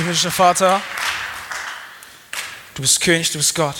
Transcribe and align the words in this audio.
Himmlischer 0.00 0.30
Vater, 0.30 0.80
du 2.74 2.80
bist 2.80 3.02
König, 3.02 3.30
du 3.32 3.36
bist 3.36 3.54
Gott. 3.54 3.76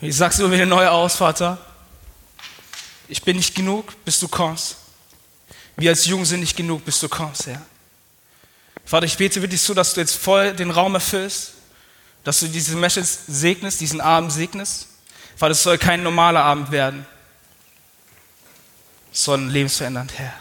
Ich 0.00 0.16
sag's 0.16 0.38
immer 0.38 0.50
wieder 0.50 0.64
neu 0.64 0.88
aus, 0.88 1.16
Vater. 1.16 1.58
Ich 3.08 3.20
bin 3.20 3.36
nicht 3.36 3.54
genug, 3.54 3.92
bis 4.06 4.18
du 4.20 4.28
kommst. 4.28 4.76
Wir 5.76 5.90
als 5.90 6.06
Jungen 6.06 6.24
sind 6.24 6.40
nicht 6.40 6.56
genug, 6.56 6.82
bis 6.82 6.98
du 6.98 7.10
kommst, 7.10 7.46
Herr. 7.46 7.60
Vater, 8.86 9.04
ich 9.04 9.18
bete 9.18 9.42
wirklich 9.42 9.60
so, 9.60 9.74
dass 9.74 9.92
du 9.92 10.00
jetzt 10.00 10.16
voll 10.16 10.56
den 10.56 10.70
Raum 10.70 10.94
erfüllst, 10.94 11.52
dass 12.24 12.40
du 12.40 12.48
diese 12.48 12.74
Message 12.74 13.10
segnest, 13.26 13.82
diesen 13.82 14.00
Abend 14.00 14.32
segnest. 14.32 14.86
Vater, 15.36 15.52
es 15.52 15.62
soll 15.62 15.76
kein 15.76 16.02
normaler 16.02 16.42
Abend 16.42 16.70
werden, 16.70 17.04
sondern 19.12 19.50
lebensverändernd, 19.50 20.14
Herr. 20.16 20.32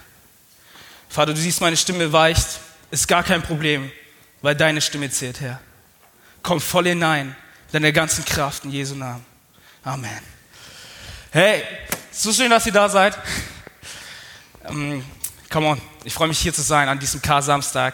Vater, 1.09 1.33
du 1.33 1.41
siehst, 1.41 1.59
meine 1.59 1.75
Stimme 1.75 2.13
weicht, 2.13 2.61
ist 2.91 3.07
gar 3.07 3.23
kein 3.23 3.41
Problem, 3.41 3.91
weil 4.41 4.55
deine 4.55 4.81
Stimme 4.81 5.09
zählt, 5.09 5.41
Herr. 5.41 5.59
Komm 6.43 6.59
voll 6.59 6.87
hinein, 6.87 7.35
deiner 7.71 7.91
ganzen 7.91 8.25
Kraft 8.25 8.65
in 8.65 8.71
Jesu 8.71 8.95
Namen. 8.95 9.25
Amen. 9.83 10.19
Hey, 11.31 11.63
so 12.11 12.33
schön, 12.33 12.49
dass 12.49 12.65
ihr 12.65 12.73
da 12.73 12.89
seid. 12.89 13.17
Um, 14.67 15.03
come 15.49 15.67
on, 15.67 15.81
ich 16.03 16.13
freue 16.13 16.27
mich 16.27 16.39
hier 16.39 16.53
zu 16.53 16.61
sein 16.61 16.89
an 16.89 16.99
diesem 16.99 17.21
K-Samstag 17.21 17.93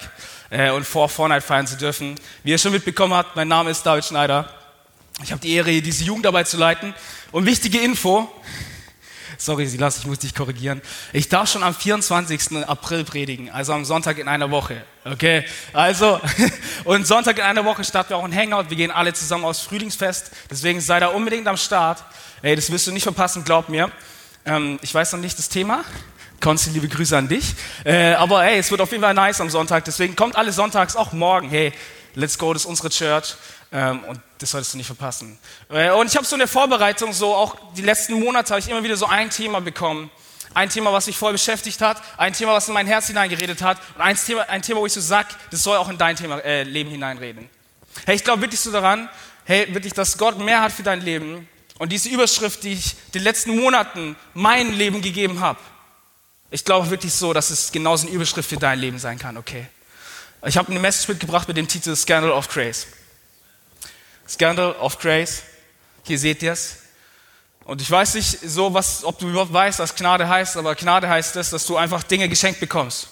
äh, 0.49 0.71
und 0.71 0.85
vor 0.85 1.07
Fortnite 1.07 1.41
feiern 1.41 1.67
zu 1.67 1.77
dürfen. 1.77 2.15
Wie 2.43 2.51
ihr 2.51 2.57
schon 2.57 2.71
mitbekommen 2.71 3.13
habt, 3.13 3.35
mein 3.35 3.47
Name 3.47 3.69
ist 3.69 3.83
David 3.83 4.03
Schneider. 4.03 4.51
Ich 5.23 5.31
habe 5.31 5.41
die 5.41 5.53
Ehre, 5.53 5.81
diese 5.81 6.03
Jugendarbeit 6.03 6.47
zu 6.47 6.57
leiten. 6.57 6.93
Und 7.31 7.45
wichtige 7.45 7.79
Info, 7.79 8.29
sorry 9.37 9.67
Silas, 9.67 9.97
ich 9.99 10.05
muss 10.05 10.19
dich 10.19 10.35
korrigieren. 10.35 10.81
Ich 11.13 11.29
darf 11.29 11.49
schon 11.49 11.63
am 11.63 11.73
24. 11.73 12.67
April 12.67 13.03
predigen, 13.03 13.49
also 13.49 13.73
am 13.73 13.85
Sonntag 13.85 14.17
in 14.17 14.27
einer 14.27 14.51
Woche. 14.51 14.83
Okay, 15.05 15.45
also, 15.73 16.19
und 16.83 17.07
Sonntag 17.07 17.37
in 17.37 17.43
einer 17.43 17.63
Woche 17.63 17.83
starten 17.83 18.09
wir 18.09 18.17
auch 18.17 18.25
ein 18.25 18.35
Hangout. 18.35 18.69
Wir 18.69 18.77
gehen 18.77 18.91
alle 18.91 19.13
zusammen 19.13 19.45
aufs 19.45 19.61
Frühlingsfest. 19.61 20.31
Deswegen 20.49 20.81
sei 20.81 20.99
da 20.99 21.07
unbedingt 21.07 21.47
am 21.47 21.57
Start. 21.57 22.03
Ey, 22.41 22.55
das 22.55 22.71
wirst 22.71 22.87
du 22.87 22.91
nicht 22.91 23.03
verpassen, 23.03 23.43
glaub 23.43 23.69
mir. 23.69 23.91
Ähm, 24.45 24.79
ich 24.81 24.93
weiß 24.93 25.13
noch 25.13 25.19
nicht 25.19 25.37
das 25.37 25.49
Thema. 25.49 25.83
Konsti, 26.39 26.69
liebe 26.69 26.87
Grüße 26.87 27.17
an 27.17 27.27
dich. 27.27 27.55
Äh, 27.83 28.13
aber 28.13 28.43
hey, 28.43 28.59
es 28.59 28.69
wird 28.69 28.81
auf 28.81 28.91
jeden 28.91 29.03
Fall 29.03 29.13
nice 29.13 29.41
am 29.41 29.49
Sonntag. 29.49 29.85
Deswegen 29.85 30.15
kommt 30.15 30.35
alle 30.35 30.51
sonntags, 30.51 30.95
auch 30.95 31.11
morgen. 31.11 31.49
Hey, 31.49 31.73
let's 32.17 32.37
go, 32.37 32.51
das 32.51 32.63
ist 32.63 32.65
unsere 32.65 32.89
Church. 32.89 33.35
Ähm, 33.71 34.03
und 34.05 34.19
das 34.39 34.51
solltest 34.51 34.73
du 34.73 34.77
nicht 34.77 34.87
verpassen. 34.87 35.37
Äh, 35.69 35.91
und 35.91 36.07
ich 36.07 36.15
habe 36.15 36.25
so 36.25 36.35
in 36.35 36.39
der 36.39 36.47
Vorbereitung, 36.47 37.13
so 37.13 37.33
auch 37.33 37.55
die 37.73 37.81
letzten 37.81 38.19
Monate, 38.19 38.49
habe 38.49 38.59
ich 38.59 38.69
immer 38.69 38.83
wieder 38.83 38.97
so 38.97 39.05
ein 39.05 39.29
Thema 39.29 39.61
bekommen. 39.61 40.09
Ein 40.53 40.69
Thema, 40.69 40.91
was 40.91 41.05
mich 41.07 41.17
voll 41.17 41.33
beschäftigt 41.33 41.81
hat, 41.81 42.01
ein 42.17 42.33
Thema, 42.33 42.53
was 42.53 42.67
in 42.67 42.73
mein 42.73 42.87
Herz 42.87 43.07
hineingeredet 43.07 43.61
hat 43.61 43.77
und 43.95 44.01
ein 44.01 44.15
Thema, 44.15 44.43
ein 44.49 44.61
Thema 44.61 44.79
wo 44.79 44.85
ich 44.85 44.93
so 44.93 45.01
sag, 45.01 45.27
das 45.51 45.61
soll 45.61 45.77
auch 45.77 45.89
in 45.89 45.97
dein 45.97 46.15
Thema, 46.15 46.39
äh, 46.39 46.63
Leben 46.63 46.89
hineinreden. 46.89 47.49
Hey, 48.05 48.15
ich 48.15 48.23
glaube 48.23 48.41
wirklich 48.41 48.59
so 48.59 48.71
daran, 48.71 49.09
hey, 49.45 49.71
wirklich, 49.73 49.93
dass 49.93 50.17
Gott 50.17 50.39
mehr 50.39 50.61
hat 50.61 50.71
für 50.71 50.83
dein 50.83 51.01
Leben. 51.01 51.47
Und 51.77 51.91
diese 51.91 52.09
Überschrift, 52.09 52.63
die 52.63 52.73
ich 52.73 52.95
den 53.13 53.21
letzten 53.21 53.55
Monaten 53.55 54.15
mein 54.33 54.73
Leben 54.73 55.01
gegeben 55.01 55.41
habe, 55.41 55.59
ich 56.49 56.63
glaube 56.63 56.89
wirklich 56.89 57.13
so, 57.13 57.33
dass 57.33 57.49
es 57.49 57.71
genauso 57.71 58.07
eine 58.07 58.15
Überschrift 58.15 58.49
für 58.49 58.57
dein 58.57 58.79
Leben 58.79 58.97
sein 58.97 59.19
kann, 59.19 59.37
okay? 59.37 59.67
Ich 60.45 60.55
habe 60.55 60.69
eine 60.69 60.79
Message 60.79 61.07
mitgebracht 61.07 61.47
mit 61.47 61.57
dem 61.57 61.67
Titel 61.67 61.95
Scandal 61.95 62.31
of 62.31 62.47
Grace. 62.47 62.87
Scandal 64.27 64.73
of 64.73 64.99
Grace. 64.99 65.41
Hier 66.03 66.19
seht 66.19 66.43
ihr 66.43 66.51
es. 66.51 66.77
Und 67.63 67.81
ich 67.81 67.89
weiß 67.89 68.13
nicht 68.13 68.39
so, 68.41 68.73
was, 68.73 69.03
ob 69.03 69.17
du 69.19 69.27
überhaupt 69.27 69.51
weißt, 69.51 69.79
was 69.79 69.95
Gnade 69.95 70.29
heißt, 70.29 70.55
aber 70.55 70.75
Gnade 70.75 71.09
heißt 71.09 71.35
es, 71.35 71.49
dass 71.49 71.65
du 71.65 71.75
einfach 71.75 72.03
Dinge 72.03 72.29
geschenkt 72.29 72.59
bekommst. 72.59 73.07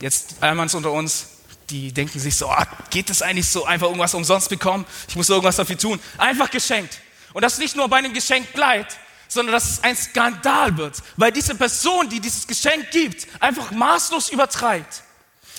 Jetzt 0.00 0.36
einmal 0.40 0.68
unter 0.72 0.92
uns, 0.92 1.26
die 1.68 1.92
denken 1.92 2.18
sich 2.18 2.36
so, 2.36 2.48
ah, 2.48 2.66
geht 2.90 3.10
es 3.10 3.22
eigentlich 3.22 3.48
so, 3.48 3.64
einfach 3.64 3.88
irgendwas 3.88 4.14
umsonst 4.14 4.48
bekommen? 4.48 4.86
Ich 5.08 5.16
muss 5.16 5.28
irgendwas 5.28 5.56
dafür 5.56 5.76
tun. 5.76 6.00
Einfach 6.16 6.50
geschenkt. 6.50 7.00
Und 7.34 7.42
das 7.42 7.58
nicht 7.58 7.76
nur 7.76 7.88
bei 7.88 7.96
einem 7.96 8.14
Geschenk 8.14 8.52
bleibt, 8.52 8.96
sondern 9.28 9.52
dass 9.52 9.68
es 9.68 9.82
ein 9.82 9.96
Skandal 9.96 10.76
wird, 10.76 11.02
weil 11.16 11.32
diese 11.32 11.54
Person, 11.54 12.08
die 12.08 12.20
dieses 12.20 12.46
Geschenk 12.46 12.90
gibt, 12.92 13.26
einfach 13.42 13.72
maßlos 13.72 14.30
übertreibt. 14.30 15.02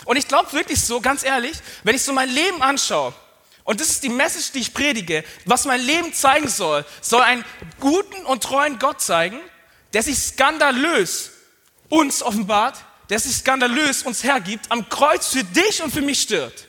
Und 0.05 0.17
ich 0.17 0.27
glaube 0.27 0.51
wirklich 0.53 0.81
so, 0.81 1.01
ganz 1.01 1.23
ehrlich, 1.23 1.57
wenn 1.83 1.95
ich 1.95 2.03
so 2.03 2.13
mein 2.13 2.29
Leben 2.29 2.61
anschaue, 2.61 3.13
und 3.63 3.81
das 3.81 3.89
ist 3.89 4.03
die 4.03 4.09
Message, 4.09 4.53
die 4.53 4.59
ich 4.59 4.73
predige, 4.73 5.25
was 5.43 5.65
mein 5.65 5.81
Leben 5.81 6.13
zeigen 6.13 6.47
soll, 6.47 6.85
soll 7.01 7.21
einen 7.21 7.43
guten 7.81 8.25
und 8.25 8.41
treuen 8.41 8.79
Gott 8.79 9.01
zeigen, 9.01 9.39
der 9.91 10.03
sich 10.03 10.17
skandalös 10.17 11.31
uns 11.89 12.23
offenbart, 12.23 12.77
der 13.09 13.19
sich 13.19 13.35
skandalös 13.35 14.03
uns 14.03 14.23
hergibt, 14.23 14.71
am 14.71 14.87
Kreuz 14.87 15.27
für 15.27 15.43
dich 15.43 15.83
und 15.83 15.91
für 15.91 16.01
mich 16.01 16.21
stirbt. 16.21 16.67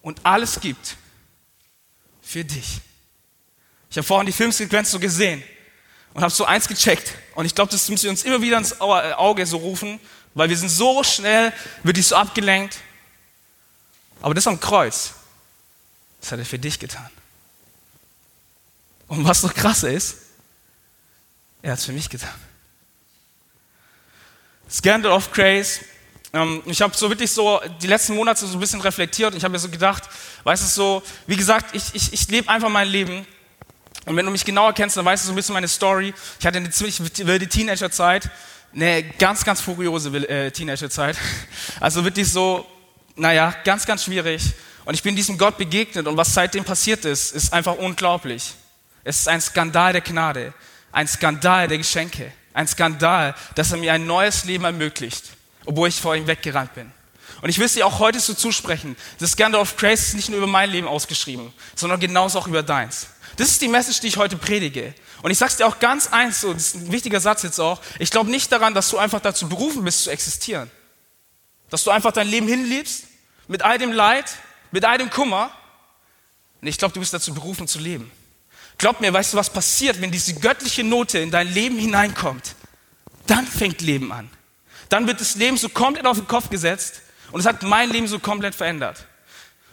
Und 0.00 0.20
alles 0.24 0.60
gibt 0.60 0.96
für 2.22 2.44
dich. 2.44 2.80
Ich 3.90 3.96
habe 3.96 4.06
vorhin 4.06 4.26
die 4.26 4.32
Filmsequenz 4.32 4.90
so 4.90 4.98
gesehen 4.98 5.42
und 6.14 6.22
habe 6.22 6.32
so 6.32 6.44
eins 6.44 6.68
gecheckt. 6.68 7.12
Und 7.34 7.44
ich 7.44 7.54
glaube, 7.54 7.70
das 7.70 7.88
müssen 7.88 8.04
wir 8.04 8.10
uns 8.10 8.24
immer 8.24 8.40
wieder 8.40 8.58
ins 8.58 8.72
äh, 8.72 8.82
Auge 8.82 9.46
so 9.46 9.58
rufen, 9.58 10.00
weil 10.34 10.48
wir 10.48 10.56
sind 10.56 10.68
so 10.68 11.02
schnell, 11.04 11.52
wird 11.82 11.96
dich 11.96 12.08
so 12.08 12.16
abgelenkt. 12.16 12.78
Aber 14.20 14.34
das 14.34 14.46
am 14.46 14.58
Kreuz, 14.58 15.14
das 16.20 16.32
hat 16.32 16.38
er 16.38 16.46
für 16.46 16.58
dich 16.58 16.78
getan. 16.78 17.10
Und 19.06 19.24
was 19.24 19.42
noch 19.42 19.54
krasser 19.54 19.90
ist, 19.90 20.16
er 21.62 21.72
hat 21.72 21.78
es 21.78 21.84
für 21.84 21.92
mich 21.92 22.08
getan. 22.08 22.34
Scandal 24.70 25.12
of 25.12 25.30
Grace. 25.30 25.80
Ähm, 26.32 26.62
ich 26.66 26.82
habe 26.82 26.96
so 26.96 27.08
wirklich 27.08 27.30
so 27.30 27.60
die 27.80 27.86
letzten 27.86 28.14
Monate 28.14 28.46
so 28.46 28.56
ein 28.56 28.60
bisschen 28.60 28.80
reflektiert 28.80 29.32
und 29.32 29.38
ich 29.38 29.44
habe 29.44 29.52
mir 29.52 29.58
so 29.58 29.68
gedacht, 29.68 30.04
weißt 30.42 30.62
du 30.62 30.66
so, 30.66 31.02
wie 31.26 31.36
gesagt, 31.36 31.74
ich, 31.74 31.94
ich, 31.94 32.12
ich 32.12 32.28
lebe 32.28 32.48
einfach 32.48 32.68
mein 32.68 32.88
Leben 32.88 33.26
und 34.06 34.16
wenn 34.16 34.26
du 34.26 34.32
mich 34.32 34.44
genauer 34.44 34.72
kennst, 34.72 34.96
dann 34.96 35.04
weißt 35.04 35.24
du 35.24 35.26
so 35.28 35.32
ein 35.32 35.36
bisschen 35.36 35.54
meine 35.54 35.68
Story. 35.68 36.12
Ich 36.38 36.46
hatte 36.46 36.58
eine 36.58 36.70
ziemlich 36.70 37.00
wilde 37.26 37.48
Teenagerzeit, 37.48 38.28
eine 38.74 39.02
ganz, 39.18 39.44
ganz 39.44 39.60
furiose 39.60 40.10
äh, 40.28 40.50
Teenagerzeit. 40.50 41.16
Also 41.80 42.04
wirklich 42.04 42.30
so, 42.30 42.66
naja, 43.16 43.54
ganz, 43.64 43.84
ganz 43.84 44.04
schwierig. 44.04 44.42
Und 44.84 44.94
ich 44.94 45.02
bin 45.02 45.16
diesem 45.16 45.38
Gott 45.38 45.56
begegnet 45.56 46.06
und 46.06 46.16
was 46.16 46.32
seitdem 46.32 46.64
passiert 46.64 47.04
ist, 47.04 47.32
ist 47.32 47.52
einfach 47.52 47.76
unglaublich. 47.76 48.54
Es 49.02 49.20
ist 49.20 49.28
ein 49.28 49.40
Skandal 49.40 49.92
der 49.92 50.02
Gnade, 50.02 50.52
ein 50.92 51.08
Skandal 51.08 51.68
der 51.68 51.78
Geschenke, 51.78 52.32
ein 52.52 52.68
Skandal, 52.68 53.34
dass 53.54 53.72
er 53.72 53.78
mir 53.78 53.92
ein 53.92 54.06
neues 54.06 54.44
Leben 54.44 54.64
ermöglicht, 54.64 55.30
obwohl 55.64 55.88
ich 55.88 56.00
vor 56.00 56.14
ihm 56.16 56.26
weggerannt 56.26 56.74
bin. 56.74 56.90
Und 57.42 57.48
ich 57.48 57.58
will 57.58 57.66
es 57.66 57.74
dir 57.74 57.86
auch 57.86 57.98
heute 57.98 58.20
so 58.20 58.34
zusprechen, 58.34 58.96
das 59.18 59.32
Scandal 59.32 59.60
of 59.60 59.76
Grace 59.76 60.08
ist 60.08 60.14
nicht 60.14 60.28
nur 60.28 60.38
über 60.38 60.46
mein 60.46 60.70
Leben 60.70 60.86
ausgeschrieben, 60.86 61.52
sondern 61.74 62.00
genauso 62.00 62.38
auch 62.38 62.46
über 62.46 62.62
deins. 62.62 63.08
Das 63.36 63.48
ist 63.50 63.60
die 63.60 63.68
Message, 63.68 64.00
die 64.00 64.08
ich 64.08 64.16
heute 64.16 64.36
predige. 64.36 64.94
Und 65.22 65.30
ich 65.30 65.38
sag's 65.38 65.56
dir 65.56 65.66
auch 65.66 65.78
ganz 65.78 66.08
eins, 66.08 66.40
so, 66.40 66.52
das 66.52 66.68
ist 66.68 66.74
ein 66.76 66.92
wichtiger 66.92 67.20
Satz 67.20 67.42
jetzt 67.42 67.58
auch. 67.58 67.80
Ich 67.98 68.10
glaube 68.10 68.30
nicht 68.30 68.52
daran, 68.52 68.74
dass 68.74 68.90
du 68.90 68.98
einfach 68.98 69.20
dazu 69.20 69.48
berufen 69.48 69.84
bist 69.84 70.04
zu 70.04 70.10
existieren. 70.10 70.70
Dass 71.70 71.82
du 71.82 71.90
einfach 71.90 72.12
dein 72.12 72.28
Leben 72.28 72.46
hinliebst, 72.46 73.04
mit 73.48 73.62
all 73.62 73.78
dem 73.78 73.92
Leid, 73.92 74.26
mit 74.70 74.84
all 74.84 74.98
dem 74.98 75.10
Kummer. 75.10 75.50
Und 76.60 76.68
ich 76.68 76.78
glaube, 76.78 76.94
du 76.94 77.00
bist 77.00 77.12
dazu 77.12 77.34
berufen 77.34 77.66
zu 77.66 77.78
leben. 77.78 78.10
Glaub 78.78 79.00
mir, 79.00 79.12
weißt 79.12 79.32
du, 79.32 79.36
was 79.36 79.50
passiert, 79.50 80.00
wenn 80.00 80.10
diese 80.10 80.34
göttliche 80.34 80.84
Note 80.84 81.18
in 81.18 81.30
dein 81.30 81.52
Leben 81.52 81.78
hineinkommt? 81.78 82.54
Dann 83.26 83.46
fängt 83.46 83.80
Leben 83.80 84.12
an. 84.12 84.28
Dann 84.88 85.06
wird 85.06 85.20
das 85.20 85.36
Leben 85.36 85.56
so 85.56 85.68
komplett 85.68 86.06
auf 86.06 86.18
den 86.18 86.28
Kopf 86.28 86.50
gesetzt 86.50 87.00
und 87.32 87.40
es 87.40 87.46
hat 87.46 87.62
mein 87.62 87.90
Leben 87.90 88.06
so 88.06 88.18
komplett 88.18 88.54
verändert. 88.54 89.06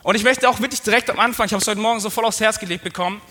Und 0.04 0.16
ich 0.16 0.24
möchte 0.24 0.50
auch 0.50 0.60
wirklich 0.60 0.82
direkt 0.82 1.10
am 1.10 1.20
Anfang, 1.20 1.46
ich 1.46 1.54
habe 1.54 1.62
es 1.62 1.68
heute 1.68 1.80
Morgen 1.80 2.00
so 2.00 2.10
voll 2.10 2.26
aufs 2.26 2.40
Herz 2.40 2.60
gelegt 2.60 2.84
bekommen, 2.84 3.22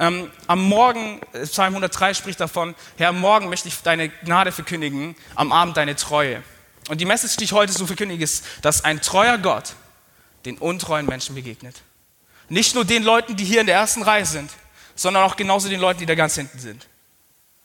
ähm, 0.00 0.30
am 0.46 0.62
Morgen, 0.62 1.20
äh, 1.34 1.42
Psalm 1.42 1.74
103 1.74 2.14
spricht 2.14 2.40
davon, 2.40 2.74
Herr, 2.96 3.12
morgen 3.12 3.50
möchte 3.50 3.68
ich 3.68 3.82
deine 3.82 4.08
Gnade 4.08 4.50
verkündigen, 4.50 5.14
am 5.34 5.52
Abend 5.52 5.76
deine 5.76 5.94
Treue. 5.94 6.42
Und 6.88 7.02
die 7.02 7.04
Message, 7.04 7.36
die 7.36 7.44
ich 7.44 7.52
heute 7.52 7.72
so 7.72 7.86
verkündige, 7.86 8.24
ist, 8.24 8.44
dass 8.62 8.82
ein 8.82 9.02
treuer 9.02 9.36
Gott 9.36 9.74
den 10.46 10.56
untreuen 10.56 11.04
Menschen 11.04 11.34
begegnet. 11.34 11.82
Nicht 12.48 12.74
nur 12.74 12.86
den 12.86 13.02
Leuten, 13.02 13.36
die 13.36 13.44
hier 13.44 13.60
in 13.60 13.66
der 13.66 13.76
ersten 13.76 14.02
Reihe 14.02 14.24
sind, 14.24 14.50
sondern 14.96 15.22
auch 15.22 15.36
genauso 15.36 15.68
den 15.68 15.80
Leuten, 15.80 16.00
die 16.00 16.06
da 16.06 16.14
ganz 16.14 16.34
hinten 16.34 16.58
sind. 16.58 16.86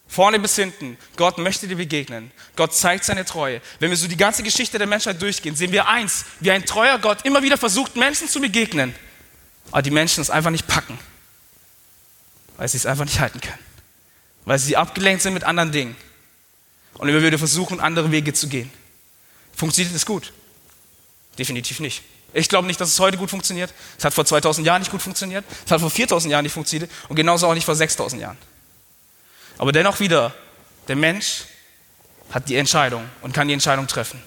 Vorne 0.05 0.37
bis 0.37 0.57
hinten. 0.57 0.97
Gott 1.15 1.37
möchte 1.37 1.69
dir 1.69 1.77
begegnen. 1.77 2.31
Gott 2.57 2.75
zeigt 2.75 3.05
seine 3.05 3.23
Treue. 3.23 3.61
Wenn 3.79 3.89
wir 3.89 3.97
so 3.97 4.09
die 4.09 4.17
ganze 4.17 4.43
Geschichte 4.43 4.77
der 4.77 4.87
Menschheit 4.87 5.21
durchgehen, 5.21 5.55
sehen 5.55 5.71
wir 5.71 5.87
eins, 5.87 6.25
wie 6.41 6.51
ein 6.51 6.65
treuer 6.65 6.99
Gott 6.99 7.23
immer 7.23 7.41
wieder 7.41 7.57
versucht, 7.57 7.95
Menschen 7.95 8.27
zu 8.27 8.41
begegnen. 8.41 8.93
Aber 9.71 9.81
die 9.81 9.89
Menschen 9.89 10.21
es 10.21 10.29
einfach 10.29 10.51
nicht 10.51 10.67
packen 10.67 10.99
weil 12.57 12.67
sie 12.67 12.77
es 12.77 12.85
einfach 12.85 13.05
nicht 13.05 13.19
halten 13.19 13.41
können. 13.41 13.59
Weil 14.45 14.59
sie 14.59 14.77
abgelenkt 14.77 15.21
sind 15.21 15.33
mit 15.33 15.43
anderen 15.43 15.71
Dingen. 15.71 15.95
Und 16.93 17.09
immer 17.09 17.21
wieder 17.21 17.37
versuchen, 17.37 17.79
andere 17.79 18.11
Wege 18.11 18.33
zu 18.33 18.47
gehen. 18.47 18.71
Funktioniert 19.55 19.95
es 19.95 20.05
gut? 20.05 20.31
Definitiv 21.37 21.79
nicht. 21.79 22.03
Ich 22.33 22.49
glaube 22.49 22.67
nicht, 22.67 22.79
dass 22.79 22.89
es 22.89 22.99
heute 22.99 23.17
gut 23.17 23.29
funktioniert. 23.29 23.73
Es 23.97 24.05
hat 24.05 24.13
vor 24.13 24.25
2000 24.25 24.65
Jahren 24.67 24.81
nicht 24.81 24.91
gut 24.91 25.01
funktioniert. 25.01 25.45
Es 25.65 25.71
hat 25.71 25.79
vor 25.79 25.89
4000 25.89 26.31
Jahren 26.31 26.43
nicht 26.43 26.53
funktioniert. 26.53 26.91
Und 27.09 27.15
genauso 27.15 27.47
auch 27.47 27.53
nicht 27.53 27.65
vor 27.65 27.75
6000 27.75 28.21
Jahren. 28.21 28.37
Aber 29.57 29.71
dennoch 29.71 29.99
wieder, 29.99 30.33
der 30.87 30.95
Mensch 30.95 31.45
hat 32.31 32.49
die 32.49 32.55
Entscheidung 32.55 33.09
und 33.21 33.33
kann 33.33 33.47
die 33.47 33.53
Entscheidung 33.53 33.87
treffen. 33.87 34.21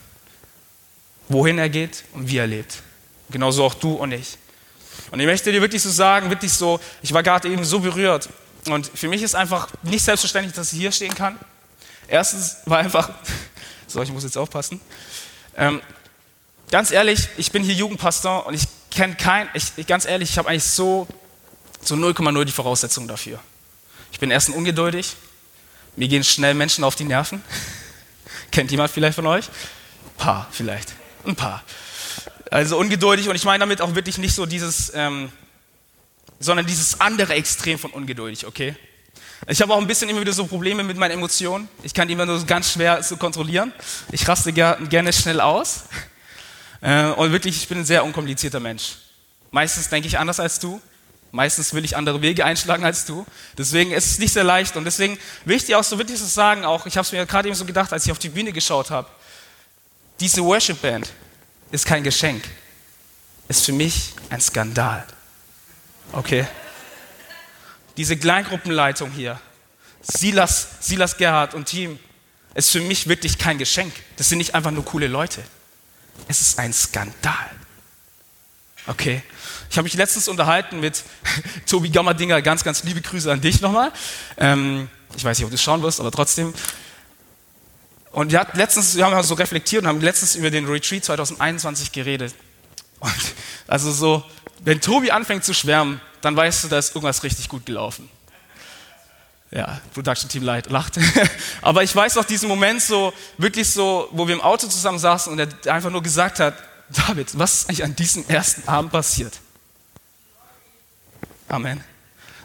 wohin 1.31 1.59
er 1.59 1.69
geht 1.69 2.05
und 2.15 2.29
wie 2.29 2.39
er 2.39 2.47
lebt. 2.47 2.83
Genauso 3.31 3.63
auch 3.63 3.75
du 3.75 3.93
und 3.93 4.13
ich. 4.13 4.39
Und 5.11 5.21
ich 5.21 5.27
möchte 5.27 5.53
dir 5.53 5.61
wirklich 5.61 5.83
so 5.83 5.91
sagen, 5.91 6.31
wirklich 6.31 6.53
so, 6.53 6.81
ich 7.03 7.13
war 7.13 7.23
gerade 7.23 7.49
eben 7.49 7.65
so 7.65 7.81
berührt. 7.81 8.29
Und 8.67 8.91
für 8.95 9.09
mich 9.09 9.23
ist 9.23 9.35
einfach 9.35 9.69
nicht 9.83 10.05
selbstverständlich, 10.05 10.55
dass 10.55 10.73
ich 10.73 10.79
hier 10.79 10.93
stehen 10.93 11.15
kann. 11.15 11.39
Erstens 12.07 12.57
war 12.65 12.79
einfach, 12.79 13.11
so, 13.87 14.03
ich 14.03 14.11
muss 14.11 14.25
jetzt 14.25 14.37
aufpassen. 14.37 14.81
Ähm, 15.57 15.81
ganz 16.71 16.91
ehrlich, 16.91 17.29
ich 17.37 17.53
bin 17.53 17.63
hier 17.63 17.75
Jugendpastor 17.75 18.47
und 18.47 18.55
ich 18.55 18.65
kenne 18.91 19.15
kein, 19.15 19.49
ich, 19.55 19.87
ganz 19.87 20.05
ehrlich, 20.05 20.31
ich 20.31 20.39
habe 20.39 20.49
eigentlich 20.49 20.65
so, 20.65 21.07
so 21.83 21.95
0,0 21.95 22.45
die 22.45 22.53
Voraussetzungen 22.53 23.09
dafür. 23.09 23.39
Ich 24.13 24.19
bin 24.19 24.31
erstens 24.31 24.57
ungeduldig, 24.57 25.17
mir 25.97 26.09
gehen 26.09 26.25
schnell 26.25 26.55
Menschen 26.55 26.85
auf 26.85 26.95
die 26.95 27.05
Nerven. 27.05 27.43
Kennt 28.51 28.71
jemand 28.71 28.91
vielleicht 28.91 29.17
von 29.17 29.27
euch? 29.27 29.47
Ein 29.49 30.17
paar 30.17 30.49
vielleicht, 30.51 30.93
ein 31.25 31.37
paar. 31.37 31.63
Also 32.51 32.79
ungeduldig 32.79 33.29
und 33.29 33.37
ich 33.37 33.45
meine 33.45 33.61
damit 33.61 33.81
auch 33.81 33.95
wirklich 33.95 34.19
nicht 34.19 34.35
so 34.35 34.47
dieses, 34.47 34.93
ähm, 34.95 35.31
sondern 36.41 36.67
dieses 36.67 37.01
andere 37.01 37.35
Extrem 37.35 37.79
von 37.79 37.91
ungeduldig, 37.91 38.47
okay? 38.47 38.75
Ich 39.47 39.63
habe 39.63 39.73
auch 39.73 39.79
ein 39.79 39.87
bisschen 39.87 40.09
immer 40.09 40.21
wieder 40.21 40.33
so 40.33 40.47
Probleme 40.47 40.83
mit 40.83 40.97
meinen 40.97 41.13
Emotionen. 41.13 41.69
Ich 41.83 41.95
kann 41.95 42.09
die 42.09 42.15
immer 42.15 42.27
nur 42.27 42.45
ganz 42.45 42.73
schwer 42.73 43.01
zu 43.03 43.17
kontrollieren. 43.17 43.73
Ich 44.11 44.27
raste 44.27 44.53
gerne 44.53 45.13
schnell 45.13 45.41
aus. 45.41 45.85
Äh, 46.81 47.07
und 47.07 47.33
wirklich, 47.33 47.57
ich 47.57 47.69
bin 47.69 47.79
ein 47.79 47.85
sehr 47.85 48.05
unkomplizierter 48.05 48.61
Mensch. 48.61 48.97
Meistens 49.51 49.89
denke 49.89 50.09
ich 50.09 50.19
anders 50.19 50.41
als 50.41 50.59
du. 50.59 50.81
Meistens 51.31 51.75
will 51.75 51.85
ich 51.85 51.97
andere 51.97 52.23
Wege 52.23 52.45
einschlagen 52.45 52.85
als 52.85 53.05
du. 53.05 53.27
Deswegen 53.57 53.93
ist 53.93 54.07
es 54.07 54.19
nicht 54.19 54.33
sehr 54.33 54.45
leicht. 54.45 54.77
Und 54.77 54.85
deswegen 54.85 55.19
will 55.45 55.57
ich 55.57 55.65
dir 55.65 55.79
auch 55.79 55.85
so 55.85 55.99
wirklich 55.99 56.19
so 56.19 56.27
sagen, 56.27 56.65
auch 56.65 56.87
ich 56.87 56.97
habe 56.97 57.05
es 57.05 57.13
mir 57.13 57.25
gerade 57.27 57.49
eben 57.49 57.57
so 57.57 57.65
gedacht, 57.65 57.93
als 57.93 58.07
ich 58.07 58.13
auf 58.13 58.19
die 58.19 58.29
Bühne 58.29 58.53
geschaut 58.53 58.91
habe. 58.91 59.09
Diese 60.21 60.43
Worship 60.43 60.81
Band 60.81 61.13
ist 61.71 61.87
kein 61.87 62.03
Geschenk. 62.03 62.45
Ist 63.49 63.65
für 63.65 63.73
mich 63.73 64.15
ein 64.31 64.41
Skandal. 64.41 65.07
Okay? 66.13 66.47
Diese 67.97 68.17
Kleingruppenleitung 68.17 69.11
hier, 69.11 69.41
Silas, 70.03 70.69
Silas 70.81 71.17
Gerhard 71.17 71.55
und 71.55 71.65
Team, 71.65 71.99
ist 72.55 72.71
für 72.71 72.81
mich 72.81 73.09
wirklich 73.09 73.39
kein 73.39 73.59
Geschenk. 73.59 73.93
Das 74.17 74.29
sind 74.29 74.39
nicht 74.39 74.55
einfach 74.55 74.71
nur 74.71 74.85
coole 74.85 75.07
Leute. 75.07 75.43
Es 76.27 76.41
ist 76.41 76.59
ein 76.59 76.73
Skandal. 76.73 77.51
Okay? 78.87 79.23
Ich 79.71 79.77
habe 79.77 79.85
mich 79.85 79.95
letztens 79.95 80.29
unterhalten 80.29 80.81
mit 80.81 81.05
Tobi 81.67 81.91
Gammerdinger. 81.91 82.41
Ganz, 82.43 82.65
ganz 82.65 82.85
liebe 82.85 83.01
Grüße 83.01 83.31
an 83.31 83.41
dich 83.41 83.61
nochmal. 83.61 83.93
Ähm, 84.39 84.89
ich 85.17 85.25
weiß 85.25 85.39
nicht, 85.39 85.45
ob 85.45 85.51
du 85.51 85.57
es 85.57 85.63
schauen 85.63 85.83
wirst, 85.83 86.01
aber 86.01 86.11
trotzdem. 86.11 86.55
Und 88.19 88.33
wir, 88.33 88.45
letztens, 88.55 88.97
wir 88.97 89.07
haben 89.07 89.23
so 89.23 89.35
reflektiert 89.35 89.85
und 89.85 89.89
haben 89.89 90.01
letztens 90.01 90.35
über 90.35 90.51
den 90.51 90.67
Retreat 90.67 91.05
2021 91.05 91.93
geredet. 91.93 92.35
Und 92.99 93.15
also 93.69 93.93
so, 93.93 94.25
wenn 94.65 94.81
Tobi 94.81 95.13
anfängt 95.13 95.45
zu 95.45 95.55
schwärmen, 95.55 96.01
dann 96.21 96.35
weißt 96.35 96.65
du, 96.65 96.69
da 96.69 96.79
ist 96.79 96.89
irgendwas 96.97 97.23
richtig 97.23 97.49
gut 97.49 97.65
gelaufen. 97.65 98.11
Ja, 99.53 99.81
Production 99.95 100.29
Team 100.29 100.43
Light 100.43 100.69
lacht. 100.69 100.99
Aber 101.63 101.85
ich 101.85 101.95
weiß 101.95 102.17
auch 102.17 102.25
diesen 102.25 102.49
Moment 102.49 102.83
so, 102.83 103.13
wirklich 103.37 103.71
so, 103.71 104.09
wo 104.11 104.27
wir 104.27 104.35
im 104.35 104.41
Auto 104.41 104.67
zusammen 104.67 104.99
saßen 104.99 105.33
und 105.33 105.39
er 105.39 105.73
einfach 105.73 105.91
nur 105.91 106.03
gesagt 106.03 106.41
hat, 106.41 106.55
David, 106.89 107.39
was 107.39 107.53
ist 107.53 107.69
eigentlich 107.69 107.85
an 107.85 107.95
diesem 107.95 108.27
ersten 108.27 108.69
Abend 108.69 108.91
passiert? 108.91 109.39
Amen. 111.47 111.85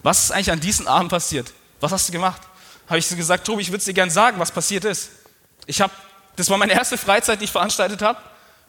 Was 0.04 0.26
ist 0.26 0.32
eigentlich 0.34 0.52
an 0.52 0.60
diesem 0.60 0.88
Abend 0.88 1.10
passiert? 1.10 1.52
Was 1.80 1.92
hast 1.92 2.10
du 2.10 2.12
gemacht? 2.12 2.44
Habe 2.86 3.00
ich 3.00 3.08
so 3.08 3.16
gesagt, 3.16 3.44
Tobi, 3.48 3.64
ich 3.64 3.72
würde 3.72 3.84
dir 3.84 3.94
gerne 3.96 4.12
sagen, 4.12 4.38
was 4.38 4.52
passiert 4.52 4.86
ist. 4.86 5.10
Ich 5.66 5.82
habe, 5.82 5.94
das 6.36 6.50
war 6.50 6.58
meine 6.58 6.74
erste 6.74 6.98
Freizeit, 6.98 7.40
die 7.40 7.46
ich 7.46 7.52
veranstaltet 7.52 8.02
habe. 8.02 8.20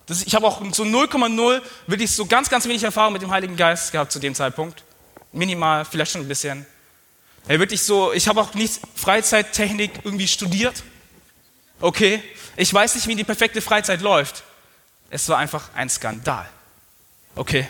ich 0.08 0.35
habe 0.35 0.46
auch 0.46 0.61
so 0.73 0.85
0,0 0.85 1.62
wirklich 1.87 2.11
so 2.11 2.26
ganz, 2.26 2.49
ganz 2.49 2.67
wenig 2.67 2.82
Erfahrung 2.82 3.12
mit 3.12 3.23
dem 3.23 3.31
Heiligen 3.31 3.56
Geist 3.56 3.93
gehabt 3.93 4.12
zu 4.12 4.19
dem 4.19 4.35
Zeitpunkt. 4.35 4.82
Minimal, 5.32 5.85
vielleicht 5.85 6.12
schon 6.12 6.20
ein 6.20 6.29
bisschen. 6.29 6.67
Hey, 7.46 7.58
wirklich 7.58 7.82
so, 7.82 8.12
ich 8.12 8.29
habe 8.29 8.41
auch 8.41 8.55
nicht 8.55 8.81
Freizeittechnik 8.94 9.91
irgendwie 10.05 10.29
studiert. 10.29 10.82
Okay, 11.81 12.23
ich 12.56 12.73
weiß 12.73 12.94
nicht, 12.94 13.06
wie 13.06 13.14
die 13.14 13.25
perfekte 13.25 13.61
Freizeit 13.61 14.00
läuft. 14.00 14.44
Es 15.11 15.29
war 15.29 15.38
einfach 15.38 15.69
ein 15.75 15.90
Skandal. 15.90 16.49
Okay, 17.35 17.69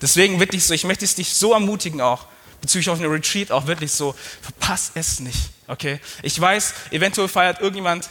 deswegen 0.00 0.40
wirklich 0.40 0.66
so, 0.66 0.74
ich 0.74 0.84
möchte 0.84 1.04
es 1.04 1.14
dich 1.14 1.34
so 1.34 1.52
ermutigen 1.52 2.00
auch, 2.00 2.26
bezüglich 2.60 2.88
auf 2.88 2.98
eine 2.98 3.10
Retreat 3.10 3.52
auch 3.52 3.66
wirklich 3.66 3.92
so, 3.92 4.14
verpass 4.40 4.92
es 4.94 5.20
nicht. 5.20 5.50
Okay, 5.68 6.00
ich 6.22 6.40
weiß, 6.40 6.74
eventuell 6.90 7.28
feiert 7.28 7.60
irgendjemand 7.60 8.08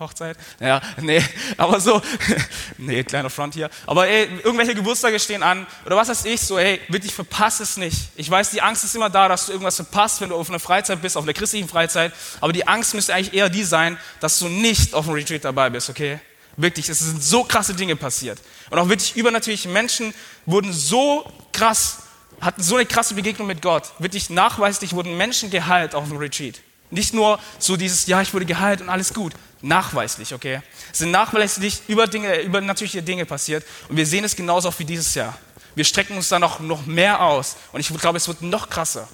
Hochzeit? 0.00 0.36
Ja, 0.58 0.80
nee, 1.00 1.22
aber 1.58 1.78
so, 1.78 2.00
nee, 2.78 3.04
kleiner 3.04 3.30
Front 3.30 3.54
hier. 3.54 3.68
Aber 3.86 4.08
ey, 4.08 4.28
irgendwelche 4.42 4.74
Geburtstage 4.74 5.20
stehen 5.20 5.42
an 5.42 5.66
oder 5.84 5.96
was 5.96 6.08
weiß 6.08 6.24
ich, 6.24 6.40
so, 6.40 6.58
ey, 6.58 6.80
wirklich 6.88 7.14
verpass 7.14 7.60
es 7.60 7.76
nicht. 7.76 8.08
Ich 8.16 8.30
weiß, 8.30 8.50
die 8.50 8.62
Angst 8.62 8.82
ist 8.82 8.94
immer 8.94 9.10
da, 9.10 9.28
dass 9.28 9.46
du 9.46 9.52
irgendwas 9.52 9.76
verpasst, 9.76 10.20
wenn 10.20 10.30
du 10.30 10.36
auf 10.36 10.48
einer 10.48 10.58
Freizeit 10.58 11.02
bist, 11.02 11.16
auf 11.16 11.24
einer 11.24 11.34
christlichen 11.34 11.68
Freizeit. 11.68 12.12
Aber 12.40 12.52
die 12.52 12.66
Angst 12.66 12.94
müsste 12.94 13.14
eigentlich 13.14 13.34
eher 13.34 13.50
die 13.50 13.62
sein, 13.62 13.98
dass 14.20 14.38
du 14.38 14.48
nicht 14.48 14.94
auf 14.94 15.06
einem 15.06 15.16
Retreat 15.16 15.44
dabei 15.44 15.70
bist, 15.70 15.90
okay? 15.90 16.18
Wirklich, 16.56 16.88
es 16.88 16.98
sind 16.98 17.22
so 17.22 17.44
krasse 17.44 17.74
Dinge 17.74 17.94
passiert. 17.94 18.40
Und 18.70 18.78
auch 18.78 18.88
wirklich 18.88 19.16
übernatürliche 19.16 19.68
Menschen 19.68 20.14
wurden 20.46 20.72
so 20.72 21.30
krass, 21.52 21.98
hatten 22.40 22.62
so 22.62 22.76
eine 22.76 22.86
krasse 22.86 23.14
Begegnung 23.14 23.46
mit 23.46 23.62
Gott. 23.62 23.92
Wirklich 23.98 24.30
nachweislich 24.30 24.94
wurden 24.94 25.16
Menschen 25.16 25.50
geheilt 25.50 25.94
auf 25.94 26.08
dem 26.08 26.16
Retreat. 26.16 26.60
Nicht 26.90 27.14
nur 27.14 27.38
so 27.58 27.76
dieses, 27.76 28.06
ja, 28.06 28.20
ich 28.20 28.34
wurde 28.34 28.46
geheilt 28.46 28.80
und 28.80 28.88
alles 28.88 29.14
gut. 29.14 29.32
Nachweislich, 29.62 30.34
okay? 30.34 30.62
Es 30.90 30.98
sind 30.98 31.10
nachweislich 31.10 31.82
über 31.86 32.06
Dinge, 32.06 32.40
über 32.40 32.60
natürliche 32.60 33.02
Dinge 33.02 33.26
passiert. 33.26 33.64
Und 33.88 33.96
wir 33.96 34.06
sehen 34.06 34.24
es 34.24 34.34
genauso 34.34 34.68
auch 34.68 34.78
wie 34.78 34.84
dieses 34.84 35.14
Jahr. 35.14 35.36
Wir 35.74 35.84
strecken 35.84 36.16
uns 36.16 36.28
da 36.28 36.38
noch, 36.38 36.60
noch 36.60 36.86
mehr 36.86 37.20
aus. 37.20 37.56
Und 37.72 37.80
ich 37.80 37.88
glaube, 37.88 38.16
es 38.16 38.26
wird 38.26 38.42
noch 38.42 38.70
krasser. 38.70 39.08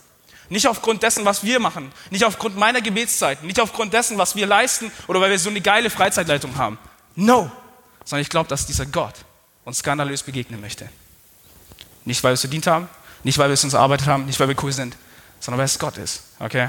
Nicht 0.48 0.68
aufgrund 0.68 1.02
dessen, 1.02 1.24
was 1.24 1.42
wir 1.42 1.58
machen. 1.58 1.92
Nicht 2.10 2.24
aufgrund 2.24 2.56
meiner 2.56 2.80
Gebetszeit. 2.80 3.42
Nicht 3.42 3.60
aufgrund 3.60 3.92
dessen, 3.92 4.16
was 4.16 4.36
wir 4.36 4.46
leisten 4.46 4.92
oder 5.08 5.20
weil 5.20 5.30
wir 5.30 5.38
so 5.38 5.50
eine 5.50 5.60
geile 5.60 5.90
Freizeitleitung 5.90 6.56
haben. 6.56 6.78
No. 7.16 7.50
Sondern 8.04 8.22
ich 8.22 8.30
glaube, 8.30 8.48
dass 8.48 8.66
dieser 8.66 8.86
Gott 8.86 9.14
uns 9.64 9.78
skandalös 9.78 10.22
begegnen 10.22 10.60
möchte. 10.60 10.88
Nicht, 12.04 12.22
weil 12.22 12.30
wir 12.30 12.34
es 12.34 12.40
verdient 12.40 12.68
haben. 12.68 12.88
Nicht, 13.24 13.38
weil 13.38 13.48
wir 13.48 13.54
es 13.54 13.64
uns 13.64 13.74
erarbeitet 13.74 14.06
haben. 14.06 14.26
Nicht, 14.26 14.38
weil 14.38 14.48
wir 14.48 14.56
cool 14.62 14.72
sind. 14.72 14.96
Sondern 15.40 15.58
weil 15.58 15.66
es 15.66 15.78
Gott 15.78 15.98
ist. 15.98 16.22
Okay? 16.38 16.68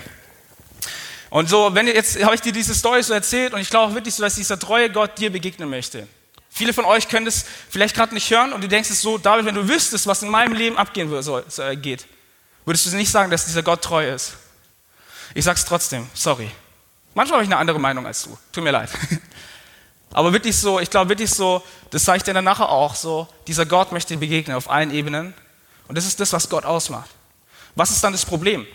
Und 1.30 1.50
so, 1.50 1.74
wenn 1.74 1.88
jetzt 1.88 2.24
habe 2.24 2.36
ich 2.36 2.42
dir 2.42 2.52
diese 2.52 2.74
Story 2.74 3.04
so 3.04 3.14
erzählt 3.14 3.54
und 3.54 3.60
ich 3.60 3.70
glaube 3.70 3.94
wirklich 3.94 4.16
so, 4.16 4.24
dass 4.24 4.36
dieser 4.36 4.58
treue 4.58 4.90
Gott 4.90 5.18
dir 5.18 5.32
begegnen 5.32 5.70
möchte. 5.70 6.08
Viele 6.50 6.74
von 6.74 6.86
euch 6.86 7.08
können 7.08 7.26
das 7.26 7.46
vielleicht 7.70 7.96
gerade 7.96 8.14
nicht 8.14 8.30
hören 8.32 8.54
und 8.54 8.62
du 8.62 8.68
denkst 8.68 8.90
es 8.90 9.02
so, 9.02 9.18
David, 9.18 9.46
wenn 9.46 9.56
du 9.56 9.68
wüsstest, 9.68 10.08
was 10.08 10.24
in 10.24 10.30
meinem 10.30 10.54
Leben 10.54 10.78
abgehen 10.78 11.10
soll, 11.22 11.46
äh, 11.58 11.76
geht, 11.76 12.08
würdest 12.66 12.86
du 12.86 12.96
nicht 12.96 13.12
sagen, 13.12 13.30
dass 13.30 13.46
dieser 13.46 13.62
Gott 13.62 13.82
treu 13.82 14.10
ist. 14.10 14.34
Ich 15.36 15.46
sag's 15.46 15.66
trotzdem, 15.66 16.10
sorry. 16.14 16.50
Manchmal 17.14 17.38
habe 17.38 17.44
ich 17.44 17.50
eine 17.50 17.58
andere 17.58 17.80
Meinung 17.80 18.06
als 18.06 18.24
du. 18.24 18.38
Tut 18.52 18.64
mir 18.64 18.72
leid. 18.72 18.90
Aber 20.12 20.34
wirklich 20.34 20.56
so, 20.56 20.80
ich 20.80 20.90
glaube 20.90 21.10
wirklich 21.10 21.30
so, 21.30 21.62
das 21.92 22.06
sage 22.06 22.18
ich 22.18 22.24
dir 22.24 22.34
dann 22.34 22.46
nachher 22.46 22.70
auch 22.70 22.96
so, 22.96 23.28
dieser 23.46 23.66
Gott 23.66 23.92
möchte 23.92 24.14
dir 24.14 24.20
begegnen 24.20 24.56
auf 24.56 24.70
allen 24.70 24.92
Ebenen. 24.92 25.34
Und 25.88 25.98
das 25.98 26.06
ist 26.06 26.20
das, 26.20 26.34
was 26.34 26.50
Gott 26.50 26.66
ausmacht. 26.66 27.10
Was 27.76 27.92
ist 27.92 28.04
dann 28.04 28.14
das 28.14 28.26
Problem? 28.26 28.66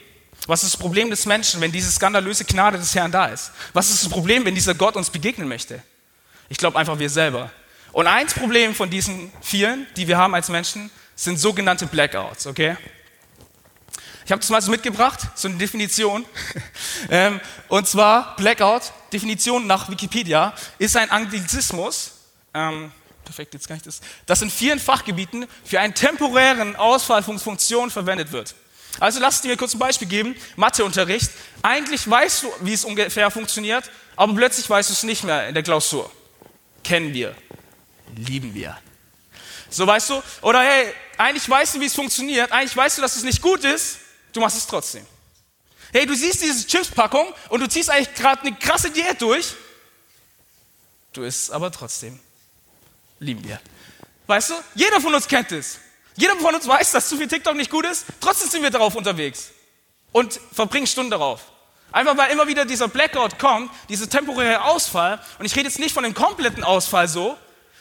Was 0.46 0.64
ist 0.64 0.74
das 0.74 0.80
Problem 0.80 1.10
des 1.10 1.24
Menschen, 1.26 1.60
wenn 1.60 1.70
diese 1.70 1.90
skandalöse 1.90 2.44
Gnade 2.44 2.78
des 2.78 2.94
Herrn 2.94 3.12
da 3.12 3.26
ist? 3.26 3.52
Was 3.72 3.90
ist 3.90 4.04
das 4.04 4.10
Problem, 4.10 4.44
wenn 4.44 4.54
dieser 4.54 4.74
Gott 4.74 4.96
uns 4.96 5.10
begegnen 5.10 5.48
möchte? 5.48 5.82
Ich 6.48 6.58
glaube 6.58 6.78
einfach 6.78 6.98
wir 6.98 7.10
selber. 7.10 7.50
Und 7.92 8.06
eins 8.06 8.34
Problem 8.34 8.74
von 8.74 8.90
diesen 8.90 9.32
vielen, 9.40 9.86
die 9.96 10.08
wir 10.08 10.18
haben 10.18 10.34
als 10.34 10.48
Menschen, 10.48 10.90
sind 11.14 11.38
sogenannte 11.38 11.86
Blackouts, 11.86 12.46
okay? 12.46 12.76
Ich 14.24 14.32
habe 14.32 14.40
das 14.40 14.50
mal 14.50 14.62
so 14.62 14.70
mitgebracht, 14.70 15.20
so 15.34 15.48
eine 15.48 15.56
Definition. 15.58 16.24
Ähm, 17.10 17.40
und 17.66 17.88
zwar 17.88 18.36
Blackout, 18.36 18.92
Definition 19.12 19.66
nach 19.66 19.90
Wikipedia, 19.90 20.54
ist 20.78 20.96
ein 20.96 21.10
Anglizismus, 21.10 22.12
ähm, 22.54 22.92
perfekt, 23.24 23.54
jetzt 23.54 23.66
kann 23.66 23.76
ich 23.76 23.82
das, 23.82 24.00
das 24.24 24.40
in 24.40 24.50
vielen 24.50 24.78
Fachgebieten 24.78 25.46
für 25.64 25.80
einen 25.80 25.94
temporären 25.94 26.76
Ausfall 26.76 27.24
von 27.24 27.40
Funktionen 27.40 27.90
verwendet 27.90 28.30
wird. 28.30 28.54
Also 29.00 29.20
lass 29.20 29.40
dir 29.40 29.56
kurz 29.56 29.74
ein 29.74 29.78
Beispiel 29.78 30.08
geben. 30.08 30.36
Matheunterricht. 30.56 31.30
Eigentlich 31.62 32.08
weißt 32.08 32.42
du, 32.44 32.52
wie 32.60 32.72
es 32.72 32.84
ungefähr 32.84 33.30
funktioniert, 33.30 33.90
aber 34.16 34.34
plötzlich 34.34 34.68
weißt 34.68 34.90
du 34.90 34.92
es 34.92 35.02
nicht 35.02 35.24
mehr 35.24 35.48
in 35.48 35.54
der 35.54 35.62
Klausur. 35.62 36.10
Kennen 36.84 37.12
wir. 37.14 37.34
Lieben 38.16 38.54
wir. 38.54 38.78
So 39.70 39.86
weißt 39.86 40.10
du? 40.10 40.22
Oder 40.42 40.60
hey, 40.60 40.92
eigentlich 41.16 41.48
weißt 41.48 41.74
du, 41.74 41.80
wie 41.80 41.86
es 41.86 41.94
funktioniert. 41.94 42.52
Eigentlich 42.52 42.76
weißt 42.76 42.98
du, 42.98 43.02
dass 43.02 43.16
es 43.16 43.22
nicht 43.22 43.40
gut 43.40 43.64
ist. 43.64 43.98
Du 44.32 44.40
machst 44.40 44.56
es 44.56 44.66
trotzdem. 44.66 45.06
Hey, 45.92 46.06
du 46.06 46.14
siehst 46.14 46.42
diese 46.42 46.66
Chipspackung 46.66 47.32
und 47.48 47.60
du 47.60 47.68
ziehst 47.68 47.90
eigentlich 47.90 48.14
gerade 48.14 48.42
eine 48.42 48.56
krasse 48.56 48.90
Diät 48.90 49.20
durch. 49.20 49.54
Du 51.12 51.22
isst 51.22 51.50
aber 51.50 51.70
trotzdem. 51.70 52.18
Lieben 53.18 53.44
wir. 53.44 53.60
Weißt 54.26 54.50
du? 54.50 54.54
Jeder 54.74 55.00
von 55.00 55.14
uns 55.14 55.28
kennt 55.28 55.52
es. 55.52 55.78
Jeder 56.16 56.36
von 56.36 56.54
uns 56.54 56.66
weiß, 56.66 56.92
dass 56.92 57.08
zu 57.08 57.16
viel 57.16 57.28
TikTok 57.28 57.54
nicht 57.54 57.70
gut 57.70 57.86
ist. 57.86 58.06
Trotzdem 58.20 58.50
sind 58.50 58.62
wir 58.62 58.70
darauf 58.70 58.94
unterwegs 58.94 59.50
und 60.12 60.38
verbringen 60.52 60.86
Stunden 60.86 61.10
darauf. 61.10 61.40
Einfach 61.90 62.16
weil 62.16 62.30
immer 62.30 62.46
wieder 62.46 62.64
dieser 62.64 62.88
Blackout 62.88 63.38
kommt, 63.38 63.70
dieser 63.88 64.08
temporäre 64.08 64.64
Ausfall. 64.64 65.20
Und 65.38 65.44
ich 65.44 65.54
rede 65.54 65.68
jetzt 65.68 65.78
nicht 65.78 65.92
von 65.92 66.04
dem 66.04 66.14
kompletten 66.14 66.64
Ausfall 66.64 67.06
so, 67.08 67.36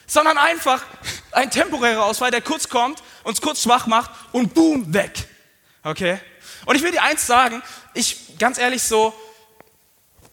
sondern 0.06 0.38
einfach 0.38 0.84
ein 1.32 1.50
temporärer 1.50 2.04
Ausfall, 2.04 2.32
der 2.32 2.42
kurz 2.42 2.68
kommt, 2.68 3.02
uns 3.24 3.42
kurz 3.42 3.64
schwach 3.64 3.88
macht 3.88 4.12
und 4.34 4.54
boom, 4.54 4.94
weg. 4.94 5.28
Okay? 5.84 6.20
Und 6.66 6.76
ich 6.76 6.84
will 6.84 6.92
dir 6.92 7.04
eins 7.04 7.26
sagen, 7.26 7.64
ich, 7.94 8.38
ganz 8.38 8.58
ehrlich 8.58 8.84
so, 8.84 9.14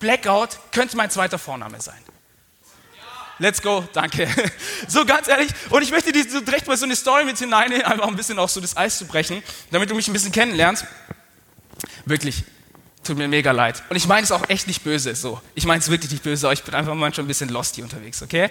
Blackout 0.00 0.59
könnte 0.73 0.97
mein 0.97 1.11
zweiter 1.11 1.38
Vorname 1.38 1.81
sein. 1.81 2.02
Let's 3.38 3.62
go, 3.62 3.88
danke. 3.92 4.28
So 4.88 5.04
ganz 5.04 5.28
ehrlich, 5.28 5.50
und 5.71 5.83
ich 5.83 5.90
möchte 5.90 6.12
dir 6.12 6.25
so 6.28 6.40
direkt 6.40 6.66
mal 6.66 6.76
so 6.76 6.85
eine 6.85 6.97
Story 6.97 7.25
mit 7.25 7.38
hineinnehmen, 7.38 7.83
einfach 7.85 8.07
ein 8.07 8.16
bisschen 8.16 8.38
auch 8.38 8.49
so 8.49 8.61
das 8.61 8.76
Eis 8.76 8.99
zu 8.99 9.07
brechen, 9.07 9.42
damit 9.71 9.90
du 9.90 9.95
mich 9.95 10.09
ein 10.09 10.12
bisschen 10.12 10.33
kennenlernst. 10.33 10.87
Wirklich, 12.07 12.42
tut 13.04 13.18
mir 13.18 13.28
mega 13.28 13.52
leid. 13.52 13.83
Und 13.90 13.97
ich 13.97 14.07
meine 14.07 14.25
es 14.25 14.33
auch 14.33 14.49
echt 14.49 14.66
nicht 14.66 14.83
böse, 14.83 15.14
so. 15.14 15.40
Ich 15.54 15.66
meine 15.66 15.80
es 15.80 15.90
wirklich 15.90 16.11
nicht 16.11 16.23
böse, 16.23 16.47
aber 16.47 16.54
ich 16.54 16.62
bin 16.62 16.75
einfach 16.75 16.95
manchmal 16.95 17.25
ein 17.25 17.28
bisschen 17.28 17.50
lost 17.50 17.75
hier 17.75 17.85
unterwegs, 17.85 18.23
okay? 18.23 18.50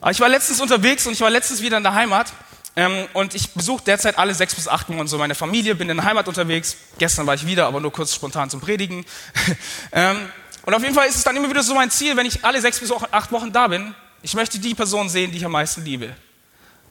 Aber 0.00 0.10
ich 0.10 0.20
war 0.20 0.28
letztens 0.28 0.60
unterwegs 0.60 1.06
und 1.06 1.14
ich 1.14 1.20
war 1.20 1.30
letztens 1.30 1.62
wieder 1.62 1.78
in 1.78 1.82
der 1.82 1.94
Heimat 1.94 2.32
ähm, 2.76 3.06
und 3.14 3.34
ich 3.34 3.52
besuche 3.52 3.82
derzeit 3.84 4.18
alle 4.18 4.34
sechs 4.34 4.54
bis 4.54 4.68
acht 4.68 4.90
Monate 4.90 5.08
so 5.08 5.16
meine 5.16 5.34
Familie, 5.34 5.74
bin 5.74 5.88
in 5.88 5.96
der 5.96 6.04
Heimat 6.04 6.28
unterwegs. 6.28 6.76
Gestern 6.98 7.26
war 7.26 7.34
ich 7.34 7.46
wieder, 7.46 7.66
aber 7.66 7.80
nur 7.80 7.90
kurz 7.90 8.14
spontan 8.14 8.50
zum 8.50 8.60
Predigen. 8.60 9.06
ähm, 9.92 10.28
und 10.66 10.74
auf 10.74 10.82
jeden 10.82 10.94
Fall 10.94 11.08
ist 11.08 11.16
es 11.16 11.24
dann 11.24 11.36
immer 11.36 11.48
wieder 11.48 11.62
so 11.62 11.74
mein 11.74 11.90
Ziel, 11.90 12.16
wenn 12.16 12.26
ich 12.26 12.44
alle 12.44 12.60
sechs 12.60 12.80
bis 12.80 12.92
acht 12.92 13.32
Wochen 13.32 13.52
da 13.52 13.68
bin, 13.68 13.94
ich 14.20 14.34
möchte 14.34 14.58
die 14.58 14.74
Person 14.74 15.08
sehen, 15.08 15.30
die 15.30 15.38
ich 15.38 15.44
am 15.44 15.52
meisten 15.52 15.84
liebe. 15.84 16.14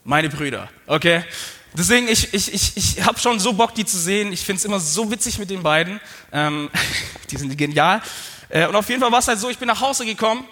Meine 0.02 0.28
Brüder, 0.28 0.68
okay? 0.86 1.24
Deswegen, 1.74 2.08
ich, 2.08 2.32
ich, 2.32 2.54
ich, 2.54 2.76
ich 2.76 3.04
habe 3.04 3.18
schon 3.18 3.38
so 3.38 3.52
Bock, 3.52 3.74
die 3.74 3.84
zu 3.84 3.98
sehen. 3.98 4.32
Ich 4.32 4.40
finde 4.40 4.60
es 4.60 4.64
immer 4.64 4.80
so 4.80 5.10
witzig 5.10 5.38
mit 5.38 5.50
den 5.50 5.62
beiden. 5.62 6.00
Ähm, 6.32 6.70
die 7.30 7.36
sind 7.36 7.56
genial. 7.58 8.00
Äh, 8.48 8.66
und 8.66 8.74
auf 8.76 8.88
jeden 8.88 9.02
Fall 9.02 9.12
war 9.12 9.18
es 9.18 9.28
halt 9.28 9.38
so, 9.38 9.50
ich 9.50 9.58
bin 9.58 9.68
nach 9.68 9.80
Hause 9.80 10.06
gekommen 10.06 10.44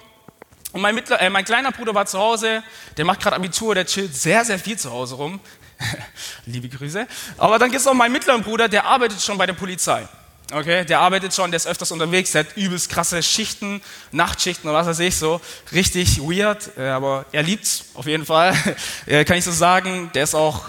und 0.72 0.82
mein, 0.82 0.94
Mittler, 0.94 1.20
äh, 1.20 1.30
mein 1.30 1.46
kleiner 1.46 1.70
Bruder 1.72 1.94
war 1.94 2.04
zu 2.04 2.18
Hause, 2.18 2.62
der 2.96 3.04
macht 3.06 3.20
gerade 3.20 3.36
Abitur, 3.36 3.74
der 3.74 3.86
chillt 3.86 4.14
sehr, 4.14 4.44
sehr 4.44 4.58
viel 4.58 4.78
zu 4.78 4.90
Hause 4.90 5.14
rum. 5.14 5.40
Liebe 6.46 6.68
Grüße. 6.68 7.06
Aber 7.38 7.58
dann 7.58 7.70
gibt 7.70 7.80
es 7.80 7.86
auch 7.86 7.94
meinen 7.94 8.12
mittleren 8.12 8.42
Bruder, 8.42 8.68
der 8.68 8.84
arbeitet 8.84 9.22
schon 9.22 9.38
bei 9.38 9.46
der 9.46 9.54
Polizei. 9.54 10.06
Okay, 10.52 10.84
der 10.84 11.00
arbeitet 11.00 11.34
schon, 11.34 11.50
der 11.50 11.56
ist 11.56 11.66
öfters 11.66 11.90
unterwegs, 11.90 12.32
der 12.32 12.44
hat 12.44 12.56
übelst 12.56 12.90
krasse 12.90 13.22
Schichten, 13.22 13.80
Nachtschichten 14.12 14.68
oder 14.68 14.78
was 14.78 14.86
weiß 14.86 14.98
ich 14.98 15.16
so. 15.16 15.40
Richtig 15.72 16.20
weird, 16.20 16.70
äh, 16.76 16.88
aber 16.88 17.24
er 17.32 17.42
liebt's 17.42 17.86
auf 17.94 18.06
jeden 18.06 18.26
Fall. 18.26 18.54
Kann 19.26 19.38
ich 19.38 19.44
so 19.44 19.52
sagen. 19.52 20.10
Der 20.14 20.24
ist 20.24 20.34
auch, 20.34 20.66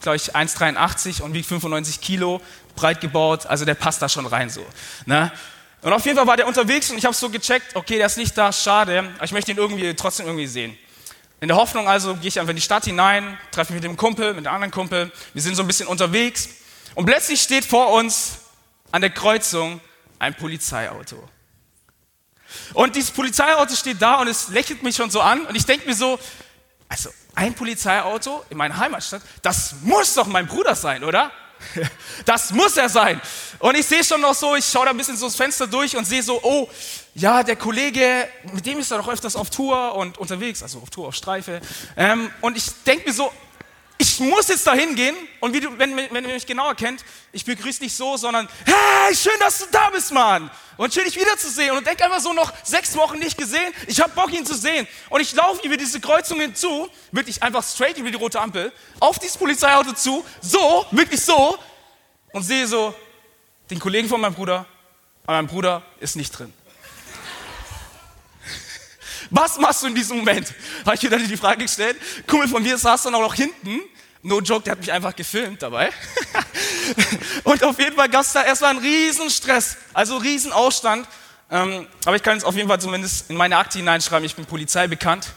glaube 0.00 0.16
ich, 0.16 0.36
1,83 0.36 1.22
und 1.22 1.34
wiegt 1.34 1.48
95 1.48 2.00
Kilo, 2.00 2.40
breit 2.76 3.00
gebaut, 3.00 3.46
also 3.46 3.64
der 3.64 3.74
passt 3.74 4.00
da 4.00 4.08
schon 4.08 4.26
rein 4.26 4.48
so. 4.48 4.64
Ne? 5.06 5.32
Und 5.82 5.92
auf 5.92 6.04
jeden 6.04 6.16
Fall 6.16 6.26
war 6.26 6.36
der 6.36 6.46
unterwegs 6.46 6.90
und 6.90 6.98
ich 6.98 7.04
habe 7.04 7.14
so 7.14 7.28
gecheckt, 7.28 7.74
okay, 7.74 7.96
der 7.96 8.06
ist 8.06 8.18
nicht 8.18 8.36
da, 8.38 8.52
schade, 8.52 9.10
aber 9.16 9.24
ich 9.24 9.32
möchte 9.32 9.50
ihn 9.50 9.58
irgendwie 9.58 9.92
trotzdem 9.94 10.26
irgendwie 10.26 10.46
sehen. 10.46 10.78
In 11.40 11.48
der 11.48 11.56
Hoffnung 11.56 11.88
also 11.88 12.14
gehe 12.14 12.28
ich 12.28 12.38
einfach 12.38 12.50
in 12.50 12.56
die 12.56 12.62
Stadt 12.62 12.84
hinein, 12.84 13.36
treffe 13.50 13.72
mich 13.72 13.82
mit 13.82 13.90
dem 13.90 13.96
Kumpel, 13.96 14.34
mit 14.34 14.46
dem 14.46 14.52
anderen 14.52 14.70
Kumpel, 14.70 15.10
wir 15.34 15.42
sind 15.42 15.56
so 15.56 15.62
ein 15.62 15.66
bisschen 15.66 15.88
unterwegs 15.88 16.48
und 16.94 17.06
plötzlich 17.06 17.40
steht 17.40 17.64
vor 17.64 17.92
uns 17.92 18.38
an 18.96 19.02
der 19.02 19.10
Kreuzung 19.10 19.78
ein 20.18 20.34
Polizeiauto. 20.34 21.22
Und 22.72 22.96
dieses 22.96 23.10
Polizeiauto 23.10 23.74
steht 23.74 24.00
da 24.00 24.22
und 24.22 24.28
es 24.28 24.48
lächelt 24.48 24.82
mich 24.82 24.96
schon 24.96 25.10
so 25.10 25.20
an 25.20 25.44
und 25.44 25.54
ich 25.54 25.66
denke 25.66 25.86
mir 25.86 25.94
so, 25.94 26.18
also 26.88 27.10
ein 27.34 27.52
Polizeiauto 27.52 28.42
in 28.48 28.56
meiner 28.56 28.78
Heimatstadt, 28.78 29.20
das 29.42 29.74
muss 29.82 30.14
doch 30.14 30.26
mein 30.26 30.46
Bruder 30.46 30.74
sein, 30.74 31.04
oder? 31.04 31.30
Das 32.24 32.52
muss 32.52 32.76
er 32.78 32.88
sein. 32.88 33.20
Und 33.58 33.76
ich 33.76 33.86
sehe 33.86 34.02
schon 34.02 34.22
noch 34.22 34.34
so, 34.34 34.56
ich 34.56 34.64
schaue 34.64 34.86
da 34.86 34.92
ein 34.92 34.96
bisschen 34.96 35.16
so 35.16 35.26
das 35.26 35.36
Fenster 35.36 35.66
durch 35.66 35.94
und 35.94 36.06
sehe 36.06 36.22
so, 36.22 36.40
oh, 36.42 36.68
ja, 37.14 37.42
der 37.42 37.56
Kollege, 37.56 38.28
mit 38.52 38.64
dem 38.64 38.78
ist 38.78 38.90
er 38.90 38.98
doch 38.98 39.08
öfters 39.08 39.36
auf 39.36 39.50
Tour 39.50 39.94
und 39.94 40.16
unterwegs, 40.16 40.62
also 40.62 40.78
auf 40.78 40.88
Tour, 40.88 41.08
auf 41.08 41.14
Streife. 41.14 41.60
Ähm, 41.96 42.30
und 42.40 42.56
ich 42.56 42.64
denke 42.84 43.08
mir 43.08 43.14
so, 43.14 43.30
ich 43.98 44.20
muss 44.20 44.48
jetzt 44.48 44.66
da 44.66 44.74
hingehen 44.74 45.16
und 45.40 45.54
du, 45.54 45.78
wenn, 45.78 45.96
wenn 45.96 46.24
ihr 46.24 46.34
mich 46.34 46.46
genauer 46.46 46.74
kennt, 46.74 47.04
ich 47.32 47.44
begrüße 47.44 47.80
dich 47.80 47.94
so, 47.94 48.16
sondern 48.16 48.48
hey, 48.64 49.14
schön, 49.14 49.38
dass 49.40 49.58
du 49.58 49.64
da 49.70 49.90
bist, 49.90 50.12
Mann. 50.12 50.50
Und 50.76 50.92
schön, 50.92 51.04
dich 51.04 51.16
wiederzusehen. 51.16 51.74
Und 51.76 51.86
denk 51.86 52.02
einfach 52.02 52.20
so 52.20 52.32
noch 52.34 52.52
sechs 52.62 52.94
Wochen 52.96 53.18
nicht 53.18 53.38
gesehen. 53.38 53.72
Ich 53.86 54.00
habe 54.00 54.12
Bock, 54.12 54.30
ihn 54.32 54.44
zu 54.44 54.54
sehen. 54.54 54.86
Und 55.08 55.20
ich 55.20 55.32
laufe 55.32 55.66
über 55.66 55.76
diese 55.78 56.00
Kreuzung 56.00 56.40
hinzu, 56.40 56.88
wirklich 57.12 57.42
einfach 57.42 57.64
straight 57.64 57.96
über 57.96 58.10
die 58.10 58.16
rote 58.16 58.40
Ampel, 58.40 58.72
auf 59.00 59.18
dieses 59.18 59.38
Polizeiauto 59.38 59.92
zu, 59.94 60.24
so, 60.42 60.84
wirklich 60.90 61.22
so, 61.22 61.58
und 62.32 62.42
sehe 62.42 62.66
so 62.66 62.94
den 63.70 63.78
Kollegen 63.78 64.08
von 64.08 64.20
meinem 64.20 64.34
Bruder, 64.34 64.66
aber 65.24 65.38
mein 65.38 65.46
Bruder 65.46 65.82
ist 66.00 66.16
nicht 66.16 66.30
drin. 66.30 66.52
Was 69.30 69.58
machst 69.58 69.82
du 69.82 69.88
in 69.88 69.94
diesem 69.94 70.18
Moment? 70.18 70.52
Habe 70.84 70.96
ich 70.96 71.02
mir 71.02 71.10
dann 71.10 71.26
die 71.26 71.36
Frage 71.36 71.62
gestellt. 71.62 71.96
Kumpel 72.26 72.48
von 72.48 72.62
mir 72.62 72.78
saß 72.78 73.04
dann 73.04 73.14
auch 73.14 73.20
noch 73.20 73.34
hinten. 73.34 73.80
No 74.22 74.40
joke, 74.40 74.64
der 74.64 74.72
hat 74.72 74.80
mich 74.80 74.90
einfach 74.90 75.14
gefilmt 75.14 75.62
dabei. 75.62 75.90
und 77.44 77.62
auf 77.62 77.78
jeden 77.78 77.94
Fall 77.94 78.08
gab 78.08 78.22
es 78.22 78.32
da 78.32 78.42
erstmal 78.42 78.70
einen 78.70 78.80
riesen 78.80 79.30
Stress, 79.30 79.76
also 79.94 80.16
riesen 80.16 80.52
Ausstand. 80.52 81.06
Ähm, 81.48 81.86
aber 82.04 82.16
ich 82.16 82.22
kann 82.22 82.34
jetzt 82.34 82.44
auf 82.44 82.56
jeden 82.56 82.68
Fall 82.68 82.80
zumindest 82.80 83.30
in 83.30 83.36
meine 83.36 83.56
Akte 83.56 83.78
hineinschreiben, 83.78 84.24
ich 84.24 84.34
bin 84.34 84.44
Polizei 84.44 84.88
bekannt. 84.88 85.28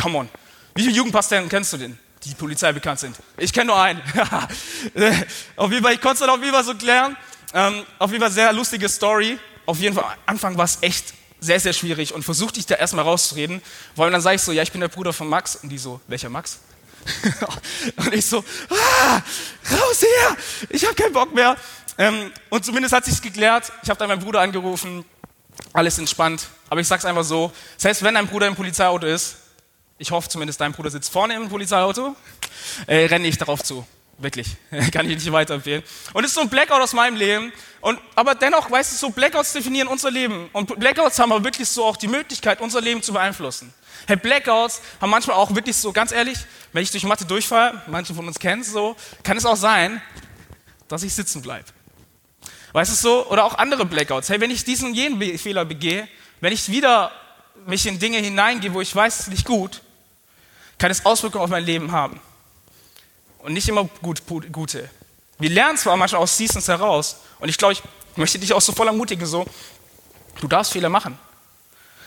Come 0.00 0.18
on. 0.18 0.28
Wie 0.76 0.82
viele 0.82 0.94
Jugendpastoren 0.94 1.48
kennst 1.48 1.72
du 1.72 1.78
denn, 1.78 1.98
die 2.22 2.34
Polizei 2.34 2.72
bekannt 2.72 3.00
sind? 3.00 3.16
Ich 3.36 3.52
kenne 3.52 3.66
nur 3.66 3.82
einen. 3.82 4.00
auf 5.56 5.72
jeden 5.72 5.82
Fall, 5.82 5.94
ich 5.94 6.00
konnte 6.00 6.14
es 6.14 6.20
dann 6.20 6.30
auf 6.30 6.38
jeden 6.38 6.52
Fall 6.52 6.64
so 6.64 6.74
klären. 6.76 7.16
Ähm, 7.52 7.84
auf 7.98 8.12
jeden 8.12 8.22
Fall 8.22 8.30
sehr 8.30 8.52
lustige 8.52 8.88
Story. 8.88 9.36
Auf 9.66 9.80
jeden 9.80 9.96
Fall, 9.96 10.04
am 10.04 10.16
Anfang 10.26 10.56
war 10.56 10.64
es 10.64 10.78
echt 10.80 11.12
sehr, 11.40 11.60
sehr 11.60 11.72
schwierig 11.72 12.14
und 12.14 12.22
versuchte 12.22 12.54
dich 12.54 12.66
da 12.66 12.74
erstmal 12.74 13.04
rauszureden, 13.04 13.62
weil 13.96 14.10
dann 14.10 14.20
sage 14.20 14.36
ich 14.36 14.42
so, 14.42 14.52
ja, 14.52 14.62
ich 14.62 14.72
bin 14.72 14.80
der 14.80 14.88
Bruder 14.88 15.12
von 15.12 15.28
Max. 15.28 15.56
Und 15.56 15.68
die 15.68 15.78
so, 15.78 16.00
welcher 16.06 16.28
Max? 16.28 16.58
und 17.96 18.12
ich 18.12 18.26
so, 18.26 18.44
ah, 18.70 19.20
raus 19.70 20.02
her, 20.02 20.36
ich 20.68 20.84
habe 20.84 20.94
keinen 20.94 21.12
Bock 21.12 21.34
mehr. 21.34 21.56
Ähm, 21.96 22.32
und 22.50 22.64
zumindest 22.64 22.94
hat 22.94 23.04
sich's 23.04 23.22
geklärt. 23.22 23.72
Ich 23.82 23.90
habe 23.90 23.98
dann 23.98 24.08
meinen 24.08 24.22
Bruder 24.22 24.40
angerufen, 24.40 25.04
alles 25.72 25.98
entspannt. 25.98 26.48
Aber 26.70 26.80
ich 26.80 26.88
sag's 26.88 27.04
einfach 27.04 27.24
so, 27.24 27.52
das 27.76 27.86
heißt, 27.86 28.02
wenn 28.02 28.14
dein 28.14 28.26
Bruder 28.26 28.46
im 28.46 28.54
Polizeiauto 28.54 29.06
ist, 29.06 29.36
ich 29.98 30.10
hoffe 30.10 30.28
zumindest, 30.28 30.60
dein 30.60 30.72
Bruder 30.72 30.90
sitzt 30.90 31.10
vorne 31.12 31.34
im 31.34 31.48
Polizeiauto, 31.48 32.14
äh, 32.86 33.06
renne 33.06 33.26
ich 33.26 33.36
darauf 33.36 33.62
zu. 33.62 33.86
Wirklich. 34.18 34.48
Kann 34.92 35.08
ich 35.08 35.16
nicht 35.16 35.32
weiterempfehlen. 35.32 35.82
Und 36.12 36.24
es 36.24 36.30
ist 36.30 36.34
so 36.34 36.40
ein 36.40 36.48
Blackout 36.48 36.80
aus 36.80 36.92
meinem 36.92 37.16
Leben. 37.16 37.52
Und, 37.80 38.00
aber 38.16 38.34
dennoch, 38.34 38.68
weißt 38.68 38.92
du, 38.92 38.96
so 38.96 39.10
Blackouts 39.10 39.52
definieren 39.52 39.86
unser 39.86 40.10
Leben. 40.10 40.50
Und 40.52 40.78
Blackouts 40.78 41.18
haben 41.20 41.30
aber 41.30 41.44
wirklich 41.44 41.68
so 41.68 41.84
auch 41.84 41.96
die 41.96 42.08
Möglichkeit, 42.08 42.60
unser 42.60 42.80
Leben 42.80 43.00
zu 43.00 43.12
beeinflussen. 43.12 43.72
Hey, 44.06 44.16
Blackouts 44.16 44.82
haben 45.00 45.10
manchmal 45.10 45.36
auch 45.36 45.54
wirklich 45.54 45.76
so, 45.76 45.92
ganz 45.92 46.10
ehrlich, 46.10 46.38
wenn 46.72 46.82
ich 46.82 46.90
durch 46.90 47.04
Mathe 47.04 47.24
durchfahre, 47.24 47.80
manche 47.86 48.12
von 48.12 48.26
uns 48.26 48.38
kennen 48.38 48.62
es 48.62 48.72
so, 48.72 48.96
kann 49.22 49.36
es 49.36 49.46
auch 49.46 49.56
sein, 49.56 50.02
dass 50.88 51.04
ich 51.04 51.14
sitzen 51.14 51.40
bleibe. 51.40 51.66
Weißt 52.72 52.90
du 52.90 52.96
so? 52.96 53.26
Oder 53.28 53.44
auch 53.44 53.54
andere 53.56 53.84
Blackouts. 53.84 54.28
Hey, 54.28 54.40
wenn 54.40 54.50
ich 54.50 54.64
diesen 54.64 54.88
und 54.88 54.94
jenen 54.94 55.38
Fehler 55.38 55.64
begehe, 55.64 56.08
wenn 56.40 56.52
ich 56.52 56.68
wieder 56.68 57.12
mich 57.66 57.86
in 57.86 58.00
Dinge 58.00 58.18
hineingehe, 58.18 58.74
wo 58.74 58.80
ich 58.80 58.94
weiß, 58.94 59.14
es 59.14 59.20
ist 59.20 59.28
nicht 59.28 59.44
gut, 59.44 59.80
kann 60.78 60.90
es 60.90 61.06
Auswirkungen 61.06 61.44
auf 61.44 61.50
mein 61.50 61.64
Leben 61.64 61.92
haben 61.92 62.20
und 63.48 63.54
nicht 63.54 63.66
immer 63.66 63.88
gut, 64.02 64.22
gute. 64.52 64.90
Wir 65.38 65.48
lernen 65.48 65.78
zwar 65.78 65.96
manchmal 65.96 66.20
aus 66.20 66.36
Seasons 66.36 66.68
heraus 66.68 67.16
und 67.38 67.48
ich 67.48 67.56
glaube, 67.56 67.72
ich 67.72 67.82
möchte 68.14 68.38
dich 68.38 68.52
auch 68.52 68.60
so 68.60 68.72
voll 68.72 68.86
ermutigen, 68.86 69.24
so, 69.24 69.46
du 70.38 70.48
darfst 70.48 70.74
Fehler 70.74 70.90
machen. 70.90 71.18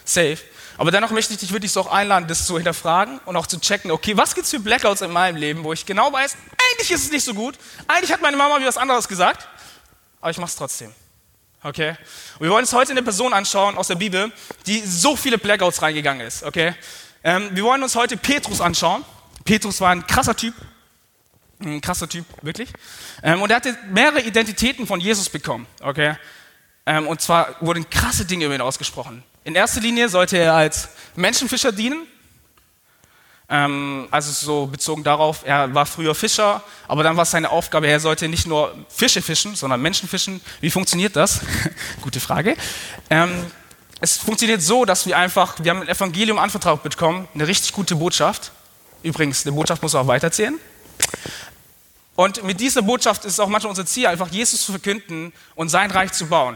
Safe. 0.05 0.37
Aber 0.77 0.91
dennoch 0.91 1.09
möchte 1.09 1.33
ich 1.33 1.39
dich 1.39 1.51
wirklich 1.51 1.71
so 1.71 1.89
einladen, 1.89 2.27
das 2.27 2.45
zu 2.45 2.57
hinterfragen 2.57 3.19
und 3.25 3.35
auch 3.37 3.47
zu 3.47 3.59
checken, 3.59 3.89
okay, 3.89 4.15
was 4.15 4.35
gibt 4.35 4.45
es 4.45 4.51
für 4.51 4.59
Blackouts 4.59 5.01
in 5.01 5.11
meinem 5.11 5.35
Leben, 5.35 5.63
wo 5.63 5.73
ich 5.73 5.83
genau 5.83 6.13
weiß, 6.13 6.37
eigentlich 6.69 6.91
ist 6.91 7.05
es 7.05 7.11
nicht 7.11 7.25
so 7.25 7.33
gut, 7.33 7.55
eigentlich 7.87 8.13
hat 8.13 8.21
meine 8.21 8.37
Mama 8.37 8.59
mir 8.59 8.67
was 8.67 8.77
anderes 8.77 9.07
gesagt, 9.07 9.47
aber 10.21 10.29
ich 10.29 10.37
mache 10.37 10.49
es 10.49 10.55
trotzdem. 10.55 10.93
Okay? 11.63 11.95
Und 12.37 12.41
wir 12.41 12.51
wollen 12.51 12.65
uns 12.65 12.73
heute 12.73 12.91
eine 12.91 13.01
Person 13.01 13.33
anschauen 13.33 13.79
aus 13.79 13.87
der 13.87 13.95
Bibel, 13.95 14.31
die 14.67 14.79
so 14.85 15.15
viele 15.15 15.39
Blackouts 15.39 15.81
reingegangen 15.81 16.25
ist. 16.25 16.43
Okay? 16.43 16.75
Ähm, 17.23 17.49
wir 17.53 17.63
wollen 17.63 17.81
uns 17.81 17.95
heute 17.95 18.15
Petrus 18.15 18.61
anschauen. 18.61 19.03
Petrus 19.43 19.81
war 19.81 19.89
ein 19.89 20.05
krasser 20.05 20.35
Typ, 20.35 20.53
ein 21.61 21.81
krasser 21.81 22.07
Typ, 22.07 22.25
wirklich. 22.41 22.69
Ähm, 23.23 23.41
und 23.41 23.49
er 23.49 23.57
hatte 23.57 23.77
mehrere 23.91 24.21
Identitäten 24.21 24.87
von 24.87 24.99
Jesus 24.99 25.29
bekommen, 25.29 25.67
okay? 25.81 26.15
Ähm, 26.85 27.07
und 27.07 27.21
zwar 27.21 27.55
wurden 27.61 27.89
krasse 27.89 28.25
Dinge 28.25 28.45
über 28.45 28.55
ihn 28.55 28.61
ausgesprochen. 28.61 29.23
In 29.43 29.55
erster 29.55 29.81
Linie 29.81 30.09
sollte 30.09 30.37
er 30.37 30.53
als 30.53 30.89
Menschenfischer 31.15 31.71
dienen. 31.71 32.07
Ähm, 33.49 34.07
also 34.11 34.31
so 34.31 34.67
bezogen 34.67 35.03
darauf, 35.03 35.43
er 35.45 35.73
war 35.73 35.85
früher 35.85 36.15
Fischer, 36.15 36.63
aber 36.87 37.03
dann 37.03 37.17
war 37.17 37.23
es 37.23 37.31
seine 37.31 37.49
Aufgabe, 37.49 37.87
er 37.87 37.99
sollte 37.99 38.27
nicht 38.27 38.47
nur 38.47 38.73
Fische 38.89 39.21
fischen, 39.21 39.55
sondern 39.55 39.81
Menschen 39.81 40.07
fischen. 40.07 40.41
Wie 40.61 40.71
funktioniert 40.71 41.15
das? 41.15 41.41
Gute 42.01 42.19
Frage. 42.19 42.55
Es 44.03 44.17
funktioniert 44.17 44.63
so, 44.63 44.83
dass 44.83 45.05
wir 45.05 45.15
einfach, 45.15 45.55
wir 45.59 45.69
haben 45.69 45.81
ein 45.81 45.87
Evangelium 45.87 46.39
anvertraut 46.39 46.81
bekommen, 46.81 47.27
eine 47.35 47.45
richtig 47.45 47.71
gute 47.71 47.95
Botschaft. 47.95 48.51
Übrigens, 49.03 49.45
eine 49.45 49.53
Botschaft 49.53 49.83
muss 49.83 49.93
man 49.93 50.03
auch 50.03 50.07
weiterzählen. 50.07 50.59
Und 52.21 52.43
mit 52.43 52.59
dieser 52.59 52.83
Botschaft 52.83 53.25
ist 53.25 53.33
es 53.33 53.39
auch 53.39 53.47
manchmal 53.47 53.71
unser 53.71 53.85
Ziel, 53.85 54.05
einfach 54.05 54.29
Jesus 54.29 54.63
zu 54.63 54.73
verkünden 54.73 55.33
und 55.55 55.69
sein 55.69 55.89
Reich 55.89 56.11
zu 56.11 56.27
bauen. 56.27 56.55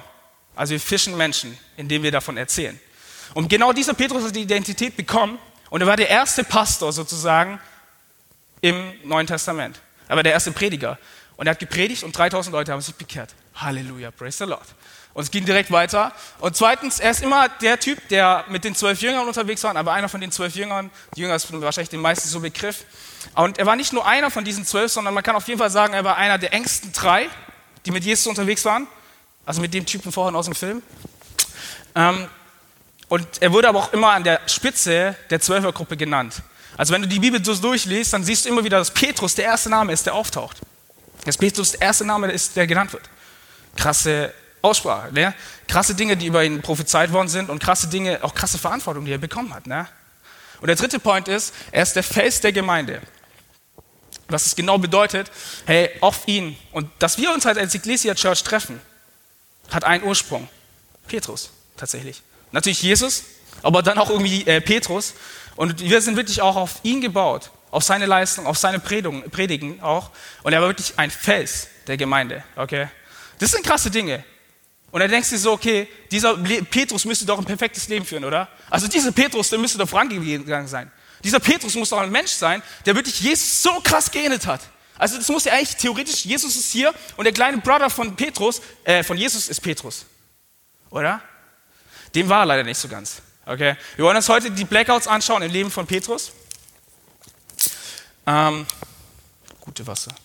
Also 0.55 0.71
wir 0.71 0.79
fischen 0.79 1.17
Menschen, 1.17 1.57
indem 1.75 2.03
wir 2.03 2.11
davon 2.11 2.37
erzählen. 2.37 2.79
Und 3.33 3.49
genau 3.49 3.73
dieser 3.73 3.95
Petrus 3.95 4.23
hat 4.23 4.35
die 4.35 4.43
Identität 4.43 4.95
bekommen, 4.95 5.39
Und 5.71 5.81
er 5.81 5.87
war 5.87 5.97
der 5.97 6.09
erste 6.09 6.43
Pastor 6.43 6.93
sozusagen 6.93 7.59
im 8.61 8.93
Neuen 9.03 9.25
Testament. 9.25 9.81
Er 10.07 10.15
war 10.15 10.23
der 10.23 10.33
erste 10.33 10.51
Prediger. 10.51 10.99
Und 11.35 11.47
er 11.47 11.51
hat 11.51 11.59
gepredigt 11.59 12.03
und 12.03 12.15
3000 12.15 12.53
Leute 12.53 12.71
haben 12.71 12.81
sich 12.81 12.95
bekehrt. 12.95 13.33
Halleluja, 13.55 14.11
praise 14.11 14.37
the 14.37 14.49
Lord. 14.49 14.67
Und 15.15 15.23
es 15.23 15.31
ging 15.31 15.45
direkt 15.45 15.71
weiter. 15.71 16.11
Und 16.39 16.57
zweitens, 16.57 16.99
er 16.99 17.09
ist 17.09 17.23
immer 17.23 17.47
der 17.61 17.79
Typ, 17.79 18.05
der 18.09 18.43
mit 18.49 18.65
den 18.65 18.75
zwölf 18.75 19.01
Jüngern 19.01 19.25
unterwegs 19.25 19.63
war, 19.63 19.73
aber 19.73 19.93
einer 19.93 20.09
von 20.09 20.19
den 20.19 20.29
zwölf 20.29 20.55
Jüngern, 20.55 20.91
die 21.15 21.21
Jünger 21.21 21.35
ist 21.35 21.49
wahrscheinlich 21.53 21.89
den 21.89 22.01
meisten 22.01 22.27
so 22.27 22.41
Begriff. 22.41 22.83
Und 23.33 23.57
er 23.57 23.65
war 23.65 23.77
nicht 23.77 23.93
nur 23.93 24.05
einer 24.05 24.29
von 24.29 24.43
diesen 24.43 24.65
zwölf, 24.65 24.91
sondern 24.91 25.13
man 25.13 25.23
kann 25.23 25.37
auf 25.37 25.47
jeden 25.47 25.57
Fall 25.57 25.69
sagen, 25.69 25.93
er 25.93 26.03
war 26.03 26.17
einer 26.17 26.37
der 26.37 26.51
engsten 26.51 26.91
drei, 26.91 27.29
die 27.85 27.91
mit 27.91 28.03
Jesus 28.03 28.27
unterwegs 28.27 28.65
waren. 28.65 28.87
Also 29.45 29.61
mit 29.61 29.73
dem 29.73 29.85
Typen 29.85 30.11
vorhin 30.11 30.35
aus 30.35 30.45
dem 30.45 30.55
Film. 30.55 30.83
Ähm, 31.95 32.27
und 33.07 33.25
er 33.39 33.53
wurde 33.53 33.69
aber 33.69 33.79
auch 33.79 33.93
immer 33.93 34.11
an 34.11 34.25
der 34.25 34.41
Spitze 34.47 35.15
der 35.29 35.39
Zwölfergruppe 35.39 35.95
genannt. 35.95 36.41
Also 36.75 36.93
wenn 36.93 37.03
du 37.03 37.07
die 37.07 37.19
Bibel 37.19 37.43
so 37.45 37.55
durchliest, 37.55 38.11
dann 38.11 38.25
siehst 38.25 38.43
du 38.43 38.49
immer 38.49 38.65
wieder, 38.65 38.79
dass 38.79 38.91
Petrus 38.91 39.33
der 39.35 39.45
erste 39.45 39.69
Name 39.69 39.93
ist, 39.93 40.05
der 40.05 40.13
auftaucht. 40.13 40.57
Dass 41.23 41.37
Petrus 41.37 41.71
der 41.71 41.83
erste 41.83 42.03
Name 42.03 42.29
ist, 42.29 42.57
der 42.57 42.67
genannt 42.67 42.91
wird. 42.91 43.03
Krasse 43.77 44.33
Aussprache. 44.65 45.13
Ne? 45.13 45.33
Krasse 45.67 45.95
Dinge, 45.95 46.17
die 46.17 46.27
über 46.27 46.43
ihn 46.43 46.61
prophezeit 46.61 47.11
worden 47.11 47.27
sind 47.27 47.49
und 47.49 47.59
krasse 47.59 47.87
Dinge, 47.87 48.23
auch 48.23 48.33
krasse 48.33 48.57
Verantwortung, 48.57 49.05
die 49.05 49.11
er 49.11 49.17
bekommen 49.17 49.53
hat. 49.53 49.67
Ne? 49.67 49.87
Und 50.61 50.67
der 50.67 50.75
dritte 50.75 50.99
Point 50.99 51.27
ist, 51.27 51.53
er 51.71 51.83
ist 51.83 51.95
der 51.95 52.03
Fels 52.03 52.41
der 52.41 52.51
Gemeinde. 52.51 53.01
Was 54.27 54.47
es 54.47 54.55
genau 54.55 54.77
bedeutet, 54.77 55.31
hey, 55.65 55.91
auf 56.01 56.27
ihn 56.27 56.57
und 56.71 56.89
dass 56.99 57.17
wir 57.17 57.31
uns 57.31 57.45
halt 57.45 57.57
als 57.57 57.75
Ecclesia 57.75 58.15
Church 58.15 58.43
treffen, 58.43 58.81
hat 59.69 59.83
einen 59.83 60.03
Ursprung. 60.03 60.47
Petrus, 61.07 61.51
tatsächlich. 61.77 62.23
Natürlich 62.51 62.81
Jesus, 62.81 63.23
aber 63.61 63.83
dann 63.83 63.97
auch 63.99 64.09
irgendwie 64.09 64.45
äh, 64.47 64.61
Petrus. 64.61 65.13
Und 65.55 65.79
wir 65.79 66.01
sind 66.01 66.17
wirklich 66.17 66.41
auch 66.41 66.55
auf 66.55 66.79
ihn 66.83 67.01
gebaut, 67.01 67.51
auf 67.71 67.83
seine 67.83 68.05
Leistung, 68.05 68.47
auf 68.47 68.57
seine 68.57 68.79
Predigen 68.79 69.81
auch. 69.81 70.09
Und 70.43 70.53
er 70.53 70.61
war 70.61 70.69
wirklich 70.69 70.97
ein 70.97 71.11
Fels 71.11 71.67
der 71.87 71.97
Gemeinde. 71.97 72.43
Okay? 72.55 72.87
Das 73.39 73.51
sind 73.51 73.65
krasse 73.65 73.91
Dinge. 73.91 74.23
Und 74.95 75.01
dann 75.01 75.11
denkst 75.11 75.29
du 75.29 75.37
so, 75.37 75.51
okay, 75.51 75.89
dieser 76.09 76.37
Petrus 76.37 77.03
müsste 77.03 77.25
doch 77.25 77.37
ein 77.37 77.43
perfektes 77.43 77.89
Leben 77.89 78.05
führen, 78.05 78.23
oder? 78.23 78.47
Also 78.69 78.87
dieser 78.87 79.11
Petrus, 79.11 79.49
der 79.49 79.59
müsste 79.59 79.77
doch 79.77 79.89
vorangegangen 79.89 80.69
sein. 80.69 80.89
Dieser 81.21 81.41
Petrus 81.41 81.75
muss 81.75 81.89
doch 81.89 81.97
ein 81.97 82.09
Mensch 82.09 82.31
sein, 82.31 82.63
der 82.85 82.95
wirklich 82.95 83.19
Jesus 83.19 83.61
so 83.61 83.81
krass 83.81 84.09
geähnelt 84.09 84.47
hat. 84.47 84.61
Also 84.97 85.17
das 85.17 85.27
muss 85.27 85.43
ja 85.43 85.51
eigentlich 85.51 85.75
theoretisch, 85.75 86.23
Jesus 86.23 86.55
ist 86.55 86.71
hier 86.71 86.93
und 87.17 87.25
der 87.25 87.33
kleine 87.33 87.57
Bruder 87.57 87.89
von 87.89 88.15
Petrus, 88.15 88.61
äh, 88.85 89.03
von 89.03 89.17
Jesus 89.17 89.49
ist 89.49 89.59
Petrus. 89.59 90.05
Oder? 90.89 91.19
Dem 92.15 92.29
war 92.29 92.43
er 92.43 92.45
leider 92.45 92.63
nicht 92.63 92.77
so 92.77 92.87
ganz. 92.87 93.21
Okay? 93.45 93.75
Wir 93.97 94.05
wollen 94.05 94.15
uns 94.15 94.29
heute 94.29 94.49
die 94.49 94.63
Blackouts 94.63 95.07
anschauen 95.07 95.41
im 95.41 95.51
Leben 95.51 95.71
von 95.71 95.85
Petrus. 95.85 96.31
Ähm, 98.25 98.65
gute 99.59 99.85
Wasser. 99.85 100.15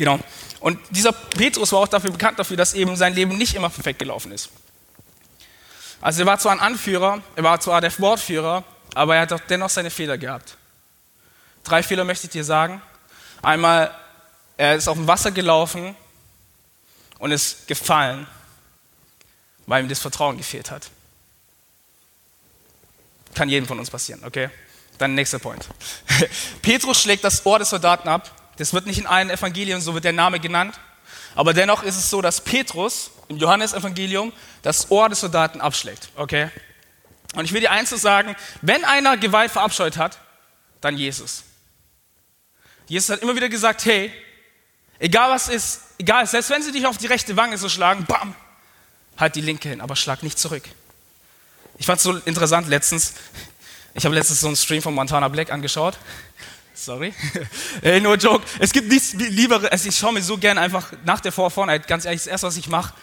Genau. 0.00 0.18
Und 0.60 0.78
dieser 0.88 1.12
Petrus 1.12 1.72
war 1.72 1.80
auch 1.80 1.88
dafür 1.88 2.10
bekannt 2.10 2.38
dafür, 2.38 2.56
dass 2.56 2.72
eben 2.72 2.96
sein 2.96 3.12
Leben 3.12 3.36
nicht 3.36 3.54
immer 3.54 3.68
perfekt 3.68 3.98
gelaufen 3.98 4.32
ist. 4.32 4.48
Also 6.00 6.22
er 6.22 6.26
war 6.26 6.38
zwar 6.38 6.52
ein 6.52 6.60
Anführer, 6.60 7.20
er 7.36 7.42
war 7.44 7.60
zwar 7.60 7.82
der 7.82 7.92
Wortführer, 7.98 8.64
aber 8.94 9.16
er 9.16 9.20
hat 9.20 9.32
auch 9.34 9.40
dennoch 9.40 9.68
seine 9.68 9.90
Fehler 9.90 10.16
gehabt. 10.16 10.56
Drei 11.64 11.82
Fehler 11.82 12.04
möchte 12.04 12.28
ich 12.28 12.32
dir 12.32 12.44
sagen. 12.44 12.80
Einmal, 13.42 13.94
er 14.56 14.74
ist 14.74 14.88
auf 14.88 14.96
dem 14.96 15.06
Wasser 15.06 15.32
gelaufen 15.32 15.94
und 17.18 17.30
ist 17.30 17.68
gefallen, 17.68 18.26
weil 19.66 19.82
ihm 19.82 19.88
das 19.90 19.98
Vertrauen 19.98 20.38
gefehlt 20.38 20.70
hat. 20.70 20.88
Kann 23.34 23.50
jedem 23.50 23.68
von 23.68 23.78
uns 23.78 23.90
passieren, 23.90 24.24
okay? 24.24 24.48
Dann 24.96 25.14
nächster 25.14 25.38
Point. 25.38 25.68
Petrus 26.62 27.02
schlägt 27.02 27.22
das 27.22 27.44
Ohr 27.44 27.58
des 27.58 27.68
Soldaten 27.68 28.08
ab 28.08 28.39
das 28.60 28.74
wird 28.74 28.84
nicht 28.84 28.98
in 28.98 29.06
allen 29.06 29.30
Evangelien, 29.30 29.80
so 29.80 29.94
wird 29.94 30.04
der 30.04 30.12
Name 30.12 30.38
genannt. 30.38 30.78
Aber 31.34 31.54
dennoch 31.54 31.82
ist 31.82 31.96
es 31.96 32.10
so, 32.10 32.20
dass 32.20 32.42
Petrus 32.42 33.10
im 33.28 33.38
Johannesevangelium 33.38 34.34
das 34.60 34.90
Ohr 34.90 35.08
des 35.08 35.20
Soldaten 35.20 35.62
abschlägt. 35.62 36.10
Okay? 36.14 36.50
Und 37.34 37.46
ich 37.46 37.54
will 37.54 37.62
dir 37.62 37.70
eins 37.70 37.88
sagen, 37.88 38.36
wenn 38.60 38.84
einer 38.84 39.16
Gewalt 39.16 39.50
verabscheut 39.50 39.96
hat, 39.96 40.18
dann 40.82 40.98
Jesus. 40.98 41.44
Jesus 42.86 43.08
hat 43.08 43.22
immer 43.22 43.34
wieder 43.34 43.48
gesagt, 43.48 43.82
hey, 43.86 44.12
egal 44.98 45.30
was 45.30 45.48
ist, 45.48 45.80
egal, 45.96 46.26
selbst 46.26 46.50
wenn 46.50 46.62
sie 46.62 46.72
dich 46.72 46.86
auf 46.86 46.98
die 46.98 47.06
rechte 47.06 47.36
Wange 47.38 47.56
so 47.56 47.70
schlagen, 47.70 48.04
bam, 48.04 48.34
halt 49.16 49.36
die 49.36 49.40
linke 49.40 49.70
hin, 49.70 49.80
aber 49.80 49.96
schlag 49.96 50.22
nicht 50.22 50.38
zurück. 50.38 50.64
Ich 51.78 51.86
fand 51.86 51.96
es 51.96 52.02
so 52.02 52.14
interessant 52.14 52.68
letztens, 52.68 53.14
ich 53.94 54.04
habe 54.04 54.14
letztens 54.14 54.40
so 54.40 54.48
einen 54.48 54.56
Stream 54.56 54.82
von 54.82 54.92
Montana 54.92 55.28
Black 55.28 55.50
angeschaut 55.50 55.96
Sorry. 56.80 57.12
hey, 57.82 58.00
nur 58.00 58.16
Joke. 58.16 58.42
Es 58.58 58.72
gibt 58.72 58.88
nichts 58.88 59.12
Lieberes. 59.12 59.70
Also 59.70 59.90
ich 59.90 59.96
schaue 59.96 60.14
mir 60.14 60.22
so 60.22 60.38
gern 60.38 60.56
einfach 60.56 60.90
nach 61.04 61.20
der 61.20 61.30
Vorvorheit, 61.30 61.86
ganz 61.86 62.06
ehrlich, 62.06 62.22
das 62.22 62.26
erste, 62.26 62.46
was 62.46 62.56
ich 62.56 62.68
mache, 62.68 62.94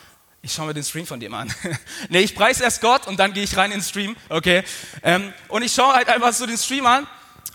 ich 0.42 0.52
schaue 0.52 0.66
mir 0.66 0.74
den 0.74 0.84
Stream 0.84 1.06
von 1.06 1.20
dem 1.20 1.32
an. 1.36 1.54
nee, 2.10 2.22
ich 2.22 2.34
preise 2.34 2.63
erst 2.63 2.82
Gott 2.82 3.06
und 3.06 3.20
dann 3.20 3.34
gehe 3.34 3.44
ich 3.44 3.56
rein 3.56 3.72
in 3.72 3.78
den 3.78 3.84
Stream, 3.84 4.16
okay? 4.30 4.63
Ähm, 5.04 5.32
und 5.48 5.62
ich 5.62 5.74
schaue 5.74 5.94
halt 5.94 6.10
einfach 6.10 6.34
so 6.34 6.48
den 6.48 6.58
Stream 6.58 6.88
an 6.88 7.06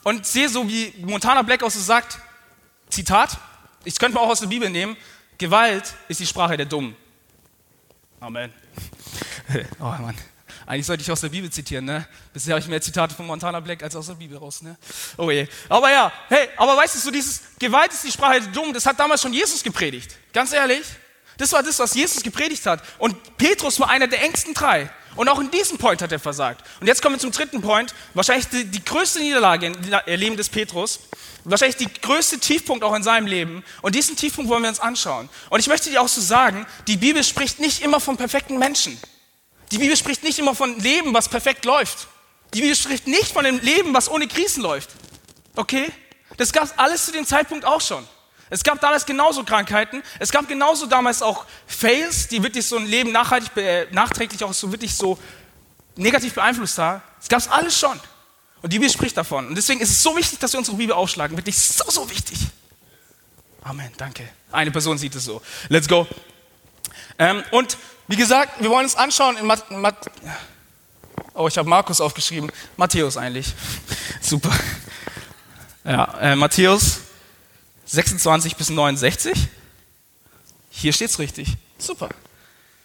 und 0.05 0.25
sehe 0.25 0.49
so, 0.49 0.69
wie 0.69 0.95
Montana 1.01 1.43
Black 1.43 1.65
auch 1.65 1.71
so 1.71 1.81
sagt, 1.81 2.19
Zitat, 2.89 3.37
ich 3.83 3.99
könnte 3.99 4.15
mal 4.15 4.21
auch 4.21 4.31
aus 4.31 4.41
der 4.41 4.47
Bibel 4.47 4.71
nehmen, 4.71 4.97
Gewalt 5.39 5.93
ist 6.07 6.21
die 6.21 6.27
Sprache 6.27 6.57
der 6.57 6.67
Dummen. 6.67 6.95
Amen. 8.21 8.53
oh 9.81 9.85
Mann. 9.85 10.15
Eigentlich 10.67 10.87
sollte 10.87 11.03
ich 11.03 11.11
aus 11.11 11.21
der 11.21 11.29
Bibel 11.29 11.51
zitieren, 11.51 11.85
ne? 11.85 12.07
Bisher 12.33 12.55
habe 12.55 12.61
ich 12.61 12.69
mehr 12.69 12.81
Zitate 12.81 13.15
von 13.15 13.27
Montana 13.27 13.61
Black 13.61 13.83
als 13.83 13.97
aus 13.97 14.07
der 14.07 14.15
Bibel 14.15 14.39
raus, 14.39 14.63
ne? 14.63 14.77
Oh 15.17 15.31
je. 15.31 15.47
Aber 15.69 15.91
ja, 15.91 16.13
hey, 16.29 16.49
aber 16.57 16.77
weißt 16.77 16.95
du, 16.95 16.99
so 16.99 17.11
dieses 17.11 17.43
Gewalt 17.59 17.93
ist 17.93 18.05
die 18.05 18.13
Sprache 18.13 18.41
der 18.41 18.51
Dummen, 18.51 18.73
das 18.73 18.87
hat 18.87 18.99
damals 18.99 19.23
schon 19.23 19.33
Jesus 19.33 19.63
gepredigt. 19.63 20.17
Ganz 20.33 20.53
ehrlich. 20.53 20.83
Das 21.39 21.53
war 21.53 21.63
das, 21.63 21.79
was 21.79 21.95
Jesus 21.95 22.23
gepredigt 22.23 22.65
hat. 22.67 22.83
Und 22.99 23.37
Petrus 23.37 23.81
war 23.81 23.89
einer 23.89 24.07
der 24.07 24.23
engsten 24.23 24.55
drei. 24.55 24.91
Und 25.17 25.29
auch 25.29 25.41
in 25.41 25.51
diesem 25.51 25.77
Point 25.79 26.01
hat 26.01 26.13
er 26.13 26.19
versagt. 26.19 26.65
Und 26.81 26.87
jetzt 26.87 27.03
kommen 27.03 27.17
wir 27.17 27.21
zum 27.21 27.33
dritten 27.33 27.61
Point. 27.61 27.95
Wahrscheinlich 28.15 28.49
die, 28.49 28.65
die 28.65 28.85
größte 28.85 29.21
Niederlage 29.21 29.67
im 29.67 30.21
Leben 30.21 30.37
des 30.37 30.49
Petrus. 30.49 31.01
Wahrscheinlich 31.45 31.77
die 31.77 31.93
größte 32.01 32.39
Tiefpunkt 32.39 32.85
auch 32.85 32.95
in 32.95 33.03
seinem 33.03 33.27
Leben. 33.27 33.65
Und 33.83 33.95
diesen 33.95 34.17
Tiefpunkt 34.17 34.51
wollen 34.51 34.63
wir 34.63 34.69
uns 34.69 34.81
anschauen. 34.81 35.29
Und 35.51 35.61
ich 35.61 35.67
möchte 35.67 35.91
dir 35.91 36.01
auch 36.01 36.09
so 36.09 36.21
sagen, 36.21 36.67
die 36.87 36.97
Bibel 36.97 37.25
spricht 37.25 37.59
nicht 37.59 37.83
immer 37.83 38.01
vom 38.01 38.17
perfekten 38.17 38.59
Menschen. 38.59 38.99
Die 39.73 39.79
Bibel 39.79 39.97
spricht 39.97 40.23
nicht 40.23 40.39
immer 40.39 40.55
von 40.55 40.79
Leben, 40.79 41.15
was 41.15 41.29
perfekt 41.29 41.65
läuft. 41.65 42.07
Die 42.53 42.61
Bibel 42.61 42.77
spricht 42.77 43.07
nicht 43.07 43.33
von 43.33 43.45
dem 43.45 43.59
Leben, 43.61 43.95
was 43.95 44.11
ohne 44.11 44.29
Krisen 44.29 44.63
läuft. 44.63 44.91
Okay? 45.57 45.91
Das 46.37 46.53
gab 46.53 46.65
es 46.65 46.79
alles 46.79 47.07
zu 47.07 47.13
dem 47.13 47.25
Zeitpunkt 47.25 47.65
auch 47.65 47.81
schon. 47.81 48.07
Es 48.51 48.63
gab 48.63 48.83
damals 48.83 49.07
genauso 49.07 49.45
Krankheiten. 49.45 50.03
Es 50.19 50.31
gab 50.31 50.47
genauso 50.47 50.85
damals 50.85 51.23
auch 51.23 51.47
Fails, 51.67 52.29
die 52.29 52.43
wirklich 52.43 52.67
so 52.67 52.77
ein 52.77 52.87
Leben 52.87 53.11
nachhaltig, 53.11 53.57
äh, 53.57 53.87
nachträglich 53.93 54.45
auch 54.45 54.53
so 54.53 54.71
wirklich 54.71 54.95
so 54.95 55.19
negativ 55.97 56.35
beeinflusst 56.35 56.77
haben. 56.77 57.01
Es 57.19 57.29
gab 57.29 57.39
es 57.39 57.49
alles 57.49 57.79
schon. 57.79 57.99
Und 58.61 58.73
die 58.73 58.79
Bibel 58.79 58.93
spricht 58.93 59.17
davon. 59.17 59.49
Und 59.49 59.55
deswegen 59.55 59.81
ist 59.81 59.91
es 59.91 60.03
so 60.03 60.15
wichtig, 60.15 60.39
dass 60.39 60.53
wir 60.53 60.59
unsere 60.59 60.77
Bibel 60.77 60.95
aufschlagen. 60.95 61.35
Wirklich 61.35 61.59
so, 61.59 61.91
so 61.91 62.11
wichtig. 62.11 62.39
Amen, 63.63 63.91
danke. 63.97 64.29
Eine 64.51 64.71
Person 64.71 64.99
sieht 64.99 65.15
es 65.15 65.25
so. 65.25 65.41
Let's 65.71 65.89
go. 65.89 66.07
Ähm, 67.19 67.43
und 67.51 67.77
wie 68.09 68.17
gesagt, 68.17 68.61
wir 68.61 68.71
wollen 68.71 68.85
uns 68.85 68.97
anschauen 68.97 69.37
in 69.37 69.47
Mat 69.47 69.71
Mat 69.71 70.11
Oh, 71.35 71.49
ich 71.49 71.57
habe 71.57 71.69
Markus 71.69 72.01
aufgeschrieben. 72.01 72.51
Matthäus 72.77 73.17
eigentlich. 73.17 73.55
Super. 74.21 74.51
Ja, 75.85 76.19
äh, 76.21 76.37
Matthäus 76.37 77.01
26 77.87 78.57
bis 78.57 78.71
69. 78.71 79.33
Hier 80.71 80.93
steht 80.93 81.11
es 81.11 81.19
richtig. 81.19 81.57
Super. 81.79 82.11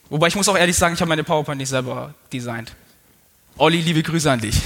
Wobei 0.09 0.27
ich 0.27 0.35
muss 0.35 0.47
auch 0.47 0.57
ehrlich 0.57 0.77
sagen, 0.77 0.95
ich 0.95 1.01
habe 1.01 1.09
meine 1.09 1.23
PowerPoint 1.23 1.57
nicht 1.57 1.69
selber 1.69 2.13
designt. 2.31 2.73
Olli, 3.57 3.81
liebe 3.81 4.03
Grüße 4.03 4.31
an 4.31 4.39
dich. 4.39 4.61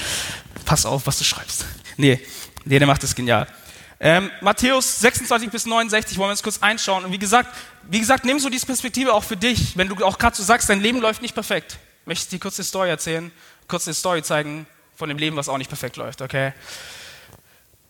Pass 0.64 0.86
auf, 0.86 1.06
was 1.06 1.18
du 1.18 1.24
schreibst. 1.24 1.64
Nee, 1.96 2.20
nee, 2.64 2.78
der 2.78 2.86
macht 2.86 3.02
das 3.02 3.14
genial. 3.14 3.46
Ähm, 4.00 4.30
Matthäus 4.40 5.00
26 5.00 5.50
bis 5.50 5.66
69 5.66 6.18
wollen 6.18 6.28
wir 6.28 6.32
uns 6.32 6.42
kurz 6.42 6.58
einschauen. 6.62 7.04
Und 7.04 7.12
wie 7.12 7.18
gesagt, 7.18 7.54
wie 7.82 7.98
gesagt, 7.98 8.24
nimm 8.24 8.38
so 8.38 8.48
diese 8.48 8.66
Perspektive 8.66 9.12
auch 9.12 9.24
für 9.24 9.36
dich, 9.36 9.76
wenn 9.76 9.88
du 9.88 10.04
auch 10.04 10.18
gerade 10.18 10.36
so 10.36 10.42
sagst, 10.42 10.68
dein 10.68 10.80
Leben 10.80 11.00
läuft 11.00 11.20
nicht 11.20 11.34
perfekt. 11.34 11.78
Möchte 12.04 12.24
ich 12.24 12.28
dir 12.28 12.38
kurz 12.38 12.58
eine 12.58 12.64
Story 12.64 12.88
erzählen, 12.88 13.32
kurz 13.66 13.86
eine 13.86 13.94
Story 13.94 14.22
zeigen 14.22 14.66
von 14.94 15.08
dem 15.08 15.18
Leben, 15.18 15.36
was 15.36 15.48
auch 15.48 15.58
nicht 15.58 15.68
perfekt 15.68 15.96
läuft, 15.96 16.22
okay? 16.22 16.52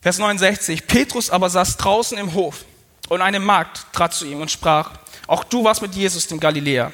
Vers 0.01 0.17
69. 0.17 0.87
Petrus 0.87 1.29
aber 1.29 1.49
saß 1.49 1.77
draußen 1.77 2.17
im 2.17 2.33
Hof 2.33 2.65
und 3.09 3.21
eine 3.21 3.39
Magd 3.39 3.85
trat 3.93 4.13
zu 4.13 4.25
ihm 4.25 4.41
und 4.41 4.49
sprach, 4.49 4.91
auch 5.27 5.43
du 5.43 5.63
warst 5.63 5.81
mit 5.81 5.93
Jesus, 5.93 6.27
dem 6.27 6.39
Galiläer. 6.39 6.91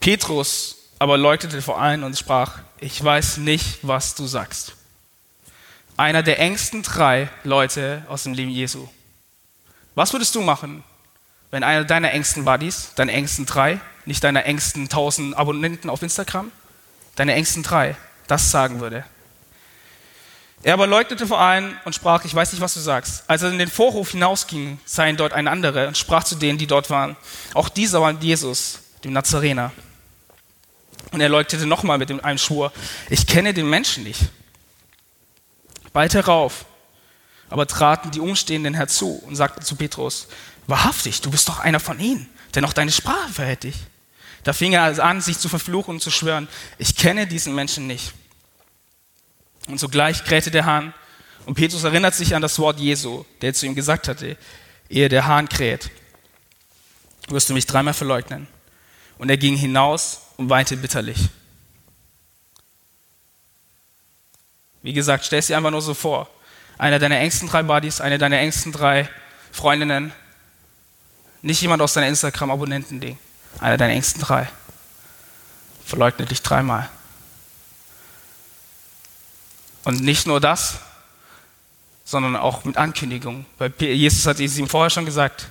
Petrus 0.00 0.76
aber 0.98 1.16
leuchtete 1.16 1.62
vor 1.62 1.80
allen 1.80 2.04
und 2.04 2.18
sprach, 2.18 2.58
ich 2.80 3.02
weiß 3.02 3.38
nicht, 3.38 3.78
was 3.82 4.14
du 4.14 4.26
sagst 4.26 4.77
einer 5.98 6.22
der 6.22 6.38
engsten 6.38 6.82
drei 6.82 7.28
Leute 7.42 8.04
aus 8.08 8.22
dem 8.22 8.32
Leben 8.32 8.50
Jesu. 8.50 8.88
Was 9.96 10.12
würdest 10.12 10.34
du 10.34 10.40
machen, 10.40 10.84
wenn 11.50 11.64
einer 11.64 11.84
deiner 11.84 12.12
engsten 12.12 12.44
Buddies, 12.44 12.92
deine 12.94 13.12
engsten 13.12 13.46
drei, 13.46 13.80
nicht 14.06 14.22
deine 14.22 14.44
engsten 14.44 14.84
1000 14.84 15.36
Abonnenten 15.36 15.90
auf 15.90 16.02
Instagram, 16.02 16.52
deine 17.16 17.34
engsten 17.34 17.64
drei, 17.64 17.96
das 18.28 18.52
sagen 18.52 18.80
würde. 18.80 19.04
Er 20.62 20.74
aber 20.74 20.86
leugnete 20.86 21.26
vor 21.26 21.40
allen 21.40 21.76
und 21.84 21.94
sprach, 21.94 22.24
ich 22.24 22.34
weiß 22.34 22.52
nicht, 22.52 22.60
was 22.60 22.74
du 22.74 22.80
sagst. 22.80 23.24
Als 23.26 23.42
er 23.42 23.50
in 23.50 23.58
den 23.58 23.68
Vorhof 23.68 24.10
hinausging, 24.10 24.78
sah 24.84 25.06
ihn 25.06 25.16
dort 25.16 25.32
ein 25.32 25.48
anderer 25.48 25.88
und 25.88 25.98
sprach 25.98 26.22
zu 26.22 26.36
denen, 26.36 26.58
die 26.58 26.66
dort 26.68 26.90
waren. 26.90 27.16
Auch 27.54 27.68
dieser 27.68 28.00
war 28.00 28.12
Jesus, 28.12 28.80
dem 29.02 29.12
Nazarener. 29.12 29.72
Und 31.10 31.20
er 31.20 31.28
leugnete 31.28 31.66
nochmal 31.66 31.98
mit 31.98 32.24
einem 32.24 32.38
Schwur, 32.38 32.72
ich 33.10 33.26
kenne 33.26 33.52
den 33.52 33.68
Menschen 33.68 34.04
nicht. 34.04 34.20
Bald 35.98 36.14
herauf 36.14 36.64
aber 37.50 37.66
traten 37.66 38.12
die 38.12 38.20
Umstehenden 38.20 38.72
herzu 38.72 39.20
und 39.26 39.34
sagten 39.34 39.62
zu 39.62 39.74
Petrus, 39.74 40.28
wahrhaftig, 40.68 41.22
du 41.22 41.30
bist 41.32 41.48
doch 41.48 41.58
einer 41.58 41.80
von 41.80 41.98
ihnen, 41.98 42.28
denn 42.54 42.64
auch 42.64 42.72
deine 42.72 42.92
Sprache 42.92 43.32
verhält 43.32 43.64
dich. 43.64 43.74
Da 44.44 44.52
fing 44.52 44.74
er 44.74 45.04
an, 45.04 45.20
sich 45.20 45.40
zu 45.40 45.48
verfluchen 45.48 45.94
und 45.94 46.00
zu 46.00 46.12
schwören, 46.12 46.46
ich 46.78 46.94
kenne 46.94 47.26
diesen 47.26 47.52
Menschen 47.52 47.88
nicht. 47.88 48.12
Und 49.66 49.80
sogleich 49.80 50.22
krähte 50.22 50.52
der 50.52 50.66
Hahn. 50.66 50.94
Und 51.46 51.56
Petrus 51.56 51.82
erinnert 51.82 52.14
sich 52.14 52.32
an 52.36 52.42
das 52.42 52.60
Wort 52.60 52.78
Jesu, 52.78 53.24
der 53.40 53.52
zu 53.52 53.66
ihm 53.66 53.74
gesagt 53.74 54.06
hatte, 54.06 54.36
ehe 54.88 55.08
der 55.08 55.26
Hahn 55.26 55.48
kräht, 55.48 55.90
wirst 57.26 57.50
du 57.50 57.54
mich 57.54 57.66
dreimal 57.66 57.94
verleugnen. 57.94 58.46
Und 59.18 59.30
er 59.30 59.36
ging 59.36 59.56
hinaus 59.56 60.20
und 60.36 60.48
weinte 60.48 60.76
bitterlich. 60.76 61.28
Wie 64.88 64.94
gesagt, 64.94 65.26
stell 65.26 65.40
es 65.40 65.48
dir 65.48 65.56
einfach 65.58 65.70
nur 65.70 65.82
so 65.82 65.92
vor. 65.92 66.30
Einer 66.78 66.98
deiner 66.98 67.18
engsten 67.18 67.46
drei 67.46 67.62
Buddies, 67.62 68.00
eine 68.00 68.16
deiner 68.16 68.38
engsten 68.38 68.72
drei 68.72 69.06
Freundinnen, 69.52 70.12
nicht 71.42 71.60
jemand 71.60 71.82
aus 71.82 71.92
deiner 71.92 72.06
Instagram-Abonnenten-Ding, 72.06 73.18
einer 73.60 73.76
deiner 73.76 73.92
engsten 73.92 74.22
drei, 74.22 74.48
verleugnet 75.84 76.30
dich 76.30 76.40
dreimal. 76.40 76.88
Und 79.84 80.00
nicht 80.00 80.26
nur 80.26 80.40
das, 80.40 80.78
sondern 82.06 82.34
auch 82.34 82.64
mit 82.64 82.78
Ankündigung. 82.78 83.44
Weil 83.58 83.74
Jesus 83.78 84.26
hat 84.26 84.40
es 84.40 84.56
ihm 84.56 84.68
vorher 84.68 84.88
schon 84.88 85.04
gesagt, 85.04 85.48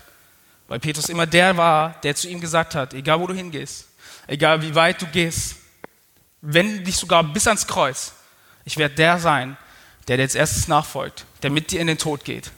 weil 0.68 0.80
Petrus 0.80 1.10
immer 1.10 1.28
der 1.28 1.58
war, 1.58 1.94
der 2.02 2.16
zu 2.16 2.28
ihm 2.28 2.42
gesagt 2.42 2.74
hat, 2.74 2.96
egal 2.96 3.20
wo 3.20 3.28
du 3.28 3.36
hingehst, 3.36 3.86
egal 4.26 4.64
wie 4.64 4.74
weit 4.74 5.00
du 5.00 5.06
gehst, 5.06 5.58
wenn 6.42 6.84
dich 6.84 6.96
sogar 6.96 7.24
bis 7.24 7.46
ans 7.46 7.68
Kreuz, 7.68 8.14
ich 8.68 8.76
werde 8.76 8.96
der 8.96 9.18
sein, 9.18 9.56
der 10.10 10.18
dir 10.18 10.24
als 10.24 10.36
erstes 10.36 10.68
nachfolgt, 10.68 11.24
der 11.42 11.50
mit 11.50 11.72
dir 11.72 11.80
in 11.80 11.88
den 11.88 11.98
Tod 11.98 12.26
geht. 12.26 12.52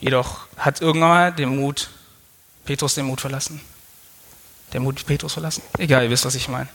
Jedoch 0.00 0.46
hat 0.56 0.80
irgendwann 0.80 1.10
mal 1.10 1.32
den 1.32 1.54
Mut, 1.54 1.90
Petrus 2.64 2.94
den 2.94 3.04
Mut 3.04 3.20
verlassen. 3.20 3.60
Der 4.72 4.80
Mut 4.80 5.04
Petrus 5.04 5.34
verlassen? 5.34 5.62
Egal, 5.76 6.04
ihr 6.04 6.10
wisst, 6.10 6.24
was 6.24 6.34
ich 6.34 6.48
meine. 6.48 6.70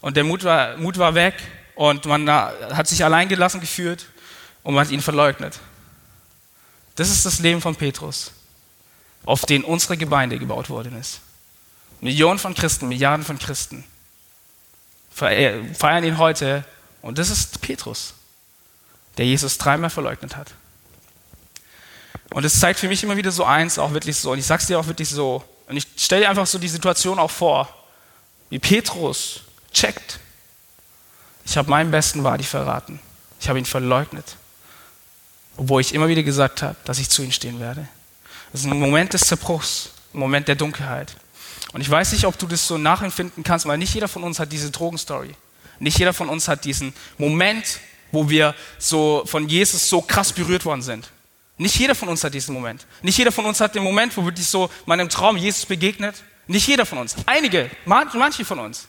Und 0.00 0.16
der 0.16 0.24
Mut 0.24 0.42
war, 0.42 0.76
Mut 0.78 0.98
war 0.98 1.14
weg 1.14 1.34
und 1.76 2.06
man 2.06 2.28
hat 2.28 2.88
sich 2.88 3.04
allein 3.04 3.28
gelassen 3.28 3.60
gefühlt 3.60 4.06
und 4.64 4.74
man 4.74 4.84
hat 4.84 4.92
ihn 4.92 5.00
verleugnet. 5.00 5.60
Das 6.96 7.08
ist 7.08 7.24
das 7.24 7.38
Leben 7.38 7.60
von 7.60 7.76
Petrus, 7.76 8.32
auf 9.24 9.42
den 9.42 9.62
unsere 9.62 9.96
Gemeinde 9.96 10.40
gebaut 10.40 10.70
worden 10.70 10.98
ist. 10.98 11.20
Millionen 12.00 12.40
von 12.40 12.52
Christen, 12.56 12.88
Milliarden 12.88 13.24
von 13.24 13.38
Christen 13.38 13.84
feiern 15.18 16.04
ihn 16.04 16.18
heute 16.18 16.64
und 17.02 17.18
das 17.18 17.30
ist 17.30 17.60
Petrus, 17.60 18.14
der 19.16 19.26
Jesus 19.26 19.58
dreimal 19.58 19.90
verleugnet 19.90 20.36
hat. 20.36 20.54
Und 22.30 22.44
es 22.44 22.60
zeigt 22.60 22.78
für 22.78 22.88
mich 22.88 23.02
immer 23.02 23.16
wieder 23.16 23.32
so 23.32 23.44
eins, 23.44 23.78
auch 23.78 23.92
wirklich 23.92 24.16
so, 24.16 24.32
und 24.32 24.38
ich 24.38 24.46
sag's 24.46 24.66
dir 24.66 24.78
auch 24.78 24.86
wirklich 24.86 25.08
so, 25.08 25.42
und 25.66 25.76
ich 25.76 25.86
stelle 25.96 26.22
dir 26.22 26.30
einfach 26.30 26.46
so 26.46 26.58
die 26.58 26.68
Situation 26.68 27.18
auch 27.18 27.30
vor, 27.30 27.68
wie 28.50 28.58
Petrus 28.58 29.42
checkt, 29.72 30.20
ich 31.48 31.56
habe 31.56 31.70
meinen 31.70 31.90
besten 31.90 32.24
Wadi 32.24 32.44
verraten. 32.44 33.00
Ich 33.40 33.48
habe 33.48 33.58
ihn 33.58 33.64
verleugnet. 33.64 34.36
Obwohl 35.56 35.80
ich 35.80 35.94
immer 35.94 36.08
wieder 36.08 36.22
gesagt 36.22 36.60
habe, 36.60 36.76
dass 36.84 36.98
ich 36.98 37.08
zu 37.08 37.22
ihm 37.22 37.32
stehen 37.32 37.58
werde. 37.58 37.88
Das 38.52 38.60
ist 38.60 38.66
ein 38.66 38.78
Moment 38.78 39.14
des 39.14 39.22
Zerbruchs, 39.22 39.90
ein 40.12 40.18
Moment 40.18 40.46
der 40.46 40.56
Dunkelheit. 40.56 41.16
Und 41.72 41.80
ich 41.80 41.90
weiß 41.90 42.12
nicht, 42.12 42.24
ob 42.24 42.38
du 42.38 42.46
das 42.46 42.66
so 42.66 42.78
nachempfinden 42.78 43.44
kannst, 43.44 43.66
weil 43.66 43.78
nicht 43.78 43.94
jeder 43.94 44.08
von 44.08 44.22
uns 44.22 44.40
hat 44.40 44.50
diese 44.52 44.70
Drogenstory. 44.70 45.34
Nicht 45.78 45.98
jeder 45.98 46.12
von 46.12 46.28
uns 46.28 46.48
hat 46.48 46.64
diesen 46.64 46.92
Moment, 47.18 47.80
wo 48.10 48.28
wir 48.28 48.54
so 48.78 49.22
von 49.26 49.48
Jesus 49.48 49.88
so 49.88 50.00
krass 50.00 50.32
berührt 50.32 50.64
worden 50.64 50.82
sind. 50.82 51.10
Nicht 51.58 51.76
jeder 51.76 51.94
von 51.94 52.08
uns 52.08 52.24
hat 52.24 52.34
diesen 52.34 52.54
Moment. 52.54 52.86
Nicht 53.02 53.18
jeder 53.18 53.32
von 53.32 53.44
uns 53.44 53.60
hat 53.60 53.74
den 53.74 53.82
Moment, 53.82 54.16
wo 54.16 54.24
wirklich 54.24 54.46
so 54.46 54.70
meinem 54.86 55.08
Traum 55.08 55.36
Jesus 55.36 55.66
begegnet. 55.66 56.14
Nicht 56.46 56.66
jeder 56.66 56.86
von 56.86 56.98
uns. 56.98 57.14
Einige, 57.26 57.70
manche 57.84 58.44
von 58.44 58.58
uns 58.58 58.88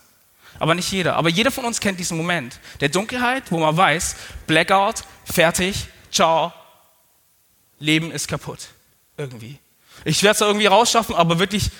aber 0.59 0.75
nicht 0.75 0.91
jeder. 0.91 1.15
Aber 1.15 1.29
jeder 1.29 1.51
von 1.51 1.65
uns 1.65 1.79
kennt 1.79 1.99
diesen 1.99 2.17
Moment 2.17 2.59
der 2.79 2.89
Dunkelheit, 2.89 3.51
wo 3.51 3.59
man 3.59 3.75
weiß, 3.75 4.15
Blackout, 4.45 5.03
fertig, 5.25 5.87
ciao, 6.11 6.53
Leben 7.79 8.11
ist 8.11 8.27
kaputt. 8.27 8.67
Irgendwie. 9.17 9.57
Ich 10.03 10.21
werde 10.21 10.35
es 10.35 10.41
irgendwie 10.41 10.65
rausschaffen, 10.65 11.15
aber 11.15 11.39
wirklich 11.39 11.71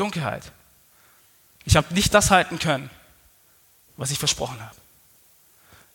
Dunkelheit. 0.00 0.50
Ich 1.64 1.76
habe 1.76 1.92
nicht 1.94 2.12
das 2.14 2.30
halten 2.30 2.58
können, 2.58 2.90
was 3.96 4.10
ich 4.10 4.18
versprochen 4.18 4.60
habe. 4.60 4.76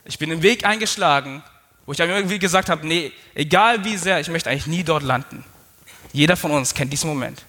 Ich 0.05 0.19
bin 0.19 0.29
den 0.29 0.43
Weg 0.43 0.65
eingeschlagen, 0.65 1.43
wo 1.85 1.91
ich 1.91 1.99
irgendwie 1.99 2.39
gesagt 2.39 2.69
habe, 2.69 2.85
nee, 2.85 3.11
egal 3.33 3.83
wie 3.83 3.97
sehr, 3.97 4.19
ich 4.19 4.29
möchte 4.29 4.49
eigentlich 4.49 4.67
nie 4.67 4.83
dort 4.83 5.03
landen. 5.03 5.43
Jeder 6.13 6.37
von 6.37 6.51
uns 6.51 6.73
kennt 6.73 6.93
diesen 6.93 7.09
Moment. 7.09 7.43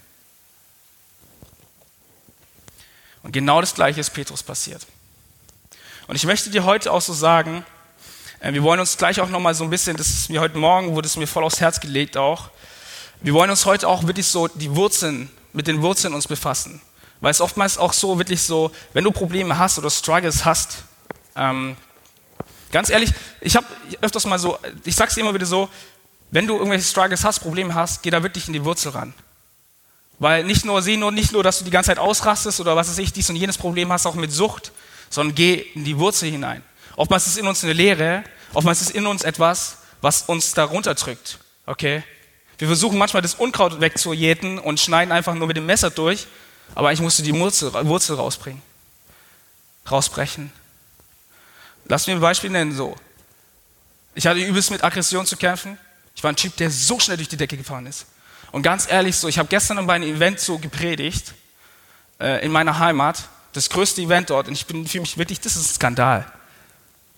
Und 3.23 3.33
genau 3.33 3.61
das 3.61 3.75
Gleiche 3.75 4.01
ist 4.01 4.11
Petrus 4.11 4.43
passiert. 4.43 4.87
Und 6.07 6.17
ich 6.17 6.25
möchte 6.25 6.51
dir 6.51 6.65
heute 6.65 6.93
auch 6.93 7.03
so 7.03 7.13
sagen, 7.13 7.65
äh, 8.41 8.53
wir 8.53 8.63
wollen 8.63 8.81
uns 8.81 8.97
gleich 8.97 9.21
auch 9.21 9.29
nochmal 9.29 9.55
so 9.55 9.65
ein 9.65 9.71
bisschen, 9.71 9.97
das 9.97 10.09
ist 10.09 10.31
mir 10.31 10.41
heute 10.41 10.57
Morgen, 10.57 10.95
wurde 10.95 11.07
es 11.07 11.17
mir 11.17 11.27
voll 11.27 11.45
aufs 11.45 11.61
Herz 11.61 11.81
gelegt 11.81 12.17
auch, 12.17 12.51
wir 13.21 13.35
wollen 13.35 13.51
uns 13.51 13.65
heute 13.65 13.89
auch 13.89 14.07
wirklich 14.07 14.27
so 14.27 14.47
die 14.47 14.75
Wurzeln, 14.77 15.31
mit 15.57 15.67
den 15.67 15.81
Wurzeln 15.81 16.13
uns 16.13 16.29
befassen. 16.29 16.83
Weil 17.23 17.31
es 17.31 17.41
oftmals 17.41 17.79
auch 17.79 17.95
so 17.95 18.19
wirklich 18.19 18.43
so, 18.43 18.71
wenn 18.93 19.05
du 19.05 19.11
Probleme 19.11 19.59
hast 19.59 19.79
oder 19.79 19.89
Struggles 19.89 20.45
hast, 20.45 20.85
ähm, 21.35 21.77
ganz 22.71 22.91
ehrlich, 22.91 23.11
ich 23.41 23.57
habe 23.57 23.67
öfters 24.03 24.27
mal 24.27 24.39
so, 24.39 24.59
ich 24.85 24.95
sag's 24.95 25.15
dir 25.15 25.23
immer 25.23 25.33
wieder 25.33 25.47
so, 25.47 25.71
wenn 26.31 26.47
du 26.47 26.57
irgendwelche 26.57 26.85
Struggles 26.85 27.25
hast, 27.25 27.39
Probleme 27.39 27.75
hast, 27.75 28.03
geh 28.03 28.11
da 28.11 28.23
wirklich 28.23 28.47
in 28.49 28.53
die 28.53 28.65
Wurzel 28.65 28.91
ran. 28.91 29.15
Weil 30.19 30.45
nicht 30.45 30.67
nur, 30.67 30.83
sieh 30.83 30.99
nur, 30.99 31.11
nicht 31.11 31.33
nur, 31.33 31.43
dass 31.43 31.59
du 31.59 31.65
die 31.65 31.71
ganze 31.71 31.89
Zeit 31.89 31.99
ausrastest 31.99 32.61
oder 32.61 32.77
was 32.77 32.91
weiß 32.91 32.99
ich, 32.99 33.15
dies 33.15 33.31
und 33.31 33.37
jenes 33.37 33.57
Problem 33.57 33.91
hast, 33.91 34.05
auch 34.05 34.15
mit 34.15 34.33
Sucht, 34.33 34.73
sondern 35.09 35.35
geh 35.35 35.55
in 35.75 35.85
die 35.85 35.99
Wurzel 35.99 36.31
hinein. 36.31 36.63
Oftmals 36.97 37.27
ist 37.27 37.39
in 37.39 37.47
uns 37.47 37.65
eine 37.65 37.73
Leere, 37.73 38.25
oftmals 38.53 38.83
ist 38.83 38.91
in 38.91 39.07
uns 39.07 39.23
etwas, 39.23 39.79
was 40.03 40.23
uns 40.23 40.53
darunter 40.53 40.95
drückt. 40.95 41.39
Okay? 41.65 42.03
Wir 42.59 42.67
versuchen 42.67 42.99
manchmal 42.99 43.23
das 43.23 43.35
Unkraut 43.35 43.81
wegzujäten 43.81 44.59
und 44.59 44.81
schneiden 44.81 45.13
einfach 45.13 45.35
nur 45.35 45.47
mit 45.47 45.57
dem 45.57 45.67
Messer 45.67 45.91
durch, 45.91 46.27
aber 46.75 46.89
eigentlich 46.89 47.01
musst 47.01 47.19
du 47.19 47.23
die 47.23 47.35
Wurzel, 47.35 47.73
Wurzel 47.87 48.17
rausbringen. 48.17 48.63
Rausbrechen. 49.91 50.51
Lass 51.85 52.07
mir 52.07 52.15
ein 52.15 52.21
Beispiel 52.21 52.51
nennen, 52.51 52.75
so. 52.75 52.97
Ich 54.15 54.27
hatte 54.27 54.41
übelst 54.41 54.71
mit 54.71 54.83
Aggression 54.83 55.27
zu 55.27 55.37
kämpfen. 55.37 55.79
Ich 56.15 56.25
war 56.25 56.33
ein 56.33 56.37
Typ, 56.37 56.57
der 56.57 56.71
so 56.71 56.99
schnell 56.99 57.19
durch 57.19 57.29
die 57.29 57.37
Decke 57.37 57.57
gefahren 57.57 57.87
ist. 57.87 58.07
Und 58.51 58.63
ganz 58.63 58.91
ehrlich, 58.91 59.17
so, 59.17 59.29
ich 59.29 59.39
habe 59.39 59.49
gestern 59.49 59.87
bei 59.87 59.95
einem 59.95 60.17
Event 60.17 60.41
so 60.41 60.59
gepredigt, 60.59 61.35
äh, 62.19 62.45
in 62.45 62.51
meiner 62.51 62.79
Heimat, 62.79 63.29
das 63.53 63.69
größte 63.69 64.01
Event 64.01 64.31
dort, 64.31 64.49
und 64.49 64.55
ich 64.55 64.67
bin 64.67 64.87
für 64.87 65.01
mich 65.01 65.19
wirklich, 65.19 65.41
das 65.41 65.57
ist 65.57 65.71
ein 65.71 65.75
Skandal. 65.75 66.33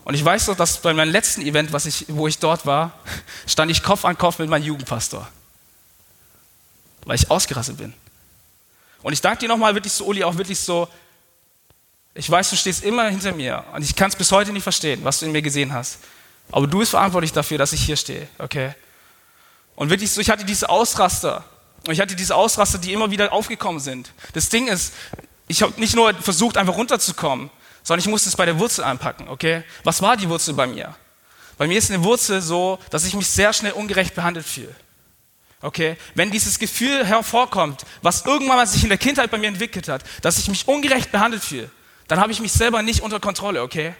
Und 0.09 0.14
ich 0.14 0.25
weiß 0.25 0.47
doch, 0.47 0.57
dass 0.57 0.81
bei 0.81 0.94
meinem 0.94 1.12
letzten 1.12 1.42
Event, 1.42 1.71
was 1.75 1.85
ich, 1.85 2.07
wo 2.09 2.27
ich 2.27 2.38
dort 2.38 2.64
war, 2.64 2.92
stand 3.47 3.71
ich 3.71 3.83
Kopf 3.83 4.07
an 4.07 4.16
Kopf 4.16 4.38
mit 4.38 4.49
meinem 4.49 4.62
Jugendpastor. 4.62 5.29
Weil 7.05 7.16
ich 7.16 7.31
ausgerastet 7.31 7.77
bin. 7.77 7.92
Und 9.03 9.12
ich 9.12 9.21
danke 9.21 9.40
dir 9.40 9.49
nochmal 9.49 9.75
wirklich 9.75 9.92
so, 9.92 10.07
Uli, 10.07 10.25
auch 10.25 10.38
wirklich 10.38 10.59
so, 10.59 10.88
ich 12.14 12.31
weiß, 12.31 12.49
du 12.49 12.57
stehst 12.57 12.85
immer 12.85 13.11
hinter 13.11 13.33
mir 13.33 13.62
und 13.75 13.83
ich 13.83 13.94
kann 13.94 14.09
es 14.09 14.16
bis 14.16 14.33
heute 14.33 14.51
nicht 14.51 14.62
verstehen, 14.62 15.05
was 15.05 15.18
du 15.18 15.27
in 15.27 15.33
mir 15.33 15.42
gesehen 15.42 15.75
hast. 15.75 15.99
Aber 16.53 16.66
du 16.66 16.79
bist 16.79 16.92
verantwortlich 16.92 17.35
dafür, 17.35 17.59
dass 17.59 17.75
ich 17.75 17.83
hier 17.85 17.97
stehe, 17.97 18.29
okay? 18.38 18.75
Und 19.77 19.90
wirklich 19.90 20.11
so, 20.11 20.23
ich 20.23 20.31
hatte 20.31 20.47
diese 20.47 20.71
Ausraster. 20.71 21.44
Und 21.87 21.92
ich 21.92 22.01
hatte 22.01 22.16
diese 22.16 22.35
Ausraster, 22.35 22.79
die 22.79 22.94
immer 22.94 23.11
wieder 23.11 23.31
aufgekommen 23.31 23.79
sind. 23.79 24.11
Das 24.33 24.49
Ding 24.49 24.68
ist, 24.68 24.94
ich 25.49 25.61
habe 25.61 25.79
nicht 25.79 25.94
nur 25.94 26.14
versucht, 26.14 26.57
einfach 26.57 26.77
runterzukommen, 26.77 27.51
sondern 27.88 28.01
ich 28.01 28.09
musste 28.11 28.29
es 28.29 28.37
bei 28.37 28.44
der 28.44 28.59
Wurzel 28.59 28.85
anpacken, 28.85 29.29
okay? 29.29 29.62
Was 29.83 30.03
war 30.03 30.14
die 30.14 30.29
Wurzel 30.29 30.53
bei 30.53 30.66
mir? 30.66 30.94
Bei 31.57 31.66
mir 31.66 31.79
ist 31.79 31.90
eine 31.90 32.05
Wurzel 32.05 32.42
so, 32.42 32.79
dass 32.90 33.07
ich 33.07 33.14
mich 33.14 33.27
sehr 33.27 33.51
schnell 33.55 33.72
ungerecht 33.72 34.14
behandelt 34.14 34.44
fühle. 34.44 34.74
Okay? 35.62 35.96
Wenn 36.14 36.31
dieses 36.31 36.59
Gefühl 36.59 37.07
hervorkommt, 37.07 37.87
was 38.03 38.27
irgendwann 38.27 38.59
mal 38.59 38.66
sich 38.66 38.83
in 38.83 38.90
der 38.90 38.98
Kindheit 38.98 39.31
bei 39.31 39.38
mir 39.38 39.46
entwickelt 39.46 39.88
hat, 39.88 40.05
dass 40.20 40.37
ich 40.37 40.48
mich 40.48 40.68
ungerecht 40.68 41.11
behandelt 41.11 41.42
fühle, 41.42 41.70
dann 42.09 42.20
habe 42.20 42.31
ich 42.31 42.40
mich 42.40 42.53
selber 42.53 42.83
nicht 42.83 43.01
unter 43.01 43.20
Kontrolle, 43.20 43.62
okay? 43.62 43.94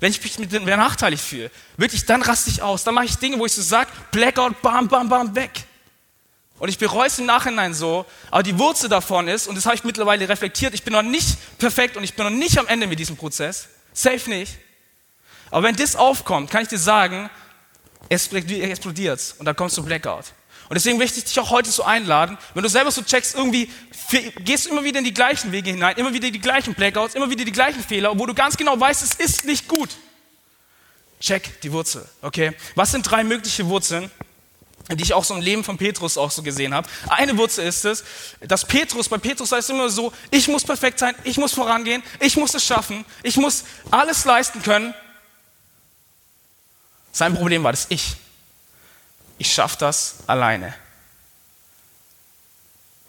Wenn 0.00 0.10
ich 0.10 0.22
mich 0.22 0.38
mit 0.38 0.52
dem 0.52 0.66
benachteiligt 0.66 1.24
fühle, 1.24 1.50
wirklich, 1.78 2.04
dann 2.04 2.20
raste 2.20 2.50
ich 2.50 2.60
aus. 2.60 2.84
Dann 2.84 2.94
mache 2.94 3.06
ich 3.06 3.16
Dinge, 3.16 3.38
wo 3.38 3.46
ich 3.46 3.52
so 3.52 3.62
sage, 3.62 3.88
Blackout, 4.12 4.60
bam, 4.60 4.86
bam, 4.86 5.08
bam, 5.08 5.34
weg. 5.34 5.64
Und 6.60 6.68
ich 6.68 6.78
bereue 6.78 7.06
es 7.06 7.18
im 7.18 7.26
Nachhinein 7.26 7.72
so, 7.72 8.04
aber 8.30 8.42
die 8.42 8.58
Wurzel 8.58 8.90
davon 8.90 9.28
ist, 9.28 9.48
und 9.48 9.54
das 9.54 9.64
habe 9.64 9.74
ich 9.74 9.82
mittlerweile 9.82 10.28
reflektiert, 10.28 10.74
ich 10.74 10.84
bin 10.84 10.92
noch 10.92 11.02
nicht 11.02 11.38
perfekt 11.58 11.96
und 11.96 12.04
ich 12.04 12.14
bin 12.14 12.24
noch 12.24 12.30
nicht 12.30 12.58
am 12.58 12.66
Ende 12.66 12.86
mit 12.86 12.98
diesem 12.98 13.16
Prozess. 13.16 13.68
Safe 13.94 14.28
nicht. 14.28 14.58
Aber 15.50 15.66
wenn 15.66 15.74
das 15.74 15.96
aufkommt, 15.96 16.50
kann 16.50 16.62
ich 16.62 16.68
dir 16.68 16.78
sagen, 16.78 17.30
es 18.10 18.30
explodiert 18.32 19.34
und 19.38 19.46
dann 19.46 19.56
kommst 19.56 19.78
du 19.78 19.82
Blackout. 19.82 20.26
Und 20.68 20.74
deswegen 20.74 20.98
möchte 20.98 21.18
ich 21.18 21.24
dich 21.24 21.40
auch 21.40 21.50
heute 21.50 21.70
so 21.70 21.82
einladen, 21.82 22.38
wenn 22.54 22.62
du 22.62 22.68
selber 22.68 22.90
so 22.90 23.02
checkst, 23.02 23.34
irgendwie 23.34 23.70
gehst 24.44 24.66
du 24.66 24.70
immer 24.70 24.84
wieder 24.84 24.98
in 24.98 25.04
die 25.04 25.14
gleichen 25.14 25.50
Wege 25.52 25.70
hinein, 25.70 25.96
immer 25.96 26.12
wieder 26.12 26.30
die 26.30 26.40
gleichen 26.40 26.74
Blackouts, 26.74 27.14
immer 27.14 27.30
wieder 27.30 27.44
die 27.44 27.52
gleichen 27.52 27.82
Fehler, 27.82 28.16
wo 28.16 28.26
du 28.26 28.34
ganz 28.34 28.56
genau 28.56 28.78
weißt, 28.78 29.02
es 29.02 29.14
ist 29.14 29.46
nicht 29.46 29.66
gut. 29.66 29.88
Check 31.20 31.60
die 31.62 31.72
Wurzel, 31.72 32.08
okay? 32.22 32.52
Was 32.74 32.92
sind 32.92 33.02
drei 33.02 33.24
mögliche 33.24 33.66
Wurzeln, 33.66 34.10
die 34.96 35.02
ich 35.04 35.14
auch 35.14 35.24
so 35.24 35.34
im 35.34 35.40
Leben 35.40 35.64
von 35.64 35.78
Petrus 35.78 36.18
auch 36.18 36.30
so 36.30 36.42
gesehen 36.42 36.74
habe? 36.74 36.88
Eine 37.08 37.36
Wurzel 37.36 37.66
ist 37.66 37.84
es, 37.84 38.04
dass 38.40 38.64
Petrus, 38.64 39.08
bei 39.08 39.18
Petrus 39.18 39.52
heißt 39.52 39.68
es 39.68 39.74
immer 39.74 39.88
so, 39.88 40.12
ich 40.30 40.48
muss 40.48 40.64
perfekt 40.64 40.98
sein, 40.98 41.14
ich 41.24 41.38
muss 41.38 41.52
vorangehen, 41.52 42.02
ich 42.18 42.36
muss 42.36 42.54
es 42.54 42.64
schaffen, 42.64 43.04
ich 43.22 43.36
muss 43.36 43.64
alles 43.90 44.24
leisten 44.24 44.62
können. 44.62 44.94
Sein 47.12 47.34
Problem 47.34 47.64
war 47.64 47.72
das 47.72 47.86
Ich. 47.88 48.16
Ich 49.38 49.52
schaffe 49.52 49.76
das 49.78 50.16
alleine. 50.26 50.74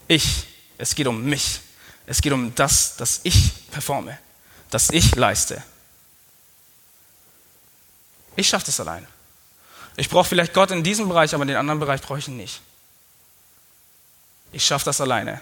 Ich. 0.08 0.48
Es 0.78 0.96
geht 0.96 1.08
um 1.08 1.24
mich. 1.24 1.60
Es 2.06 2.22
geht 2.22 2.34
um 2.34 2.54
das, 2.56 2.96
dass 2.98 3.22
ich 3.24 3.70
performe, 3.70 4.18
dass 4.70 4.90
ich 4.90 5.16
leiste. 5.16 5.64
Ich 8.36 8.50
schaffe 8.50 8.66
das 8.66 8.80
allein. 8.80 9.08
Ich 9.98 10.10
brauche 10.10 10.28
vielleicht 10.28 10.54
Gott 10.54 10.72
in 10.72 10.84
diesem 10.84 11.10
Bereich, 11.10 11.34
aber 11.34 11.44
in 11.44 11.50
den 11.50 11.58
anderen 11.58 11.80
Bereich 11.80 12.02
brauche 12.02 12.20
ich 12.20 12.28
ihn 12.28 12.38
nicht. 12.38 12.62
Ich 14.52 14.66
schaffe 14.66 14.86
das 14.86 15.02
alleine. 15.02 15.42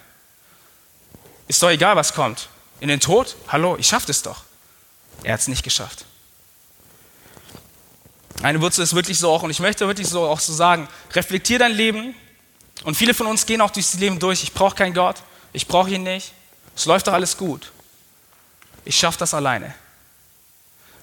Ist 1.48 1.62
doch 1.62 1.70
egal, 1.70 1.96
was 1.96 2.14
kommt. 2.14 2.50
In 2.80 2.88
den 2.90 3.00
Tod? 3.00 3.36
Hallo, 3.48 3.76
ich 3.78 3.88
schaffe 3.88 4.08
das 4.08 4.22
doch. 4.22 4.44
Er 5.24 5.34
hat 5.34 5.42
es 5.42 5.48
nicht 5.48 5.64
geschafft. 5.64 6.06
Eine 8.42 8.62
Wurzel 8.62 8.84
ist 8.84 8.96
wirklich 8.96 9.20
so 9.20 9.30
auch, 9.32 9.44
und 9.44 9.50
ich 9.50 9.60
möchte 9.60 9.86
wirklich 9.86 10.08
so 10.08 10.26
auch 10.26 10.40
so 10.40 10.54
sagen, 10.54 10.88
reflektier 11.14 11.60
dein 11.60 11.74
Leben. 11.74 12.16
Und 12.84 12.96
viele 12.96 13.14
von 13.14 13.28
uns 13.28 13.46
gehen 13.46 13.60
auch 13.62 13.72
durchs 13.72 13.96
Leben 13.96 14.20
durch. 14.20 14.44
Ich 14.44 14.54
brauche 14.54 14.76
keinen 14.76 14.94
Gott, 14.94 15.18
ich 15.52 15.68
brauche 15.68 15.90
ihn 15.90 16.04
nicht. 16.04 16.34
Es 16.76 16.86
läuft 16.86 17.08
doch 17.08 17.14
alles 17.14 17.36
gut. 17.36 17.72
Ich 18.86 18.98
schaffe 18.98 19.20
das 19.20 19.34
alleine. 19.34 19.76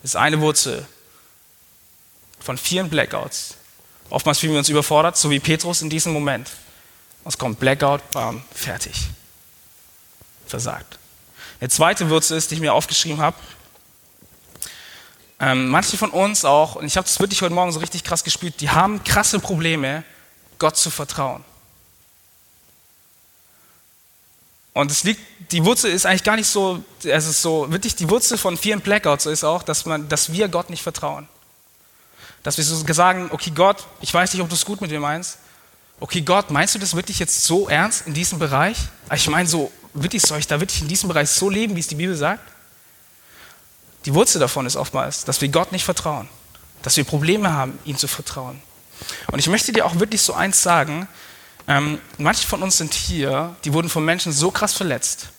Das 0.01 0.13
ist 0.13 0.17
eine 0.17 0.41
Wurzel 0.41 0.87
von 2.47 2.57
vielen 2.57 2.89
Blackouts. 2.89 3.57
Oftmals 4.09 4.39
fühlen 4.39 4.53
wir 4.53 4.61
uns 4.61 4.69
überfordert, 4.69 5.17
so 5.17 5.31
wie 5.31 5.41
Petrus 5.41 5.83
in 5.83 5.91
diesem 5.91 6.13
Moment. 6.13 6.49
Es 7.25 7.37
kommt 7.37 7.59
Blackout, 7.59 8.09
bam, 8.13 8.43
fertig. 8.55 9.09
Versagt. 10.47 10.99
Eine 11.61 11.71
zweite 11.71 12.09
Wurzel 12.09 12.39
ist, 12.39 12.51
die 12.51 12.55
ich 12.55 12.61
mir 12.61 12.73
aufgeschrieben 12.73 13.21
habe. 13.21 13.37
Ähm, 15.41 15.69
manche 15.69 15.99
von 15.99 16.11
uns 16.11 16.45
auch, 16.45 16.77
und 16.77 16.87
ich 16.87 16.97
habe 16.97 17.05
das 17.07 17.19
wirklich 17.19 17.43
heute 17.43 17.53
Morgen 17.53 17.73
so 17.73 17.81
richtig 17.81 18.05
krass 18.05 18.23
gespürt, 18.23 18.61
die 18.61 18.71
haben 18.71 19.03
krasse 19.03 19.41
Probleme, 19.41 20.05
Gott 20.59 20.77
zu 20.77 20.91
vertrauen. 20.91 21.45
Und 24.73 24.93
es 24.93 25.03
liegt, 25.03 25.21
die 25.51 25.65
Wurzel 25.65 25.91
ist 25.91 26.07
eigentlich 26.07 26.23
gar 26.23 26.37
nicht 26.37 26.47
so, 26.47 26.85
es 27.03 27.27
ist 27.27 27.43
so, 27.43 27.71
wirklich 27.73 27.97
die 27.97 28.09
Wurzel 28.09 28.39
von 28.39 28.57
vielen 28.57 28.81
Blackouts 28.83 29.27
ist 29.27 29.43
auch, 29.43 29.65
dass, 29.65 29.85
man, 29.85 30.09
dass 30.09 30.33
wir 30.33 30.49
Gott 30.49 30.71
nicht 30.71 30.83
vertrauen. 30.83 31.29
Dass 32.47 32.59
wir 32.59 32.65
so 32.65 32.77
sagen, 32.93 33.29
okay 33.33 33.51
Gott, 33.53 33.89
ich 34.01 34.15
weiß 34.15 34.33
nicht, 34.33 34.41
ob 34.41 34.49
du 34.49 34.55
es 34.55 34.65
gut 34.65 34.81
mit 34.81 34.93
mir 34.93 35.01
meinst. 35.01 35.39
Okay 35.99 36.21
Gott, 36.21 36.53
meinst 36.53 36.77
du 36.77 36.79
das 36.79 36.95
wirklich 36.95 37.19
jetzt 37.19 37.43
so 37.43 37.69
ernst 37.69 38.07
in 38.07 38.15
diesem 38.15 38.39
Bereich? 38.39 38.77
Ich 39.13 39.29
meine 39.29 39.49
so, 39.49 39.73
wirklich 39.95 40.23
soll 40.23 40.39
ich 40.39 40.47
da 40.47 40.61
wirklich 40.61 40.81
in 40.81 40.87
diesem 40.87 41.09
Bereich 41.09 41.29
so 41.29 41.51
leben, 41.51 41.75
wie 41.75 41.81
es 41.81 41.89
die 41.89 41.97
Bibel 41.97 42.15
sagt? 42.15 42.49
Die 44.05 44.15
Wurzel 44.15 44.39
davon 44.39 44.65
ist 44.65 44.77
oftmals, 44.77 45.25
dass 45.25 45.41
wir 45.41 45.49
Gott 45.49 45.73
nicht 45.73 45.85
vertrauen. 45.85 46.29
Dass 46.83 46.97
wir 46.97 47.03
Probleme 47.03 47.53
haben, 47.53 47.81
ihm 47.85 47.97
zu 47.99 48.07
vertrauen. 48.07 48.63
Und 49.33 49.41
ich 49.41 49.49
möchte 49.49 49.73
dir 49.73 49.85
auch 49.85 49.99
wirklich 49.99 50.23
so 50.23 50.33
eins 50.33 50.63
sagen, 50.63 51.09
ähm, 51.67 51.99
manche 52.17 52.47
von 52.47 52.63
uns 52.63 52.79
sind 52.79 52.95
hier, 52.95 53.57
die 53.65 53.73
wurden 53.73 53.89
von 53.89 54.05
Menschen 54.05 54.31
so 54.31 54.53
krass 54.53 54.73
verletzt, 54.73 55.31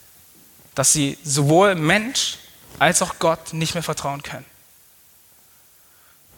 dass 0.76 0.92
sie 0.92 1.18
sowohl 1.24 1.74
Mensch 1.76 2.38
als 2.80 3.02
auch 3.02 3.18
Gott 3.18 3.54
nicht 3.54 3.76
mehr 3.76 3.84
vertrauen 3.84 4.24
können. 4.24 4.44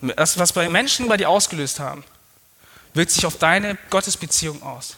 Das, 0.01 0.37
was 0.37 0.53
bei 0.53 0.69
Menschen 0.69 1.07
bei 1.07 1.17
dir 1.17 1.29
ausgelöst 1.29 1.79
haben, 1.79 2.03
wirkt 2.93 3.11
sich 3.11 3.25
auf 3.25 3.37
deine 3.37 3.77
Gottesbeziehung 3.89 4.63
aus. 4.63 4.95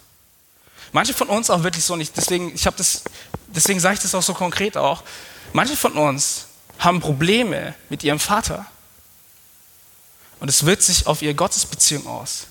Manche 0.91 1.13
von 1.13 1.29
uns 1.29 1.49
auch 1.49 1.63
wirklich 1.63 1.83
so 1.83 1.95
nicht. 1.95 2.15
Deswegen, 2.15 2.53
ich 2.53 2.63
das, 2.63 3.03
deswegen 3.47 3.79
sage 3.79 3.95
ich 3.95 4.01
das 4.01 4.13
auch 4.13 4.23
so 4.23 4.33
konkret 4.33 4.77
auch. 4.77 5.03
Manche 5.53 5.75
von 5.75 5.93
uns 5.93 6.47
haben 6.79 6.99
Probleme 6.99 7.75
mit 7.89 8.03
ihrem 8.03 8.19
Vater. 8.19 8.65
Und 10.39 10.49
es 10.49 10.65
wirkt 10.65 10.83
sich 10.83 11.07
auf 11.07 11.21
ihre 11.21 11.35
Gottesbeziehung 11.35 12.07
aus, 12.07 12.47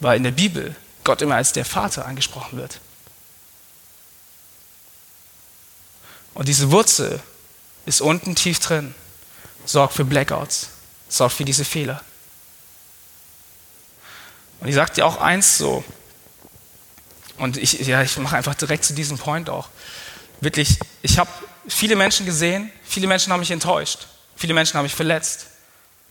weil 0.00 0.16
in 0.16 0.24
der 0.24 0.30
Bibel 0.30 0.74
Gott 1.04 1.22
immer 1.22 1.36
als 1.36 1.52
der 1.52 1.64
Vater 1.64 2.06
angesprochen 2.06 2.58
wird. 2.58 2.80
Und 6.34 6.48
diese 6.48 6.70
Wurzel 6.70 7.20
ist 7.84 8.00
unten 8.00 8.34
tief 8.34 8.58
drin, 8.60 8.94
sorgt 9.66 9.94
für 9.94 10.04
Blackouts 10.04 10.68
sorgt 11.12 11.34
für 11.34 11.44
diese 11.44 11.64
Fehler. 11.64 12.02
Und 14.60 14.68
ich 14.68 14.74
sage 14.74 14.94
dir 14.94 15.06
auch 15.06 15.20
eins 15.20 15.58
so, 15.58 15.84
und 17.36 17.56
ich, 17.56 17.72
ja, 17.80 18.02
ich 18.02 18.16
mache 18.18 18.36
einfach 18.36 18.54
direkt 18.54 18.84
zu 18.84 18.94
diesem 18.94 19.18
Point 19.18 19.50
auch. 19.50 19.68
Wirklich, 20.40 20.78
ich 21.02 21.18
habe 21.18 21.30
viele 21.68 21.96
Menschen 21.96 22.24
gesehen, 22.24 22.70
viele 22.84 23.06
Menschen 23.06 23.32
haben 23.32 23.40
mich 23.40 23.50
enttäuscht, 23.50 24.06
viele 24.36 24.54
Menschen 24.54 24.74
haben 24.78 24.84
mich 24.84 24.94
verletzt. 24.94 25.46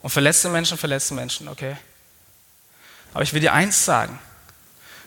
Und 0.03 0.09
verletzte 0.09 0.49
Menschen, 0.49 0.77
verletzte 0.77 1.13
Menschen, 1.13 1.47
okay? 1.47 1.77
Aber 3.13 3.23
ich 3.23 3.33
will 3.33 3.41
dir 3.41 3.53
eins 3.53 3.85
sagen, 3.85 4.19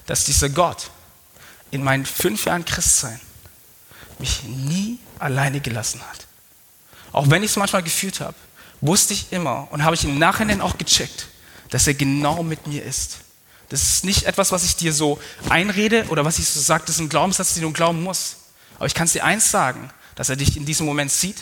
dass 0.07 0.25
dieser 0.25 0.49
Gott 0.49 0.91
in 1.71 1.83
meinen 1.83 2.07
fünf 2.07 2.45
Jahren 2.47 2.65
Christsein 2.65 3.21
mich 4.19 4.45
nie 4.45 4.99
alleine 5.19 5.61
gelassen 5.61 6.01
hat. 6.03 6.27
Auch 7.13 7.29
wenn 7.29 7.43
ich 7.43 7.51
es 7.51 7.57
manchmal 7.57 7.83
gefühlt 7.83 8.21
habe 8.21 8.37
wusste 8.87 9.15
ich 9.15 9.33
immer 9.33 9.69
und 9.71 9.83
habe 9.83 9.95
ich 9.95 10.05
im 10.05 10.19
Nachhinein 10.19 10.61
auch 10.61 10.77
gecheckt, 10.77 11.29
dass 11.71 11.87
er 11.87 11.95
genau 11.95 12.43
mit 12.43 12.67
mir 12.67 12.85
ist. 12.85 13.19
Das 13.71 13.83
ist 13.83 14.05
nicht 14.05 14.25
etwas, 14.25 14.53
was 14.53 14.63
ich 14.65 14.77
dir 14.77 14.93
so 14.93 15.19
einrede 15.49 16.07
oder 16.09 16.25
was 16.25 16.39
ich 16.39 16.47
so 16.47 16.61
sage, 16.61 16.85
das 16.87 16.97
ist 16.97 17.01
ein 17.01 17.09
Glaubenssatz, 17.09 17.55
den 17.55 17.63
du 17.63 17.73
glauben 17.73 18.03
musst. 18.03 18.37
Aber 18.77 18.87
ich 18.87 18.95
kann 18.95 19.07
es 19.07 19.13
dir 19.13 19.25
eins 19.25 19.51
sagen, 19.51 19.91
dass 20.17 20.29
er 20.29 20.37
dich 20.37 20.57
in 20.57 20.67
diesem 20.67 20.85
Moment 20.85 21.11
sieht, 21.11 21.39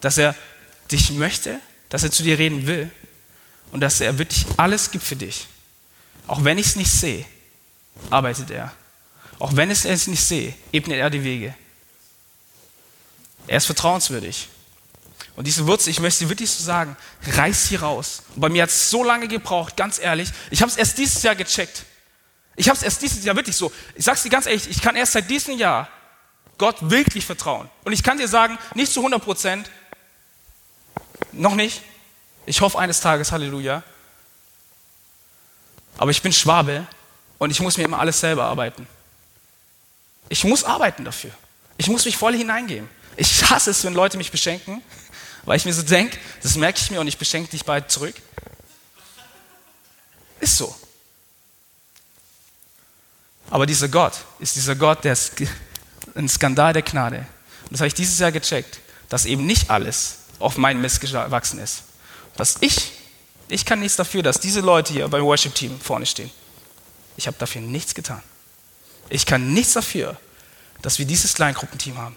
dass 0.00 0.18
er 0.18 0.34
dich 0.90 1.12
möchte, 1.12 1.60
dass 1.88 2.02
er 2.02 2.10
zu 2.10 2.24
dir 2.24 2.38
reden 2.38 2.66
will 2.66 2.90
und 3.70 3.80
dass 3.80 4.00
er 4.00 4.18
wirklich 4.18 4.44
alles 4.56 4.90
gibt 4.90 5.04
für 5.04 5.16
dich. 5.16 5.46
Auch 6.26 6.42
wenn 6.42 6.58
ich 6.58 6.66
es 6.66 6.76
nicht 6.76 6.90
sehe, 6.90 7.24
arbeitet 8.10 8.50
er. 8.50 8.72
Auch 9.38 9.54
wenn 9.54 9.70
ich 9.70 9.84
es 9.84 10.08
nicht 10.08 10.22
sehe, 10.22 10.52
ebnet 10.72 10.98
er 10.98 11.10
die 11.10 11.22
Wege. 11.22 11.54
Er 13.46 13.58
ist 13.58 13.66
vertrauenswürdig. 13.66 14.48
Und 15.40 15.46
diese 15.46 15.66
Wurzel, 15.66 15.88
ich 15.88 16.00
möchte 16.00 16.18
sie 16.18 16.28
wirklich 16.28 16.50
so 16.50 16.62
sagen, 16.62 16.94
reiß 17.26 17.68
sie 17.68 17.76
raus. 17.76 18.24
Und 18.34 18.42
bei 18.42 18.50
mir 18.50 18.62
hat 18.62 18.68
es 18.68 18.90
so 18.90 19.02
lange 19.02 19.26
gebraucht, 19.26 19.74
ganz 19.74 19.98
ehrlich. 19.98 20.30
Ich 20.50 20.60
habe 20.60 20.70
es 20.70 20.76
erst 20.76 20.98
dieses 20.98 21.22
Jahr 21.22 21.34
gecheckt. 21.34 21.86
Ich 22.56 22.68
habe 22.68 22.76
es 22.76 22.82
erst 22.82 23.00
dieses 23.00 23.24
Jahr 23.24 23.34
wirklich 23.34 23.56
so. 23.56 23.72
Ich 23.94 24.04
sage 24.04 24.16
es 24.16 24.22
dir 24.22 24.28
ganz 24.28 24.44
ehrlich, 24.44 24.68
ich 24.68 24.82
kann 24.82 24.96
erst 24.96 25.12
seit 25.12 25.30
diesem 25.30 25.56
Jahr 25.56 25.88
Gott 26.58 26.76
wirklich 26.82 27.24
vertrauen. 27.24 27.70
Und 27.84 27.94
ich 27.94 28.02
kann 28.02 28.18
dir 28.18 28.28
sagen, 28.28 28.58
nicht 28.74 28.92
zu 28.92 29.00
100 29.00 29.24
Prozent, 29.24 29.70
noch 31.32 31.54
nicht. 31.54 31.80
Ich 32.44 32.60
hoffe 32.60 32.78
eines 32.78 33.00
Tages, 33.00 33.32
Halleluja. 33.32 33.82
Aber 35.96 36.10
ich 36.10 36.20
bin 36.20 36.34
Schwabe 36.34 36.86
und 37.38 37.50
ich 37.50 37.60
muss 37.60 37.78
mir 37.78 37.84
immer 37.84 37.98
alles 37.98 38.20
selber 38.20 38.44
arbeiten. 38.44 38.86
Ich 40.28 40.44
muss 40.44 40.64
arbeiten 40.64 41.06
dafür. 41.06 41.30
Ich 41.78 41.88
muss 41.88 42.04
mich 42.04 42.18
voll 42.18 42.36
hineingeben. 42.36 42.90
Ich 43.16 43.50
hasse 43.50 43.70
es, 43.70 43.82
wenn 43.84 43.94
Leute 43.94 44.18
mich 44.18 44.30
beschenken 44.30 44.82
weil 45.44 45.56
ich 45.56 45.64
mir 45.64 45.72
so 45.72 45.82
denke, 45.82 46.18
das 46.42 46.56
merke 46.56 46.78
ich 46.80 46.90
mir 46.90 47.00
und 47.00 47.08
ich 47.08 47.18
beschenke 47.18 47.50
dich 47.50 47.64
bald 47.64 47.90
zurück. 47.90 48.14
Ist 50.40 50.56
so. 50.56 50.74
Aber 53.50 53.66
dieser 53.66 53.88
Gott 53.88 54.14
ist 54.38 54.56
dieser 54.56 54.76
Gott, 54.76 55.04
der 55.04 55.12
ist 55.12 55.32
ein 56.14 56.28
Skandal 56.28 56.72
der 56.72 56.82
Gnade. 56.82 57.26
Und 57.64 57.72
das 57.72 57.80
habe 57.80 57.88
ich 57.88 57.94
dieses 57.94 58.18
Jahr 58.18 58.32
gecheckt, 58.32 58.80
dass 59.08 59.26
eben 59.26 59.44
nicht 59.44 59.70
alles 59.70 60.18
auf 60.38 60.56
meinen 60.56 60.80
Mist 60.80 61.00
gewachsen 61.00 61.58
ist. 61.58 61.82
Dass 62.36 62.56
ich, 62.60 62.92
ich 63.48 63.64
kann 63.64 63.80
nichts 63.80 63.96
dafür, 63.96 64.22
dass 64.22 64.40
diese 64.40 64.60
Leute 64.60 64.92
hier 64.92 65.08
beim 65.08 65.24
Worship-Team 65.24 65.80
vorne 65.80 66.06
stehen. 66.06 66.30
Ich 67.16 67.26
habe 67.26 67.36
dafür 67.38 67.60
nichts 67.60 67.94
getan. 67.94 68.22
Ich 69.08 69.26
kann 69.26 69.52
nichts 69.52 69.72
dafür, 69.72 70.16
dass 70.80 70.98
wir 70.98 71.06
dieses 71.06 71.34
Kleingruppenteam 71.34 71.98
haben. 71.98 72.16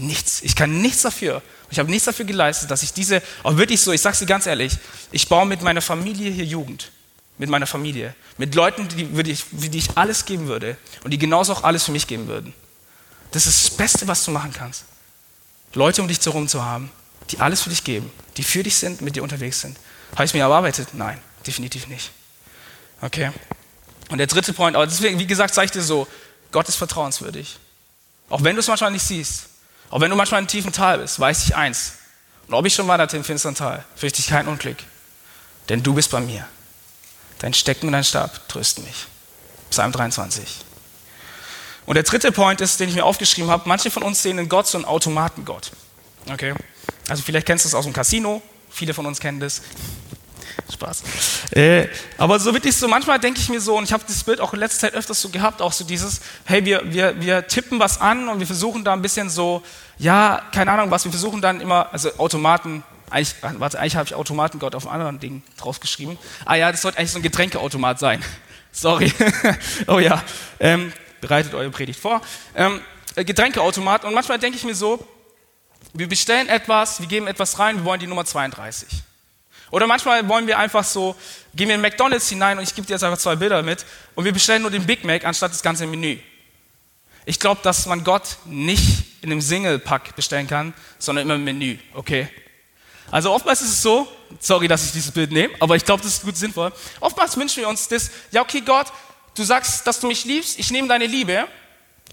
Nichts. 0.00 0.42
Ich 0.42 0.56
kann 0.56 0.80
nichts 0.80 1.02
dafür. 1.02 1.42
Ich 1.70 1.78
habe 1.78 1.90
nichts 1.90 2.06
dafür 2.06 2.24
geleistet, 2.24 2.70
dass 2.70 2.82
ich 2.82 2.92
diese, 2.92 3.22
auch 3.42 3.56
wirklich 3.56 3.80
so, 3.80 3.92
ich 3.92 4.00
sage 4.00 4.14
es 4.14 4.18
dir 4.18 4.26
ganz 4.26 4.46
ehrlich, 4.46 4.72
ich 5.12 5.28
baue 5.28 5.46
mit 5.46 5.62
meiner 5.62 5.82
Familie 5.82 6.30
hier 6.30 6.44
Jugend. 6.44 6.90
mit 7.40 7.48
meiner 7.48 7.66
Familie, 7.66 8.14
mit 8.36 8.54
Leuten, 8.54 8.86
die, 8.88 9.06
die, 9.06 9.30
ich, 9.30 9.44
die 9.50 9.78
ich 9.78 9.96
alles 9.96 10.26
geben 10.26 10.46
würde 10.46 10.76
und 11.04 11.10
die 11.10 11.16
genauso 11.16 11.54
auch 11.54 11.64
alles 11.64 11.84
für 11.84 11.90
mich 11.90 12.06
geben 12.06 12.26
würden. 12.28 12.52
Das 13.30 13.46
ist 13.46 13.64
das 13.64 13.76
Beste, 13.78 14.06
was 14.06 14.24
du 14.24 14.30
machen 14.30 14.52
kannst. 14.52 14.84
Leute 15.72 16.02
um 16.02 16.08
dich 16.08 16.18
herum 16.22 16.48
zu 16.48 16.62
haben, 16.62 16.90
die 17.30 17.38
alles 17.38 17.62
für 17.62 17.70
dich 17.70 17.82
geben, 17.82 18.12
die 18.36 18.42
für 18.42 18.62
dich 18.62 18.76
sind, 18.76 19.00
mit 19.00 19.16
dir 19.16 19.22
unterwegs 19.22 19.62
sind. 19.62 19.78
Habe 20.12 20.24
ich 20.24 20.34
mir 20.34 20.40
erarbeitet? 20.40 20.88
Nein, 20.92 21.18
definitiv 21.46 21.86
nicht. 21.86 22.10
Okay? 23.00 23.30
Und 24.10 24.18
der 24.18 24.26
dritte 24.26 24.52
Point, 24.52 24.76
aber 24.76 24.86
deswegen, 24.86 25.18
wie 25.18 25.26
gesagt, 25.26 25.54
zeige 25.54 25.66
ich 25.66 25.70
dir 25.70 25.82
so, 25.82 26.06
Gott 26.52 26.68
ist 26.68 26.76
vertrauenswürdig. 26.76 27.58
Auch 28.28 28.44
wenn 28.44 28.54
du 28.54 28.60
es 28.60 28.68
manchmal 28.68 28.90
nicht 28.90 29.04
siehst, 29.04 29.46
auch 29.90 30.00
wenn 30.00 30.10
du 30.10 30.16
manchmal 30.16 30.38
einem 30.38 30.48
tiefen 30.48 30.72
Tal 30.72 30.98
bist, 30.98 31.18
weiß 31.18 31.44
ich 31.44 31.56
eins. 31.56 31.94
Und 32.46 32.54
ob 32.54 32.64
ich 32.66 32.74
schon 32.74 32.88
wanderte 32.88 33.16
im 33.16 33.24
finsteren 33.24 33.54
Tal, 33.54 33.84
fürchte 33.96 34.20
ich 34.20 34.28
kein 34.28 34.48
Unglück. 34.48 34.78
Denn 35.68 35.82
du 35.82 35.94
bist 35.94 36.10
bei 36.10 36.20
mir. 36.20 36.46
Dein 37.38 37.54
Stecken 37.54 37.86
und 37.86 37.92
dein 37.92 38.04
Stab 38.04 38.48
trösten 38.48 38.84
mich. 38.84 39.06
Psalm 39.70 39.92
23. 39.92 40.58
Und 41.86 41.94
der 41.94 42.04
dritte 42.04 42.32
Point 42.32 42.60
ist, 42.60 42.78
den 42.78 42.88
ich 42.88 42.94
mir 42.94 43.04
aufgeschrieben 43.04 43.50
habe, 43.50 43.68
manche 43.68 43.90
von 43.90 44.02
uns 44.02 44.22
sehen 44.22 44.38
in 44.38 44.48
Gott 44.48 44.66
so 44.66 44.78
einen 44.78 44.84
Automatengott. 44.84 45.72
Okay? 46.30 46.54
Also 47.08 47.22
vielleicht 47.22 47.46
kennst 47.46 47.64
du 47.64 47.68
es 47.68 47.74
aus 47.74 47.84
dem 47.84 47.92
Casino, 47.92 48.42
viele 48.68 48.94
von 48.94 49.06
uns 49.06 49.18
kennen 49.18 49.40
das. 49.40 49.62
Spaß. 50.72 51.02
Äh, 51.52 51.88
aber 52.18 52.38
so 52.38 52.52
wirklich 52.52 52.76
so, 52.76 52.88
manchmal 52.88 53.18
denke 53.18 53.40
ich 53.40 53.48
mir 53.48 53.60
so, 53.60 53.76
und 53.76 53.84
ich 53.84 53.92
habe 53.92 54.04
das 54.06 54.24
Bild 54.24 54.40
auch 54.40 54.52
in 54.52 54.60
letzter 54.60 54.80
Zeit 54.80 54.94
öfters 54.94 55.20
so 55.20 55.28
gehabt, 55.28 55.62
auch 55.62 55.72
so 55.72 55.84
dieses, 55.84 56.20
hey, 56.44 56.64
wir, 56.64 56.82
wir, 56.92 57.20
wir 57.20 57.46
tippen 57.46 57.78
was 57.78 58.00
an 58.00 58.28
und 58.28 58.40
wir 58.40 58.46
versuchen 58.46 58.84
da 58.84 58.92
ein 58.92 59.02
bisschen 59.02 59.30
so, 59.30 59.62
ja, 59.98 60.42
keine 60.52 60.70
Ahnung 60.72 60.90
was, 60.90 61.04
wir 61.04 61.12
versuchen 61.12 61.40
dann 61.40 61.60
immer, 61.60 61.92
also 61.92 62.10
Automaten, 62.18 62.82
eigentlich, 63.10 63.34
warte, 63.42 63.78
eigentlich 63.78 63.96
habe 63.96 64.06
ich 64.06 64.14
Automatengott 64.14 64.74
auf 64.74 64.86
einem 64.86 64.94
anderen 64.94 65.20
Ding 65.20 65.42
draufgeschrieben. 65.58 66.16
Ah 66.44 66.54
ja, 66.54 66.70
das 66.70 66.82
sollte 66.82 66.98
eigentlich 66.98 67.10
so 67.10 67.18
ein 67.18 67.22
Getränkeautomat 67.22 67.98
sein. 67.98 68.22
Sorry. 68.72 69.12
oh 69.88 69.98
ja, 69.98 70.22
ähm, 70.60 70.92
bereitet 71.20 71.54
eure 71.54 71.70
Predigt 71.70 71.98
vor. 71.98 72.20
Ähm, 72.54 72.80
Getränkeautomat 73.16 74.04
und 74.04 74.14
manchmal 74.14 74.38
denke 74.38 74.56
ich 74.56 74.64
mir 74.64 74.76
so, 74.76 75.04
wir 75.92 76.08
bestellen 76.08 76.48
etwas, 76.48 77.00
wir 77.00 77.08
geben 77.08 77.26
etwas 77.26 77.58
rein, 77.58 77.78
wir 77.78 77.84
wollen 77.84 78.00
die 78.00 78.06
Nummer 78.06 78.24
32. 78.24 78.88
Oder 79.70 79.86
manchmal 79.86 80.28
wollen 80.28 80.46
wir 80.46 80.58
einfach 80.58 80.84
so, 80.84 81.14
gehen 81.54 81.68
wir 81.68 81.76
in 81.76 81.80
McDonalds 81.80 82.28
hinein 82.28 82.58
und 82.58 82.64
ich 82.64 82.74
gebe 82.74 82.86
dir 82.86 82.94
jetzt 82.94 83.04
einfach 83.04 83.18
zwei 83.18 83.36
Bilder 83.36 83.62
mit 83.62 83.84
und 84.14 84.24
wir 84.24 84.32
bestellen 84.32 84.62
nur 84.62 84.70
den 84.70 84.84
Big 84.84 85.04
Mac 85.04 85.24
anstatt 85.24 85.52
das 85.52 85.62
ganze 85.62 85.86
Menü. 85.86 86.18
Ich 87.24 87.38
glaube, 87.38 87.60
dass 87.62 87.86
man 87.86 88.02
Gott 88.02 88.38
nicht 88.46 89.22
in 89.22 89.30
einem 89.30 89.40
Single-Pack 89.40 90.16
bestellen 90.16 90.48
kann, 90.48 90.74
sondern 90.98 91.24
immer 91.24 91.36
im 91.36 91.44
Menü, 91.44 91.78
okay? 91.94 92.28
Also 93.10 93.32
oftmals 93.32 93.60
ist 93.60 93.70
es 93.70 93.82
so, 93.82 94.08
sorry, 94.40 94.66
dass 94.66 94.84
ich 94.86 94.92
dieses 94.92 95.10
Bild 95.10 95.30
nehme, 95.30 95.54
aber 95.60 95.76
ich 95.76 95.84
glaube, 95.84 96.02
das 96.02 96.14
ist 96.14 96.22
gut 96.22 96.36
sinnvoll. 96.36 96.72
Oftmals 97.00 97.36
wünschen 97.36 97.60
wir 97.60 97.68
uns 97.68 97.88
das, 97.88 98.10
ja 98.30 98.40
okay 98.40 98.62
Gott, 98.62 98.86
du 99.34 99.44
sagst, 99.44 99.86
dass 99.86 100.00
du 100.00 100.06
mich 100.06 100.24
liebst, 100.24 100.58
ich 100.58 100.70
nehme 100.70 100.88
deine 100.88 101.06
Liebe, 101.06 101.46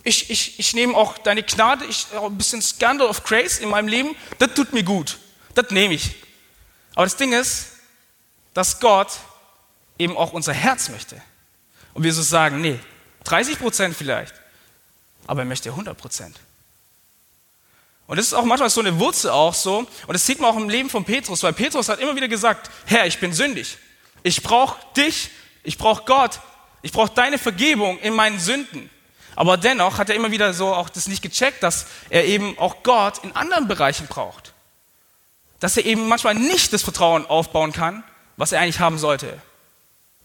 ich, 0.03 0.29
ich, 0.29 0.59
ich 0.59 0.73
nehme 0.73 0.95
auch 0.95 1.17
deine 1.17 1.43
Gnade, 1.43 1.85
ich, 1.85 2.07
ein 2.13 2.37
bisschen 2.37 2.61
Scandal 2.61 3.07
of 3.07 3.23
Grace 3.23 3.59
in 3.59 3.69
meinem 3.69 3.87
Leben, 3.87 4.15
das 4.39 4.53
tut 4.53 4.73
mir 4.73 4.83
gut, 4.83 5.17
das 5.55 5.71
nehme 5.71 5.95
ich. 5.95 6.15
Aber 6.97 7.05
das 7.05 7.15
Ding 7.15 7.31
ist, 7.31 7.67
dass 8.55 8.79
Gott 8.79 9.19
eben 9.99 10.17
auch 10.17 10.33
unser 10.33 10.51
Herz 10.51 10.89
möchte. 10.89 11.21
Und 11.93 12.01
wir 12.01 12.11
so 12.11 12.23
sagen, 12.23 12.59
nee, 12.59 12.79
30 13.23 13.59
Prozent 13.59 13.95
vielleicht, 13.95 14.33
aber 15.27 15.43
er 15.43 15.45
möchte 15.45 15.69
100 15.69 15.95
Prozent. 15.95 16.39
Und 18.07 18.17
das 18.17 18.25
ist 18.25 18.33
auch 18.33 18.45
manchmal 18.45 18.71
so 18.71 18.81
eine 18.81 18.97
Wurzel 18.97 19.29
auch 19.29 19.53
so. 19.53 19.77
Und 20.07 20.13
das 20.13 20.25
sieht 20.25 20.39
man 20.39 20.49
auch 20.49 20.57
im 20.57 20.69
Leben 20.69 20.89
von 20.89 21.05
Petrus, 21.05 21.43
weil 21.43 21.53
Petrus 21.53 21.87
hat 21.87 21.99
immer 21.99 22.15
wieder 22.15 22.27
gesagt, 22.27 22.71
Herr, 22.87 23.05
ich 23.05 23.19
bin 23.19 23.31
sündig. 23.31 23.77
Ich 24.23 24.41
brauche 24.41 24.79
dich, 24.95 25.29
ich 25.61 25.77
brauche 25.77 26.03
Gott, 26.03 26.39
ich 26.81 26.91
brauche 26.91 27.13
deine 27.13 27.37
Vergebung 27.37 27.99
in 27.99 28.15
meinen 28.15 28.39
Sünden. 28.39 28.89
Aber 29.35 29.57
dennoch 29.57 29.99
hat 29.99 30.09
er 30.09 30.15
immer 30.15 30.31
wieder 30.31 30.51
so 30.51 30.73
auch 30.73 30.89
das 30.89 31.07
nicht 31.07 31.21
gecheckt, 31.21 31.61
dass 31.61 31.85
er 32.09 32.25
eben 32.25 32.57
auch 32.57 32.81
Gott 32.81 33.23
in 33.23 33.35
anderen 33.35 33.67
Bereichen 33.67 34.07
braucht 34.07 34.55
dass 35.59 35.77
er 35.77 35.85
eben 35.85 36.07
manchmal 36.07 36.35
nicht 36.35 36.73
das 36.73 36.83
Vertrauen 36.83 37.25
aufbauen 37.25 37.73
kann, 37.73 38.03
was 38.35 38.51
er 38.51 38.61
eigentlich 38.61 38.79
haben 38.79 38.97
sollte 38.97 39.41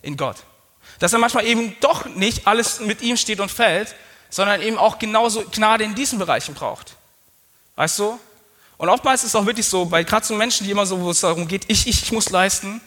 in 0.02 0.16
Gott. 0.16 0.36
Dass 0.98 1.12
er 1.12 1.18
manchmal 1.18 1.46
eben 1.46 1.76
doch 1.80 2.06
nicht 2.06 2.46
alles 2.46 2.80
mit 2.80 3.02
ihm 3.02 3.16
steht 3.16 3.40
und 3.40 3.50
fällt, 3.50 3.94
sondern 4.30 4.62
eben 4.62 4.78
auch 4.78 4.98
genauso 4.98 5.44
Gnade 5.50 5.84
in 5.84 5.94
diesen 5.94 6.18
Bereichen 6.18 6.54
braucht. 6.54 6.96
Weißt 7.76 7.98
du? 7.98 8.18
Und 8.78 8.88
oftmals 8.88 9.22
ist 9.22 9.28
es 9.28 9.36
auch 9.36 9.46
wirklich 9.46 9.66
so, 9.66 9.84
bei 9.84 10.02
gerade 10.02 10.26
so 10.26 10.34
Menschen, 10.34 10.64
die 10.64 10.72
immer 10.72 10.86
so, 10.86 11.00
wo 11.00 11.10
es 11.10 11.20
darum 11.20 11.46
geht, 11.46 11.64
ich, 11.68 11.86
ich, 11.86 12.02
ich 12.02 12.12
muss 12.12 12.30
leisten, 12.30 12.80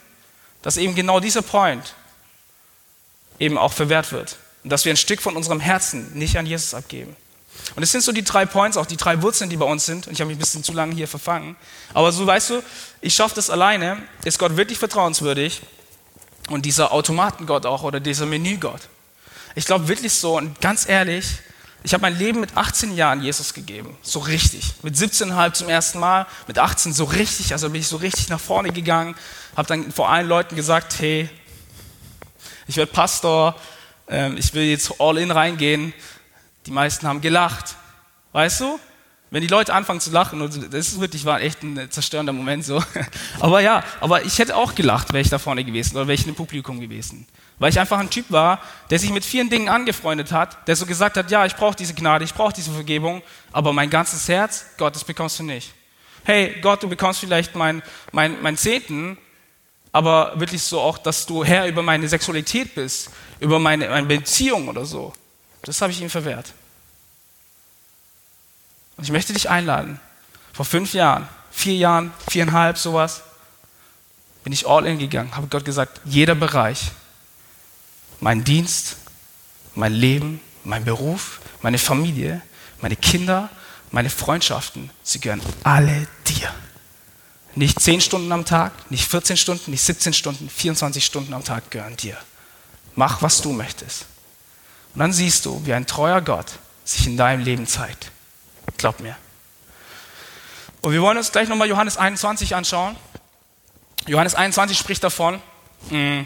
dass 0.62 0.78
eben 0.78 0.96
genau 0.96 1.20
dieser 1.20 1.42
Point 1.42 1.94
eben 3.40 3.58
auch 3.58 3.72
verwehrt 3.72 4.12
wird. 4.12 4.38
Und 4.64 4.72
dass 4.72 4.86
wir 4.86 4.94
ein 4.94 4.98
Stück 4.98 5.22
von 5.22 5.36
unserem 5.36 5.60
Herzen 5.60 6.12
nicht 6.14 6.38
an 6.38 6.46
Jesus 6.46 6.74
abgeben. 6.74 7.16
Und 7.76 7.84
es 7.84 7.92
sind 7.92 8.02
so 8.04 8.12
die 8.12 8.24
drei 8.24 8.46
Points, 8.46 8.78
auch 8.78 8.86
die 8.86 8.98
drei 8.98 9.22
Wurzeln, 9.22 9.50
die 9.50 9.58
bei 9.58 9.66
uns 9.66 9.86
sind. 9.86 10.08
Und 10.08 10.14
ich 10.14 10.22
habe 10.22 10.28
mich 10.28 10.38
ein 10.38 10.40
bisschen 10.40 10.64
zu 10.64 10.74
lange 10.74 10.96
hier 10.96 11.08
verfangen. 11.08 11.56
Aber 11.94 12.12
so 12.12 12.26
weißt 12.26 12.52
du, 12.52 12.64
ich 13.02 13.14
schaffe 13.14 13.36
das 13.36 13.50
alleine. 13.50 14.02
Ist 14.24 14.40
Gott 14.40 14.56
wirklich 14.56 14.80
vertrauenswürdig? 14.80 15.62
Und 16.50 16.66
dieser 16.66 16.92
Automatengott 16.92 17.66
auch 17.66 17.84
oder 17.84 18.00
dieser 18.00 18.26
Menügott. 18.26 18.82
Ich 19.56 19.66
glaube 19.66 19.88
wirklich 19.88 20.14
so 20.14 20.38
und 20.38 20.62
ganz 20.62 20.88
ehrlich, 20.88 21.26
ich 21.86 21.94
habe 21.94 22.02
mein 22.02 22.18
Leben 22.18 22.40
mit 22.40 22.58
18 22.58 22.96
Jahren 22.96 23.22
Jesus 23.22 23.54
gegeben. 23.54 23.96
So 24.02 24.20
richtig. 24.20 24.74
Mit 24.82 24.96
17,5 24.96 25.54
zum 25.54 25.70
ersten 25.70 26.00
Mal, 26.00 26.26
mit 26.48 26.58
18 26.58 26.94
so 26.94 27.04
richtig, 27.04 27.52
also 27.52 27.70
bin 27.70 27.82
ich 27.82 27.88
so 27.88 27.98
richtig 27.98 28.28
nach 28.30 28.40
vorne 28.40 28.72
gegangen. 28.72 29.16
Habe 29.56 29.68
dann 29.68 29.92
vor 29.92 30.10
allen 30.10 30.28
Leuten 30.28 30.56
gesagt, 30.56 31.00
hey, 31.00 31.30
ich 32.68 32.78
werde 32.78 32.92
Pastor, 32.92 33.56
ähm, 34.08 34.36
ich 34.36 34.54
will 34.56 34.64
jetzt 34.64 35.00
all 35.00 35.20
in 35.20 35.30
reingehen. 35.30 35.94
Die 36.66 36.72
meisten 36.72 37.08
haben 37.08 37.22
gelacht. 37.22 37.76
Weißt 38.32 38.62
du? 38.62 38.80
Wenn 39.32 39.42
die 39.42 39.48
Leute 39.48 39.74
anfangen 39.74 40.00
zu 40.00 40.12
lachen, 40.12 40.42
und 40.42 40.74
das 40.74 40.88
ist 40.88 41.00
wirklich 41.02 41.26
war 41.26 41.42
echt 41.42 41.64
ein 41.64 41.90
zerstörender 41.90 42.32
Moment 42.32 42.64
so. 42.64 42.82
Aber 43.40 43.60
ja, 43.60 43.84
aber 44.00 44.24
ich 44.24 44.40
hätte 44.40 44.56
auch 44.56 44.76
gelacht, 44.76 45.12
wäre 45.12 45.22
ich 45.22 45.30
da 45.30 45.40
vorne 45.40 45.66
gewesen 45.66 45.98
oder 45.98 46.08
wäre 46.08 46.14
ich 46.14 46.26
im 46.26 46.36
Publikum 46.36 46.80
gewesen. 46.80 47.28
Weil 47.58 47.70
ich 47.72 47.80
einfach 47.80 47.98
ein 47.98 48.10
Typ 48.10 48.26
war, 48.30 48.62
der 48.90 49.00
sich 49.00 49.12
mit 49.12 49.26
vielen 49.26 49.50
Dingen 49.50 49.68
angefreundet 49.68 50.32
hat, 50.32 50.68
der 50.68 50.76
so 50.76 50.86
gesagt 50.86 51.18
hat, 51.18 51.32
ja, 51.32 51.46
ich 51.46 51.56
brauche 51.56 51.76
diese 51.76 51.94
Gnade, 51.94 52.24
ich 52.24 52.34
brauche 52.34 52.54
diese 52.54 52.72
Vergebung, 52.72 53.22
aber 53.52 53.74
mein 53.74 53.90
ganzes 53.90 54.28
Herz, 54.30 54.68
Gott, 54.78 54.96
das 54.96 55.04
bekommst 55.04 55.40
du 55.40 55.44
nicht. 55.44 55.74
Hey, 56.24 56.56
Gott, 56.62 56.84
du 56.84 56.88
bekommst 56.88 57.20
vielleicht 57.20 57.56
mein, 57.56 57.82
mein, 58.12 58.42
mein 58.42 58.58
Zehnten, 58.58 59.18
aber 59.92 60.40
wirklich 60.40 60.62
so 60.62 60.80
auch, 60.80 60.98
dass 60.98 61.26
du 61.26 61.44
Herr 61.44 61.68
über 61.68 61.82
meine 61.82 62.08
Sexualität 62.08 62.76
bist, 62.76 63.10
über 63.40 63.60
meine, 63.60 63.90
meine 63.90 64.08
Beziehung 64.08 64.68
oder 64.68 64.86
so. 64.86 65.14
Das 65.66 65.82
habe 65.82 65.92
ich 65.92 66.02
ihm 66.02 66.10
verwehrt. 66.10 66.54
Und 68.98 69.04
ich 69.04 69.12
möchte 69.12 69.34
dich 69.34 69.50
einladen. 69.50 70.00
Vor 70.54 70.66
fünf 70.66 70.94
Jahren, 70.94 71.28
vier 71.52 71.76
Jahren, 71.76 72.14
viereinhalb, 72.30 72.78
sowas, 72.78 73.24
bin 74.44 74.54
ich 74.54 74.68
all 74.68 74.86
in 74.86 75.00
gegangen, 75.00 75.36
habe 75.36 75.48
Gott 75.48 75.66
gesagt, 75.66 76.00
jeder 76.06 76.36
Bereich, 76.36 76.92
mein 78.20 78.44
Dienst, 78.44 78.98
mein 79.74 79.92
Leben, 79.92 80.40
mein 80.64 80.86
Beruf, 80.86 81.42
meine 81.62 81.80
Familie, 81.80 82.42
meine 82.80 82.96
Kinder, 82.96 83.50
meine 83.92 84.10
Freundschaften, 84.10 84.92
sie 85.04 85.20
gehören 85.20 85.42
alle 85.64 86.08
dir. 86.28 86.54
Nicht 87.56 87.80
zehn 87.80 88.02
Stunden 88.02 88.32
am 88.32 88.46
Tag, 88.46 88.72
nicht 88.92 89.10
14 89.10 89.38
Stunden, 89.38 89.72
nicht 89.72 89.82
17 89.82 90.14
Stunden, 90.14 90.50
24 90.50 91.04
Stunden 91.04 91.34
am 91.34 91.44
Tag 91.44 91.72
gehören 91.72 91.98
dir. 91.98 92.18
Mach, 92.96 93.22
was 93.22 93.42
du 93.42 93.52
möchtest. 93.52 94.06
Und 94.96 95.00
dann 95.00 95.12
siehst 95.12 95.46
du, 95.46 95.62
wie 95.66 95.74
ein 95.74 95.86
treuer 95.86 96.22
Gott 96.22 96.54
sich 96.86 97.06
in 97.06 97.18
deinem 97.18 97.44
Leben 97.44 97.68
zeigt. 97.68 98.12
Glaub 98.78 99.02
mir. 99.02 99.18
Und 100.82 100.94
wir 100.94 101.02
wollen 101.02 101.18
uns 101.18 101.34
gleich 101.34 101.50
nochmal 101.50 101.68
Johannes 101.68 101.98
21 101.98 102.56
anschauen. 102.56 102.96
Johannes 104.08 104.36
21 104.36 104.78
spricht 104.78 105.04
davon, 105.04 105.42
mm, 105.90 106.22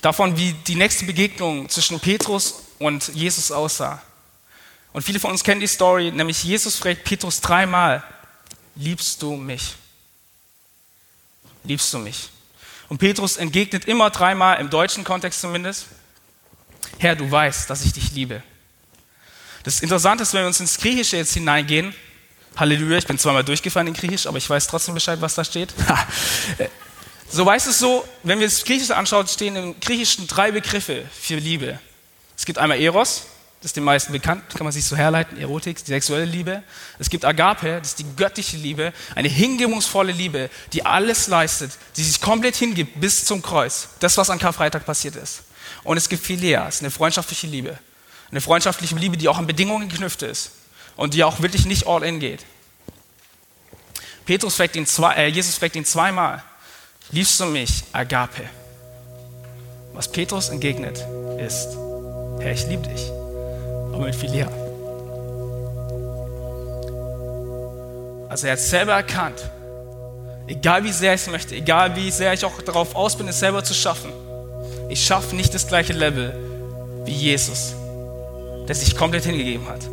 davon, 0.00 0.38
wie 0.38 0.54
die 0.54 0.74
nächste 0.74 1.04
Begegnung 1.04 1.68
zwischen 1.68 2.00
Petrus 2.00 2.62
und 2.78 3.08
Jesus 3.08 3.52
aussah. 3.52 4.00
Und 4.94 5.02
viele 5.02 5.20
von 5.20 5.30
uns 5.30 5.44
kennen 5.44 5.60
die 5.60 5.66
Story, 5.66 6.10
nämlich 6.12 6.42
Jesus 6.42 6.76
fragt 6.76 7.04
Petrus 7.04 7.42
dreimal, 7.42 8.02
liebst 8.74 9.20
du 9.20 9.36
mich? 9.36 9.74
Liebst 11.64 11.92
du 11.92 11.98
mich? 11.98 12.30
Und 12.88 12.98
Petrus 12.98 13.36
entgegnet 13.36 13.84
immer 13.84 14.08
dreimal, 14.08 14.58
im 14.60 14.70
deutschen 14.70 15.04
Kontext 15.04 15.42
zumindest, 15.42 15.88
Herr, 16.98 17.16
du 17.16 17.30
weißt, 17.30 17.68
dass 17.70 17.84
ich 17.84 17.92
dich 17.92 18.12
liebe. 18.12 18.42
Das 19.62 19.80
Interessante 19.80 20.22
ist, 20.22 20.32
wenn 20.32 20.42
wir 20.42 20.46
uns 20.46 20.60
ins 20.60 20.78
Griechische 20.78 21.16
jetzt 21.16 21.34
hineingehen, 21.34 21.94
Halleluja, 22.56 22.98
ich 22.98 23.06
bin 23.06 23.18
zweimal 23.18 23.44
durchgefallen 23.44 23.88
in 23.88 23.94
Griechisch, 23.94 24.26
aber 24.26 24.38
ich 24.38 24.48
weiß 24.48 24.66
trotzdem 24.66 24.94
Bescheid, 24.94 25.20
was 25.20 25.34
da 25.34 25.44
steht. 25.44 25.72
so 27.30 27.46
weißt 27.46 27.68
es 27.68 27.78
so, 27.78 28.06
wenn 28.22 28.40
wir 28.40 28.46
das 28.46 28.64
Griechische 28.64 28.96
anschauen, 28.96 29.26
stehen 29.28 29.56
im 29.56 29.80
Griechischen 29.80 30.26
drei 30.26 30.50
Begriffe 30.50 31.04
für 31.18 31.36
Liebe. 31.36 31.78
Es 32.36 32.44
gibt 32.44 32.58
einmal 32.58 32.80
Eros, 32.80 33.26
das 33.60 33.70
ist 33.70 33.76
den 33.76 33.84
meisten 33.84 34.12
bekannt, 34.12 34.42
kann 34.48 34.64
man 34.64 34.72
sich 34.72 34.86
so 34.86 34.96
herleiten, 34.96 35.36
Erotik, 35.36 35.84
die 35.84 35.90
sexuelle 35.90 36.24
Liebe. 36.24 36.62
Es 36.98 37.10
gibt 37.10 37.26
Agape, 37.26 37.78
das 37.78 37.88
ist 37.88 37.98
die 37.98 38.06
göttliche 38.16 38.56
Liebe, 38.56 38.94
eine 39.14 39.28
hingebungsvolle 39.28 40.12
Liebe, 40.12 40.48
die 40.72 40.86
alles 40.86 41.28
leistet, 41.28 41.72
die 41.96 42.02
sich 42.02 42.22
komplett 42.22 42.56
hingibt 42.56 42.98
bis 42.98 43.26
zum 43.26 43.42
Kreuz. 43.42 43.88
Das, 44.00 44.16
was 44.16 44.30
an 44.30 44.38
Karfreitag 44.38 44.86
passiert 44.86 45.16
ist. 45.16 45.42
Und 45.90 45.96
es 45.96 46.08
gibt 46.08 46.24
Philea, 46.24 46.68
es 46.68 46.76
ist 46.76 46.82
eine 46.82 46.92
freundschaftliche 46.92 47.48
Liebe. 47.48 47.76
Eine 48.30 48.40
freundschaftliche 48.40 48.94
Liebe, 48.94 49.16
die 49.16 49.26
auch 49.26 49.38
an 49.38 49.48
Bedingungen 49.48 49.88
geknüpft 49.88 50.22
ist 50.22 50.52
und 50.94 51.14
die 51.14 51.24
auch 51.24 51.40
wirklich 51.42 51.66
nicht 51.66 51.88
all 51.88 52.04
in 52.04 52.20
geht. 52.20 52.46
Petrus 54.24 54.54
fragt 54.54 54.76
ihn 54.76 54.86
zwei, 54.86 55.14
äh, 55.14 55.26
Jesus 55.26 55.58
fragt 55.58 55.74
ihn 55.74 55.84
zweimal, 55.84 56.44
liebst 57.10 57.40
du 57.40 57.46
mich, 57.46 57.82
Agape? 57.90 58.48
Was 59.92 60.06
Petrus 60.06 60.50
entgegnet 60.50 61.04
ist, 61.44 61.70
Herr, 62.38 62.52
ich 62.52 62.68
liebe 62.68 62.86
dich 62.86 63.10
aber 63.92 64.04
mit 64.04 64.22
Lehrer. 64.22 64.52
Also 68.28 68.46
er 68.46 68.52
hat 68.52 68.60
selber 68.60 68.92
erkannt, 68.92 69.42
egal 70.46 70.84
wie 70.84 70.92
sehr 70.92 71.14
ich 71.14 71.22
es 71.22 71.26
möchte, 71.26 71.56
egal 71.56 71.96
wie 71.96 72.12
sehr 72.12 72.32
ich 72.32 72.44
auch 72.44 72.62
darauf 72.62 72.94
aus 72.94 73.18
bin, 73.18 73.26
es 73.26 73.40
selber 73.40 73.64
zu 73.64 73.74
schaffen, 73.74 74.12
ich 74.90 75.04
schaffe 75.04 75.34
nicht 75.36 75.54
das 75.54 75.68
gleiche 75.68 75.92
Level 75.92 76.34
wie 77.04 77.12
Jesus, 77.12 77.74
der 78.68 78.74
sich 78.74 78.96
komplett 78.96 79.24
hingegeben 79.24 79.66
hat. 79.68 79.86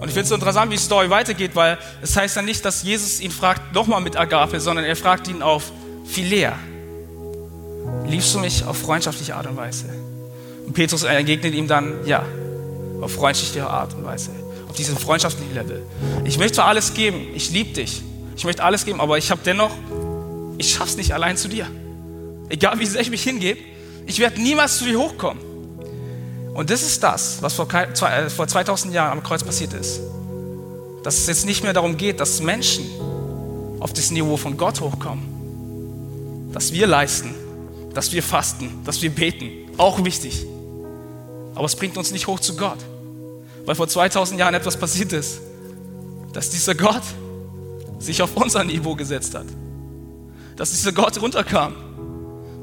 Und 0.00 0.08
ich 0.08 0.14
finde 0.14 0.22
es 0.22 0.28
so 0.28 0.34
interessant, 0.34 0.70
wie 0.70 0.76
die 0.76 0.82
Story 0.82 1.08
weitergeht, 1.08 1.52
weil 1.54 1.78
es 2.02 2.16
heißt 2.16 2.36
ja 2.36 2.42
nicht, 2.42 2.64
dass 2.64 2.82
Jesus 2.82 3.20
ihn 3.20 3.30
fragt 3.30 3.72
nochmal 3.72 4.00
mit 4.00 4.16
Agape, 4.16 4.60
sondern 4.60 4.84
er 4.84 4.96
fragt 4.96 5.28
ihn 5.28 5.40
auf 5.40 5.72
Philea. 6.06 6.58
Liebst 8.06 8.34
du 8.34 8.38
mich 8.38 8.64
auf 8.64 8.76
freundschaftliche 8.76 9.34
Art 9.34 9.46
und 9.46 9.56
Weise? 9.56 9.86
Und 10.66 10.74
Petrus 10.74 11.04
entgegnet 11.04 11.54
ihm 11.54 11.68
dann, 11.68 12.04
ja 12.04 12.24
auf 13.00 13.12
freundschaftliche 13.12 13.66
Art 13.66 13.94
und 13.94 14.04
Weise, 14.04 14.30
auf 14.68 14.76
diesem 14.76 14.96
freundschaftlichen 14.96 15.54
Level. 15.54 15.82
Ich 16.24 16.38
möchte 16.38 16.54
zwar 16.54 16.66
alles 16.66 16.94
geben, 16.94 17.28
ich 17.34 17.50
liebe 17.50 17.72
dich, 17.72 18.02
ich 18.36 18.44
möchte 18.44 18.64
alles 18.64 18.84
geben, 18.84 19.00
aber 19.00 19.18
ich 19.18 19.30
habe 19.30 19.40
dennoch, 19.44 19.70
ich 20.58 20.72
schaff's 20.72 20.96
nicht 20.96 21.12
allein 21.12 21.36
zu 21.36 21.48
dir. 21.48 21.66
Egal 22.48 22.78
wie 22.78 22.86
sehr 22.86 23.00
ich 23.00 23.10
mich 23.10 23.22
hingebe, 23.22 23.60
ich 24.06 24.18
werde 24.18 24.40
niemals 24.40 24.78
zu 24.78 24.84
dir 24.84 24.98
hochkommen. 24.98 25.42
Und 26.54 26.70
das 26.70 26.82
ist 26.82 27.02
das, 27.02 27.38
was 27.40 27.54
vor 27.54 27.68
2000 27.68 28.92
äh, 28.92 28.96
Jahren 28.96 29.18
am 29.18 29.22
Kreuz 29.22 29.42
passiert 29.42 29.72
ist. 29.72 30.00
Dass 31.02 31.18
es 31.18 31.26
jetzt 31.26 31.46
nicht 31.46 31.62
mehr 31.62 31.72
darum 31.72 31.96
geht, 31.96 32.20
dass 32.20 32.40
Menschen 32.40 32.84
auf 33.80 33.92
das 33.92 34.10
Niveau 34.10 34.36
von 34.36 34.56
Gott 34.56 34.80
hochkommen. 34.80 36.52
Dass 36.52 36.72
wir 36.72 36.86
leisten, 36.86 37.34
dass 37.92 38.12
wir 38.12 38.22
fasten, 38.22 38.82
dass 38.84 39.02
wir 39.02 39.10
beten. 39.10 39.70
Auch 39.76 40.04
wichtig. 40.04 40.46
Aber 41.54 41.64
es 41.64 41.74
bringt 41.74 41.96
uns 41.96 42.12
nicht 42.12 42.26
hoch 42.26 42.38
zu 42.40 42.56
Gott 42.56 42.78
weil 43.64 43.74
vor 43.74 43.88
2000 43.88 44.38
Jahren 44.38 44.54
etwas 44.54 44.76
passiert 44.76 45.12
ist, 45.12 45.40
dass 46.32 46.50
dieser 46.50 46.74
Gott 46.74 47.02
sich 47.98 48.20
auf 48.20 48.36
unser 48.36 48.64
Niveau 48.64 48.94
gesetzt 48.94 49.34
hat. 49.34 49.46
Dass 50.56 50.70
dieser 50.70 50.92
Gott 50.92 51.20
runterkam, 51.20 51.74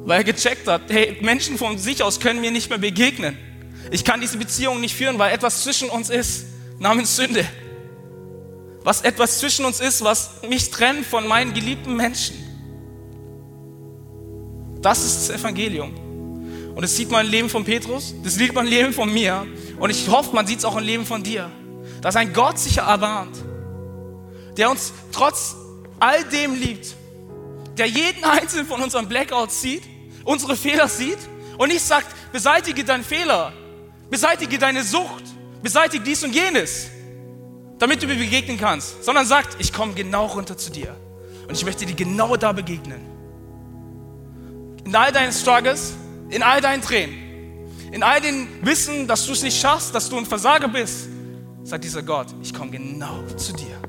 weil 0.06 0.20
er 0.20 0.24
gecheckt 0.24 0.68
hat, 0.68 0.84
hey, 0.90 1.18
Menschen 1.22 1.58
von 1.58 1.78
sich 1.78 2.04
aus 2.04 2.20
können 2.20 2.42
mir 2.42 2.52
nicht 2.52 2.70
mehr 2.70 2.80
begegnen. 2.80 3.38
Ich 3.92 4.04
kann 4.04 4.22
diese 4.22 4.38
Beziehung 4.38 4.80
nicht 4.80 4.96
führen, 4.96 5.20
weil 5.20 5.34
etwas 5.34 5.64
zwischen 5.64 5.90
uns 5.90 6.10
ist, 6.10 6.46
namens 6.80 7.16
Sünde. 7.16 7.46
Was 8.84 9.02
etwas 9.02 9.40
zwischen 9.40 9.66
uns 9.66 9.80
ist, 9.80 10.04
was 10.04 10.42
mich 10.48 10.72
trennt 10.72 11.06
von 11.06 11.28
meinen 11.28 11.54
geliebten 11.54 11.96
Menschen. 11.96 12.36
Das 14.82 15.04
ist 15.06 15.30
das 15.30 15.40
Evangelium. 15.40 15.94
Und 16.74 16.82
das 16.82 16.96
sieht 16.96 17.12
man 17.12 17.26
im 17.26 17.32
Leben 17.32 17.50
von 17.50 17.64
Petrus, 17.64 18.16
das 18.24 18.36
sieht 18.36 18.54
man 18.54 18.66
im 18.66 18.72
Leben 18.72 18.94
von 18.94 19.12
mir. 19.14 19.46
Und 19.78 19.90
ich 19.90 20.08
hoffe, 20.10 20.34
man 20.34 20.48
sieht 20.48 20.60
es 20.60 20.66
auch 20.66 20.78
im 20.78 20.84
Leben 20.84 21.06
von 21.06 21.22
dir. 21.22 21.52
Dass 22.02 22.16
ein 22.16 22.34
Gott 22.34 22.58
sich 22.58 22.78
erbarmt, 22.78 23.38
der 24.58 24.72
uns 24.72 24.94
trotz 25.12 25.56
all 26.00 26.24
dem 26.24 26.56
liebt, 26.56 26.96
der 27.78 27.86
jeden 27.88 28.24
einzelnen 28.24 28.66
von 28.66 28.82
unseren 28.82 29.08
Blackouts 29.08 29.62
sieht, 29.62 29.84
unsere 30.24 30.56
Fehler 30.56 30.88
sieht 30.88 31.20
und 31.58 31.70
nicht 31.70 31.86
sagt, 31.86 32.08
beseitige 32.32 32.84
deinen 32.84 33.04
Fehler, 33.04 33.54
beseitige 34.10 34.58
deine 34.58 34.84
Sucht, 34.84 35.24
beseitige 35.62 36.04
dies 36.04 36.24
und 36.24 36.34
jenes, 36.34 36.88
damit 37.80 38.02
du 38.02 38.08
mir 38.08 38.16
begegnen 38.16 38.58
kannst, 38.58 39.04
sondern 39.04 39.26
sagt, 39.26 39.58
ich 39.60 39.74
komme 39.74 39.94
genau 39.94 40.28
runter 40.28 40.58
zu 40.58 40.72
dir 40.72 40.96
und 41.48 41.56
ich 41.56 41.66
möchte 41.66 41.86
dir 41.86 41.96
genau 41.96 42.36
da 42.36 42.52
begegnen. 42.52 43.02
In 44.86 44.96
all 44.96 45.12
deinen 45.12 45.32
Struggles, 45.32 45.94
in 46.30 46.44
all 46.44 46.62
deinen 46.62 46.82
Tränen, 46.82 47.16
in 47.92 48.04
all 48.04 48.22
dem 48.22 48.48
Wissen, 48.62 49.08
dass 49.08 49.26
du 49.26 49.34
es 49.34 49.44
nicht 49.44 49.60
schaffst, 49.60 49.94
dass 49.94 50.10
du 50.10 50.18
ein 50.18 50.26
Versager 50.26 50.68
bist, 50.68 51.10
sagt 51.64 51.84
dieser 51.84 52.04
Gott, 52.04 52.28
ich 52.42 52.54
komme 52.54 52.72
genau 52.72 53.24
zu 53.38 53.54
dir. 53.54 53.80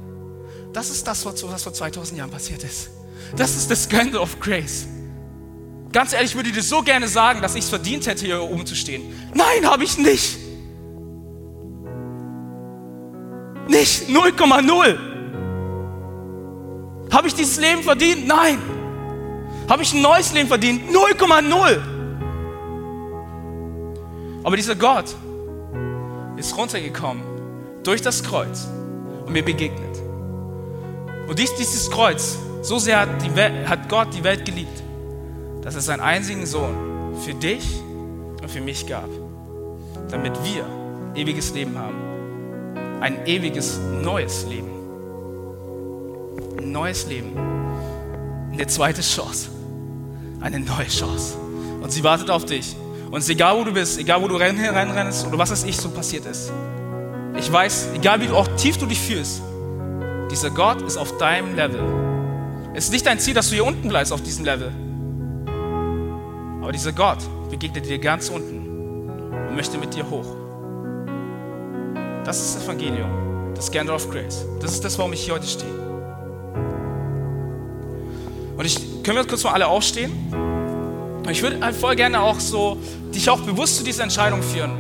Das 0.73 0.91
ist 0.91 1.07
das, 1.07 1.25
was 1.25 1.41
vor 1.41 1.73
2000 1.73 2.19
Jahren 2.19 2.31
passiert 2.31 2.65
ist. 2.65 2.91
Das 3.37 3.57
ist 3.57 3.71
das 3.71 3.85
Scandal 3.85 4.21
of 4.21 4.39
Grace. 4.41 4.87
Ganz 5.93 6.13
ehrlich, 6.15 6.31
ich 6.31 6.37
würde 6.37 6.51
dir 6.51 6.63
so 6.63 6.83
gerne 6.83 7.07
sagen, 7.07 7.43
dass 7.43 7.55
ich 7.55 7.65
es 7.65 7.71
verdient 7.71 8.07
hätte, 8.07 8.25
hier 8.25 8.43
oben 8.43 8.65
zu 8.65 8.75
stehen. 8.75 9.03
Nein, 9.35 9.71
habe 9.71 9.85
ich 9.85 9.99
nicht. 9.99 10.39
Nicht 13.69 14.09
0,0. 14.09 14.99
Habe 17.13 17.29
ich 17.29 17.35
dieses 17.35 17.61
Leben 17.61 17.83
verdient? 17.83 18.27
Nein. 18.27 18.59
Habe 19.69 19.83
ich 19.83 19.93
ein 19.93 20.01
neues 20.01 20.33
Leben 20.33 20.49
verdient? 20.49 20.91
0,0. 20.91 21.79
Aber 24.45 24.57
dieser 24.57 24.75
Gott 24.75 25.15
ist 26.37 26.57
runtergekommen 26.57 27.23
durch 27.85 28.01
das 28.01 28.23
Kreuz 28.23 28.67
und 29.27 29.33
mir 29.33 29.45
begegnet. 29.45 30.03
Und 31.29 31.39
dies, 31.39 31.55
dieses 31.55 31.91
Kreuz, 31.91 32.39
so 32.63 32.79
sehr 32.79 33.01
hat, 33.01 33.37
Welt, 33.37 33.69
hat 33.69 33.89
Gott 33.89 34.09
die 34.15 34.25
Welt 34.25 34.45
geliebt, 34.45 34.83
dass 35.63 35.75
er 35.77 35.81
seinen 35.81 36.01
einzigen 36.01 36.45
Sohn 36.45 37.15
für 37.25 37.35
dich 37.35 37.81
und 38.41 38.51
für 38.51 38.61
mich 38.61 38.87
gab, 38.87 39.09
damit 40.11 40.33
wir 40.45 40.67
ewiges 41.15 41.55
Leben 41.55 41.79
haben. 41.79 41.97
Ein 43.01 43.27
ewiges 43.27 43.79
neues 44.03 44.45
Leben. 44.47 44.71
Ein 46.59 46.73
neues 46.73 47.07
Leben. 47.07 47.33
Eine 48.53 48.67
zweite 48.67 49.01
Chance. 49.03 49.49
Eine 50.41 50.61
neue 50.61 50.89
Chance. 50.89 51.37
Und 51.81 51.91
sie 51.91 52.05
wartet 52.05 52.31
auf 52.31 52.45
dich. 52.45 52.77
Und 53.11 53.19
es 53.19 53.25
ist 53.25 53.31
egal, 53.31 53.59
wo 53.59 53.65
du 53.65 53.73
bist, 53.73 53.99
egal, 53.99 54.23
wo 54.23 54.29
du 54.29 54.37
reinrennst 54.37 55.27
oder 55.27 55.39
was 55.39 55.51
weiß 55.51 55.65
ich 55.65 55.77
so 55.77 55.91
passiert 55.91 56.27
ist. 56.27 56.53
Ich 57.39 57.51
weiß, 57.53 57.89
egal 57.95 58.21
wie 58.21 58.27
du 58.27 58.37
auch 58.37 58.49
tief 58.57 58.79
du 58.79 58.87
dich 58.87 59.01
fühlst, 59.01 59.43
dieser 60.31 60.51
Gott 60.51 60.81
ist 60.83 60.97
auf 60.97 61.17
deinem 61.19 61.55
Level. 61.55 61.81
Es 62.75 62.85
ist 62.85 62.93
nicht 62.93 63.07
dein 63.07 63.19
Ziel, 63.19 63.35
dass 63.35 63.49
du 63.49 63.55
hier 63.55 63.65
unten 63.65 63.89
bleibst 63.89 64.13
auf 64.13 64.23
diesem 64.23 64.45
Level. 64.45 64.73
Aber 66.63 66.71
dieser 66.71 66.93
Gott 66.93 67.19
begegnet 67.51 67.87
dir 67.87 67.99
ganz 67.99 68.29
unten 68.29 69.11
und 69.49 69.57
möchte 69.57 69.79
mit 69.79 69.95
dir 69.95 70.09
hoch. 70.09 70.27
Das 72.25 72.41
ist 72.41 72.55
das 72.55 72.65
Evangelium, 72.65 73.53
das 73.57 73.67
Scandal 73.67 73.97
of 73.97 74.09
Grace. 74.09 74.47
Das 74.61 74.73
ist 74.73 74.85
das, 74.85 74.97
warum 74.97 75.13
ich 75.13 75.25
hier 75.25 75.35
heute 75.35 75.47
stehe. 75.47 75.75
Und 78.57 78.65
ich, 78.65 79.03
können 79.03 79.17
wir 79.17 79.27
kurz 79.27 79.43
mal 79.43 79.53
alle 79.53 79.67
aufstehen? 79.67 80.13
Ich 81.29 81.43
würde 81.43 81.61
halt 81.61 81.75
voll 81.75 81.97
gerne 81.97 82.21
auch 82.21 82.39
so 82.39 82.79
dich 83.13 83.29
auch 83.29 83.41
bewusst 83.41 83.79
zu 83.79 83.85
dieser 83.85 84.05
Entscheidung 84.05 84.41
führen. 84.41 84.71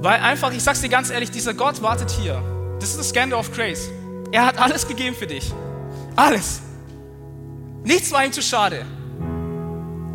Weil 0.00 0.20
einfach, 0.20 0.52
ich 0.52 0.62
sag's 0.62 0.80
dir 0.80 0.88
ganz 0.88 1.10
ehrlich, 1.10 1.30
dieser 1.30 1.52
Gott 1.52 1.82
wartet 1.82 2.10
hier. 2.10 2.42
Das 2.80 2.90
ist 2.90 2.98
das 2.98 3.10
Scandal 3.10 3.38
of 3.38 3.52
Grace. 3.52 3.90
Er 4.32 4.46
hat 4.46 4.58
alles 4.58 4.88
gegeben 4.88 5.14
für 5.14 5.26
dich. 5.26 5.52
Alles. 6.16 6.62
Nichts 7.84 8.10
war 8.10 8.24
ihm 8.24 8.32
zu 8.32 8.40
schade. 8.40 8.86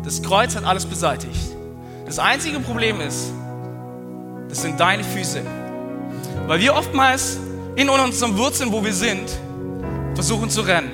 Das 0.04 0.22
Kreuz 0.22 0.56
hat 0.56 0.64
alles 0.64 0.86
beseitigt. 0.86 1.56
Das 2.06 2.18
einzige 2.18 2.60
Problem 2.60 3.00
ist, 3.00 3.32
das 4.48 4.62
sind 4.62 4.80
deine 4.80 5.04
Füße. 5.04 5.42
Weil 6.46 6.60
wir 6.60 6.74
oftmals 6.74 7.38
in 7.76 7.88
unseren 7.88 8.36
Wurzeln, 8.38 8.72
wo 8.72 8.82
wir 8.82 8.94
sind, 8.94 9.28
versuchen 10.14 10.50
zu 10.50 10.62
rennen. 10.62 10.90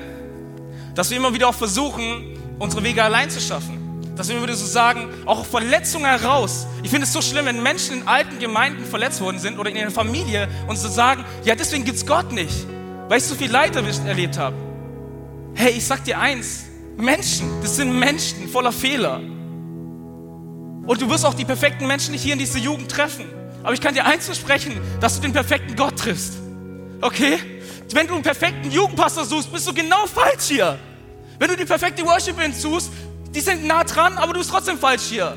Dass 0.93 1.09
wir 1.09 1.17
immer 1.17 1.33
wieder 1.33 1.47
auch 1.47 1.55
versuchen, 1.55 2.37
unsere 2.59 2.83
Wege 2.83 3.03
allein 3.03 3.29
zu 3.29 3.39
schaffen 3.39 3.85
dass 4.15 4.29
wir 4.29 4.39
würde 4.39 4.55
so 4.55 4.65
sagen, 4.65 5.09
auch 5.25 5.45
Verletzungen 5.45 6.05
heraus. 6.05 6.67
Ich 6.83 6.89
finde 6.89 7.05
es 7.05 7.13
so 7.13 7.21
schlimm, 7.21 7.45
wenn 7.45 7.61
Menschen 7.61 8.01
in 8.01 8.07
alten 8.07 8.39
Gemeinden 8.39 8.85
verletzt 8.85 9.21
worden 9.21 9.39
sind 9.39 9.59
oder 9.59 9.69
in 9.69 9.75
ihrer 9.75 9.91
Familie 9.91 10.47
und 10.67 10.77
so 10.77 10.87
sagen, 10.87 11.25
ja, 11.43 11.55
deswegen 11.55 11.83
gibt 11.83 11.97
es 11.97 12.05
Gott 12.05 12.31
nicht, 12.31 12.65
weil 13.09 13.17
ich 13.17 13.25
so 13.25 13.35
viel 13.35 13.51
Leid 13.51 13.75
erlebt 13.75 14.37
habe. 14.37 14.55
Hey, 15.53 15.71
ich 15.71 15.85
sag 15.85 16.03
dir 16.03 16.19
eins, 16.19 16.65
Menschen, 16.97 17.61
das 17.61 17.75
sind 17.75 17.97
Menschen 17.97 18.47
voller 18.47 18.71
Fehler. 18.71 19.17
Und 19.17 21.01
du 21.01 21.09
wirst 21.09 21.25
auch 21.25 21.33
die 21.33 21.45
perfekten 21.45 21.87
Menschen 21.87 22.11
nicht 22.11 22.21
hier 22.21 22.33
in 22.33 22.39
dieser 22.39 22.59
Jugend 22.59 22.89
treffen. 22.89 23.25
Aber 23.63 23.73
ich 23.73 23.81
kann 23.81 23.95
dir 23.95 24.05
eins 24.05 24.25
versprechen, 24.25 24.79
dass 25.01 25.15
du 25.15 25.21
den 25.21 25.33
perfekten 25.33 25.75
Gott 25.75 25.97
triffst. 25.97 26.33
Okay? 27.01 27.39
Wenn 27.91 28.07
du 28.07 28.13
einen 28.13 28.23
perfekten 28.23 28.71
Jugendpastor 28.71 29.25
suchst, 29.25 29.51
bist 29.51 29.67
du 29.67 29.73
genau 29.73 30.05
falsch 30.05 30.45
hier. 30.47 30.77
Wenn 31.39 31.49
du 31.49 31.57
die 31.57 31.65
perfekte 31.65 32.05
Worship 32.05 32.35
suchst, 32.53 32.91
die 33.33 33.41
sind 33.41 33.65
nah 33.65 33.83
dran, 33.83 34.17
aber 34.17 34.33
du 34.33 34.39
bist 34.39 34.51
trotzdem 34.51 34.77
falsch 34.77 35.03
hier. 35.03 35.35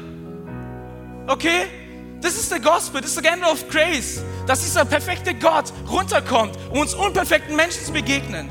Okay? 1.26 1.66
Das 2.20 2.34
ist 2.34 2.50
der 2.50 2.60
Gospel, 2.60 3.00
das 3.00 3.10
ist 3.10 3.24
der 3.24 3.32
End 3.32 3.44
of 3.44 3.68
Grace, 3.68 4.22
dass 4.46 4.62
dieser 4.64 4.84
perfekte 4.84 5.34
Gott 5.34 5.72
runterkommt, 5.88 6.56
um 6.70 6.80
uns 6.80 6.94
unperfekten 6.94 7.54
Menschen 7.54 7.84
zu 7.84 7.92
begegnen. 7.92 8.48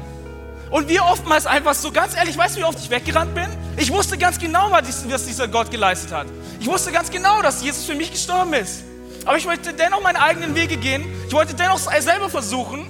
Und 0.70 0.90
wir 0.90 1.06
oftmals 1.06 1.46
einfach 1.46 1.74
so, 1.74 1.92
ganz 1.92 2.16
ehrlich, 2.16 2.38
weißt 2.38 2.58
du, 2.58 2.62
wie 2.62 2.66
oft 2.66 2.80
ich 2.80 2.90
weggerannt 2.90 3.34
bin? 3.34 3.48
Ich 3.78 3.92
wusste 3.92 4.18
ganz 4.18 4.38
genau, 4.38 4.70
was 4.72 5.26
dieser 5.26 5.48
Gott 5.48 5.72
geleistet 5.72 6.12
hat. 6.12 6.28
Ich 6.60 6.68
wusste 6.68 6.92
ganz 6.92 7.10
genau, 7.10 7.42
dass 7.42 7.64
Jesus 7.64 7.86
für 7.86 7.96
mich 7.96 8.12
gestorben 8.12 8.54
ist. 8.54 8.84
Aber 9.26 9.38
ich 9.38 9.46
wollte 9.46 9.74
dennoch 9.74 10.02
meine 10.02 10.22
eigenen 10.22 10.56
Wege 10.56 10.78
gehen. 10.78 11.06
Ich 11.28 11.34
wollte 11.34 11.54
dennoch 11.54 11.78
selber 11.78 12.30
versuchen 12.30 12.88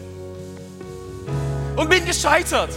und 1.76 1.90
bin 1.90 2.06
gescheitert. 2.06 2.70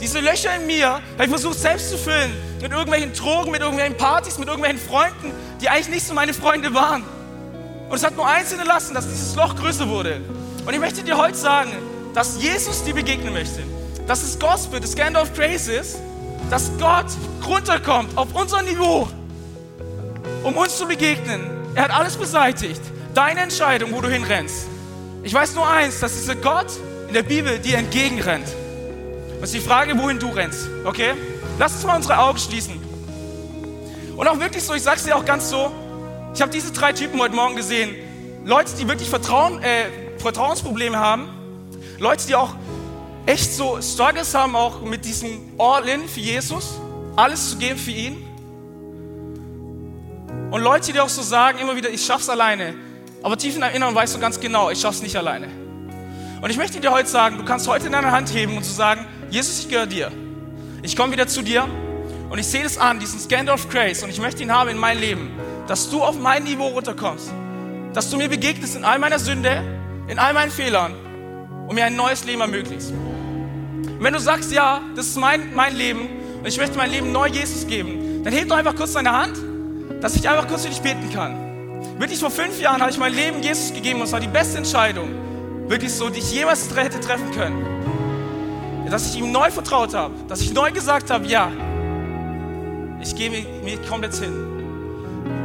Diese 0.00 0.20
Löcher 0.20 0.56
in 0.56 0.66
mir 0.66 0.88
habe 0.88 1.24
ich 1.24 1.30
versucht 1.30 1.58
selbst 1.58 1.90
zu 1.90 1.98
füllen 1.98 2.32
mit 2.60 2.72
irgendwelchen 2.72 3.12
Drogen, 3.12 3.50
mit 3.50 3.60
irgendwelchen 3.60 3.96
Partys, 3.96 4.38
mit 4.38 4.48
irgendwelchen 4.48 4.80
Freunden, 4.80 5.32
die 5.60 5.68
eigentlich 5.68 5.88
nicht 5.88 6.06
so 6.06 6.14
meine 6.14 6.34
Freunde 6.34 6.74
waren. 6.74 7.04
Und 7.88 7.96
es 7.96 8.04
hat 8.04 8.16
nur 8.16 8.26
eins 8.26 8.50
hinterlassen, 8.50 8.94
dass 8.94 9.08
dieses 9.08 9.34
Loch 9.36 9.54
größer 9.54 9.88
wurde. 9.88 10.20
Und 10.66 10.72
ich 10.72 10.80
möchte 10.80 11.02
dir 11.02 11.16
heute 11.16 11.36
sagen, 11.36 11.70
dass 12.14 12.42
Jesus 12.42 12.82
dir 12.84 12.94
begegnen 12.94 13.32
möchte. 13.32 13.62
Dass 14.06 14.20
das 14.20 14.38
Gospel, 14.38 14.80
das 14.80 14.92
Scandal 14.92 15.22
of 15.22 15.32
Grace 15.34 15.68
ist, 15.68 15.96
dass 16.50 16.70
Gott 16.78 17.06
runterkommt 17.46 18.16
auf 18.16 18.28
unser 18.34 18.62
Niveau, 18.62 19.08
um 20.42 20.56
uns 20.56 20.76
zu 20.76 20.86
begegnen. 20.86 21.40
Er 21.74 21.84
hat 21.84 21.90
alles 21.90 22.16
beseitigt. 22.16 22.80
Deine 23.14 23.40
Entscheidung, 23.40 23.92
wo 23.92 24.00
du 24.00 24.08
hinrennst. 24.08 24.66
Ich 25.22 25.32
weiß 25.32 25.54
nur 25.54 25.66
eins, 25.66 26.00
dass 26.00 26.14
dieser 26.14 26.34
Gott 26.36 26.66
in 27.08 27.14
der 27.14 27.22
Bibel 27.22 27.58
dir 27.58 27.78
entgegenrennt. 27.78 28.46
Das 29.40 29.52
ist 29.52 29.54
die 29.54 29.66
Frage, 29.66 29.96
wohin 29.98 30.18
du 30.18 30.28
rennst. 30.28 30.68
Okay? 30.84 31.14
Lass 31.58 31.74
uns 31.74 31.84
mal 31.84 31.96
unsere 31.96 32.18
Augen 32.18 32.38
schließen. 32.38 32.80
Und 34.16 34.28
auch 34.28 34.38
wirklich 34.38 34.62
so, 34.62 34.74
ich 34.74 34.82
sag's 34.82 35.04
dir 35.04 35.16
auch 35.16 35.24
ganz 35.24 35.50
so, 35.50 35.70
ich 36.34 36.42
habe 36.42 36.50
diese 36.52 36.72
drei 36.72 36.92
Typen 36.92 37.20
heute 37.20 37.34
Morgen 37.34 37.56
gesehen. 37.56 37.94
Leute, 38.44 38.72
die 38.78 38.88
wirklich 38.88 39.08
Vertrauen, 39.08 39.62
äh, 39.62 39.86
Vertrauensprobleme 40.18 40.98
haben. 40.98 41.28
Leute, 41.98 42.26
die 42.26 42.34
auch 42.34 42.54
echt 43.26 43.52
so 43.54 43.80
Struggles 43.80 44.34
haben, 44.34 44.54
auch 44.56 44.80
mit 44.82 45.04
diesem 45.04 45.58
All-In 45.58 46.08
für 46.08 46.20
Jesus. 46.20 46.78
Alles 47.16 47.50
zu 47.50 47.58
geben 47.58 47.78
für 47.78 47.90
ihn. 47.90 48.16
Und 50.50 50.62
Leute, 50.62 50.92
die 50.92 51.00
auch 51.00 51.08
so 51.08 51.22
sagen, 51.22 51.58
immer 51.58 51.76
wieder, 51.76 51.90
ich 51.90 52.04
schaff's 52.04 52.28
alleine. 52.28 52.74
Aber 53.22 53.36
tief 53.36 53.54
in 53.54 53.60
deinem 53.60 53.76
Inneren 53.76 53.94
weißt 53.94 54.14
du 54.14 54.20
ganz 54.20 54.38
genau, 54.38 54.70
ich 54.70 54.80
schaff's 54.80 55.02
nicht 55.02 55.16
alleine. 55.16 55.48
Und 56.40 56.50
ich 56.50 56.56
möchte 56.56 56.80
dir 56.80 56.90
heute 56.90 57.08
sagen, 57.08 57.38
du 57.38 57.44
kannst 57.44 57.66
heute 57.66 57.86
in 57.86 57.92
deine 57.92 58.10
Hand 58.10 58.32
heben 58.32 58.56
und 58.56 58.64
zu 58.64 58.72
sagen, 58.72 59.06
Jesus, 59.30 59.60
ich 59.60 59.68
gehöre 59.68 59.86
dir. 59.86 60.12
Ich 60.82 60.96
komme 60.96 61.12
wieder 61.12 61.26
zu 61.26 61.42
dir 61.42 61.66
und 62.28 62.38
ich 62.38 62.46
sehe 62.46 62.62
das 62.62 62.76
an, 62.76 63.00
diesen 63.00 63.18
Scandal 63.18 63.54
of 63.54 63.68
Grace 63.70 64.02
und 64.02 64.10
ich 64.10 64.20
möchte 64.20 64.42
ihn 64.42 64.52
haben 64.52 64.68
in 64.68 64.76
mein 64.76 64.98
Leben 64.98 65.30
dass 65.66 65.90
du 65.90 66.02
auf 66.02 66.18
mein 66.18 66.44
Niveau 66.44 66.68
runterkommst, 66.68 67.32
dass 67.92 68.10
du 68.10 68.16
mir 68.16 68.28
begegnest 68.28 68.76
in 68.76 68.84
all 68.84 68.98
meiner 68.98 69.18
Sünde, 69.18 69.62
in 70.08 70.18
all 70.18 70.34
meinen 70.34 70.50
Fehlern 70.50 70.94
und 71.66 71.74
mir 71.74 71.86
ein 71.86 71.96
neues 71.96 72.24
Leben 72.24 72.40
ermöglicht. 72.40 72.92
Und 73.86 74.02
wenn 74.02 74.12
du 74.12 74.20
sagst, 74.20 74.52
ja, 74.52 74.82
das 74.94 75.06
ist 75.06 75.16
mein, 75.16 75.54
mein 75.54 75.76
Leben 75.76 76.08
und 76.38 76.46
ich 76.46 76.58
möchte 76.58 76.76
mein 76.76 76.90
Leben 76.90 77.12
neu 77.12 77.28
Jesus 77.28 77.66
geben, 77.66 78.22
dann 78.24 78.32
heb 78.32 78.48
doch 78.48 78.56
einfach 78.56 78.74
kurz 78.74 78.92
deine 78.92 79.12
Hand, 79.12 79.36
dass 80.00 80.16
ich 80.16 80.28
einfach 80.28 80.48
kurz 80.48 80.62
für 80.62 80.68
dich 80.68 80.80
beten 80.80 81.10
kann. 81.12 81.44
Wirklich 81.98 82.18
vor 82.18 82.30
fünf 82.30 82.60
Jahren 82.60 82.80
habe 82.80 82.90
ich 82.90 82.98
mein 82.98 83.12
Leben 83.12 83.42
Jesus 83.42 83.72
gegeben 83.72 84.00
und 84.00 84.06
es 84.06 84.12
war 84.12 84.20
die 84.20 84.28
beste 84.28 84.58
Entscheidung, 84.58 85.10
wirklich 85.68 85.92
so, 85.92 86.08
die 86.08 86.18
ich 86.18 86.32
jemals 86.32 86.68
hätte 86.74 87.00
treffen 87.00 87.30
können. 87.30 87.64
Dass 88.90 89.08
ich 89.08 89.18
ihm 89.18 89.32
neu 89.32 89.50
vertraut 89.50 89.94
habe, 89.94 90.14
dass 90.28 90.40
ich 90.40 90.52
neu 90.52 90.70
gesagt 90.70 91.10
habe, 91.10 91.26
ja, 91.26 91.50
ich 93.00 93.14
gebe 93.14 93.36
mir 93.62 93.78
komplett 93.88 94.14
hin. 94.14 94.32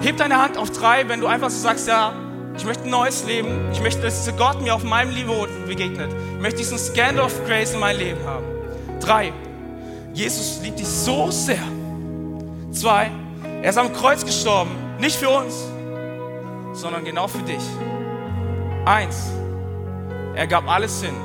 Heb 0.02 0.18
deine 0.18 0.42
Hand 0.42 0.58
auf 0.58 0.72
drei, 0.72 1.08
wenn 1.08 1.20
du 1.20 1.28
einfach 1.28 1.50
so 1.50 1.60
sagst, 1.60 1.88
ja, 1.88 2.14
ich 2.60 2.66
möchte 2.66 2.84
ein 2.84 2.89
neues 2.89 3.24
Leben. 3.24 3.72
Ich 3.72 3.82
möchte, 3.82 4.01
dass 4.01 4.20
dieser 4.26 4.38
Gott 4.38 4.62
mir 4.62 4.76
auf 4.76 4.84
meinem 4.84 5.14
Niveau 5.14 5.47
begegnet. 5.66 6.12
Ich 6.36 6.41
möchte 6.41 6.57
diesen 6.57 6.78
Scandal 6.78 7.26
of 7.26 7.45
Grace 7.45 7.74
in 7.74 7.80
mein 7.80 7.97
Leben 7.97 8.20
haben. 8.26 8.43
Drei, 8.99 9.32
Jesus 10.14 10.60
liebt 10.62 10.78
dich 10.78 10.88
so 10.88 11.32
sehr. 11.32 11.64
Zwei, 12.72 13.12
er 13.62 13.70
ist 13.70 13.78
am 13.78 13.93
Kreuz 13.93 14.26
gestorben. 14.26 14.72
Nicht 14.99 15.16
für 15.16 15.30
uns, 15.30 15.55
sondern 16.74 17.05
genau 17.05 17.30
für 17.30 17.41
dich. 17.43 17.64
Eins, 18.86 19.30
er 20.36 20.45
gab 20.45 20.70
alles 20.70 21.01
hin. 21.01 21.16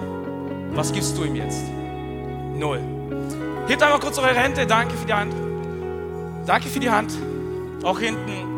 Was 0.72 0.92
gibst 0.92 1.18
du 1.18 1.24
ihm 1.24 1.34
jetzt? 1.34 1.62
Null. 2.56 2.78
Hebt 3.66 3.82
einmal 3.82 3.98
kurz 3.98 4.18
eure 4.18 4.34
Hände. 4.34 4.66
Danke 4.66 4.94
für 4.94 5.06
die 5.06 5.14
Hand. 5.14 5.34
Danke 6.46 6.68
für 6.68 6.78
die 6.78 6.90
Hand. 6.90 7.12
Auch 7.82 7.98
hinten. 7.98 8.53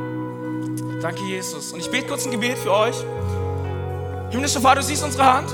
Danke, 1.07 1.23
Jesus. 1.23 1.71
Und 1.71 1.79
ich 1.79 1.89
bete 1.89 2.09
kurz 2.09 2.27
ein 2.27 2.33
Gebet 2.33 2.59
für 2.59 2.73
euch. 2.73 2.97
Himmlischer 4.31 4.61
Vater, 4.61 4.81
du 4.81 4.87
siehst 4.89 5.05
unsere 5.05 5.25
Hand. 5.25 5.49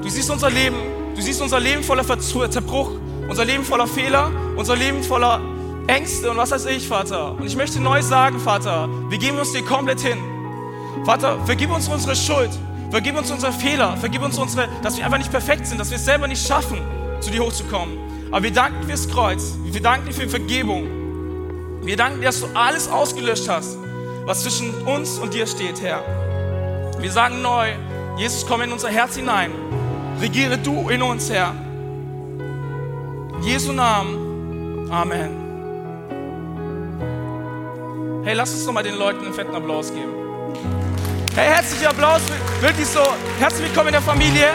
Du 0.00 0.08
siehst 0.08 0.30
unser 0.30 0.50
Leben. 0.50 0.76
Du 1.16 1.20
siehst 1.20 1.42
unser 1.42 1.58
Leben 1.58 1.82
voller 1.82 2.04
Zerbruch, 2.06 2.92
unser 3.28 3.44
Leben 3.44 3.64
voller 3.64 3.88
Fehler, 3.88 4.30
unser 4.54 4.76
Leben 4.76 5.02
voller 5.02 5.40
Ängste 5.88 6.30
und 6.30 6.36
was 6.36 6.52
weiß 6.52 6.66
ich, 6.66 6.86
Vater. 6.86 7.32
Und 7.32 7.44
ich 7.44 7.56
möchte 7.56 7.80
neu 7.80 8.02
sagen, 8.02 8.38
Vater, 8.38 8.88
wir 9.08 9.18
geben 9.18 9.38
uns 9.38 9.50
dir 9.50 9.64
komplett 9.64 9.98
hin. 9.98 10.18
Vater, 11.04 11.44
vergib 11.44 11.74
uns 11.74 11.88
unsere 11.88 12.14
Schuld. 12.14 12.50
Vergib 12.92 13.18
uns 13.18 13.32
unsere 13.32 13.52
Fehler. 13.52 13.96
Vergib 13.96 14.22
uns 14.22 14.38
unsere, 14.38 14.68
dass 14.84 14.96
wir 14.96 15.04
einfach 15.04 15.18
nicht 15.18 15.32
perfekt 15.32 15.66
sind, 15.66 15.80
dass 15.80 15.90
wir 15.90 15.96
es 15.96 16.04
selber 16.04 16.28
nicht 16.28 16.46
schaffen, 16.46 16.78
zu 17.18 17.32
dir 17.32 17.42
hochzukommen. 17.42 17.98
Aber 18.30 18.44
wir 18.44 18.52
danken 18.52 18.82
dir 18.82 18.86
fürs 18.86 19.08
Kreuz. 19.08 19.56
Wir 19.64 19.82
danken 19.82 20.06
dir 20.06 20.14
für 20.14 20.22
die 20.22 20.28
Vergebung. 20.28 20.86
Wir 21.82 21.96
danken 21.96 22.20
dir, 22.20 22.26
dass 22.26 22.38
du 22.38 22.46
alles 22.54 22.88
ausgelöscht 22.88 23.48
hast 23.48 23.76
was 24.28 24.42
zwischen 24.42 24.74
uns 24.84 25.18
und 25.18 25.32
dir 25.32 25.46
steht, 25.46 25.80
Herr. 25.80 26.02
Wir 26.98 27.10
sagen 27.10 27.40
neu, 27.40 27.70
Jesus, 28.18 28.44
komm 28.46 28.60
in 28.60 28.70
unser 28.70 28.90
Herz 28.90 29.16
hinein. 29.16 29.50
Regiere 30.20 30.58
du 30.58 30.90
in 30.90 31.00
uns, 31.00 31.30
Herr. 31.30 31.54
In 33.36 33.42
Jesu 33.42 33.72
Namen. 33.72 34.90
Amen. 34.92 35.30
Hey, 38.22 38.34
lass 38.34 38.52
uns 38.52 38.66
doch 38.66 38.72
mal 38.74 38.82
den 38.82 38.96
Leuten 38.96 39.24
einen 39.24 39.32
fetten 39.32 39.54
Applaus 39.54 39.94
geben. 39.94 40.12
Hey, 41.34 41.46
herzlicher 41.46 41.88
Applaus, 41.88 42.20
wirklich 42.60 42.86
so, 42.86 43.00
herzlich 43.38 43.68
willkommen 43.68 43.88
in 43.88 43.94
der 43.94 44.02
Familie. 44.02 44.50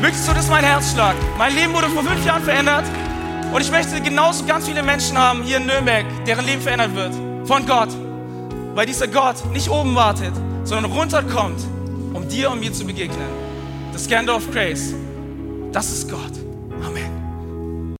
Wirklich 0.00 0.20
so, 0.20 0.32
das 0.32 0.46
ist 0.46 0.50
mein 0.50 0.64
Herzschlag. 0.64 1.14
Mein 1.36 1.54
Leben 1.54 1.72
wurde 1.74 1.88
vor 1.90 2.02
fünf 2.02 2.26
Jahren 2.26 2.42
verändert 2.42 2.86
und 3.52 3.60
ich 3.60 3.70
möchte 3.70 4.00
genauso 4.00 4.44
ganz 4.46 4.66
viele 4.66 4.82
Menschen 4.82 5.16
haben 5.16 5.44
hier 5.44 5.58
in 5.58 5.66
Nürnberg, 5.66 6.04
deren 6.26 6.44
Leben 6.44 6.60
verändert 6.60 6.96
wird. 6.96 7.14
Von 7.46 7.64
Gott 7.64 7.90
weil 8.78 8.86
dieser 8.86 9.08
Gott 9.08 9.44
nicht 9.52 9.68
oben 9.68 9.96
wartet, 9.96 10.32
sondern 10.62 10.92
runterkommt, 10.92 11.58
um 12.14 12.28
dir 12.28 12.48
und 12.52 12.60
mir 12.60 12.72
zu 12.72 12.86
begegnen. 12.86 13.26
Das 13.92 14.04
Scandal 14.04 14.36
of 14.36 14.48
Grace, 14.52 14.94
das 15.72 15.90
ist 15.90 16.08
Gott. 16.08 16.47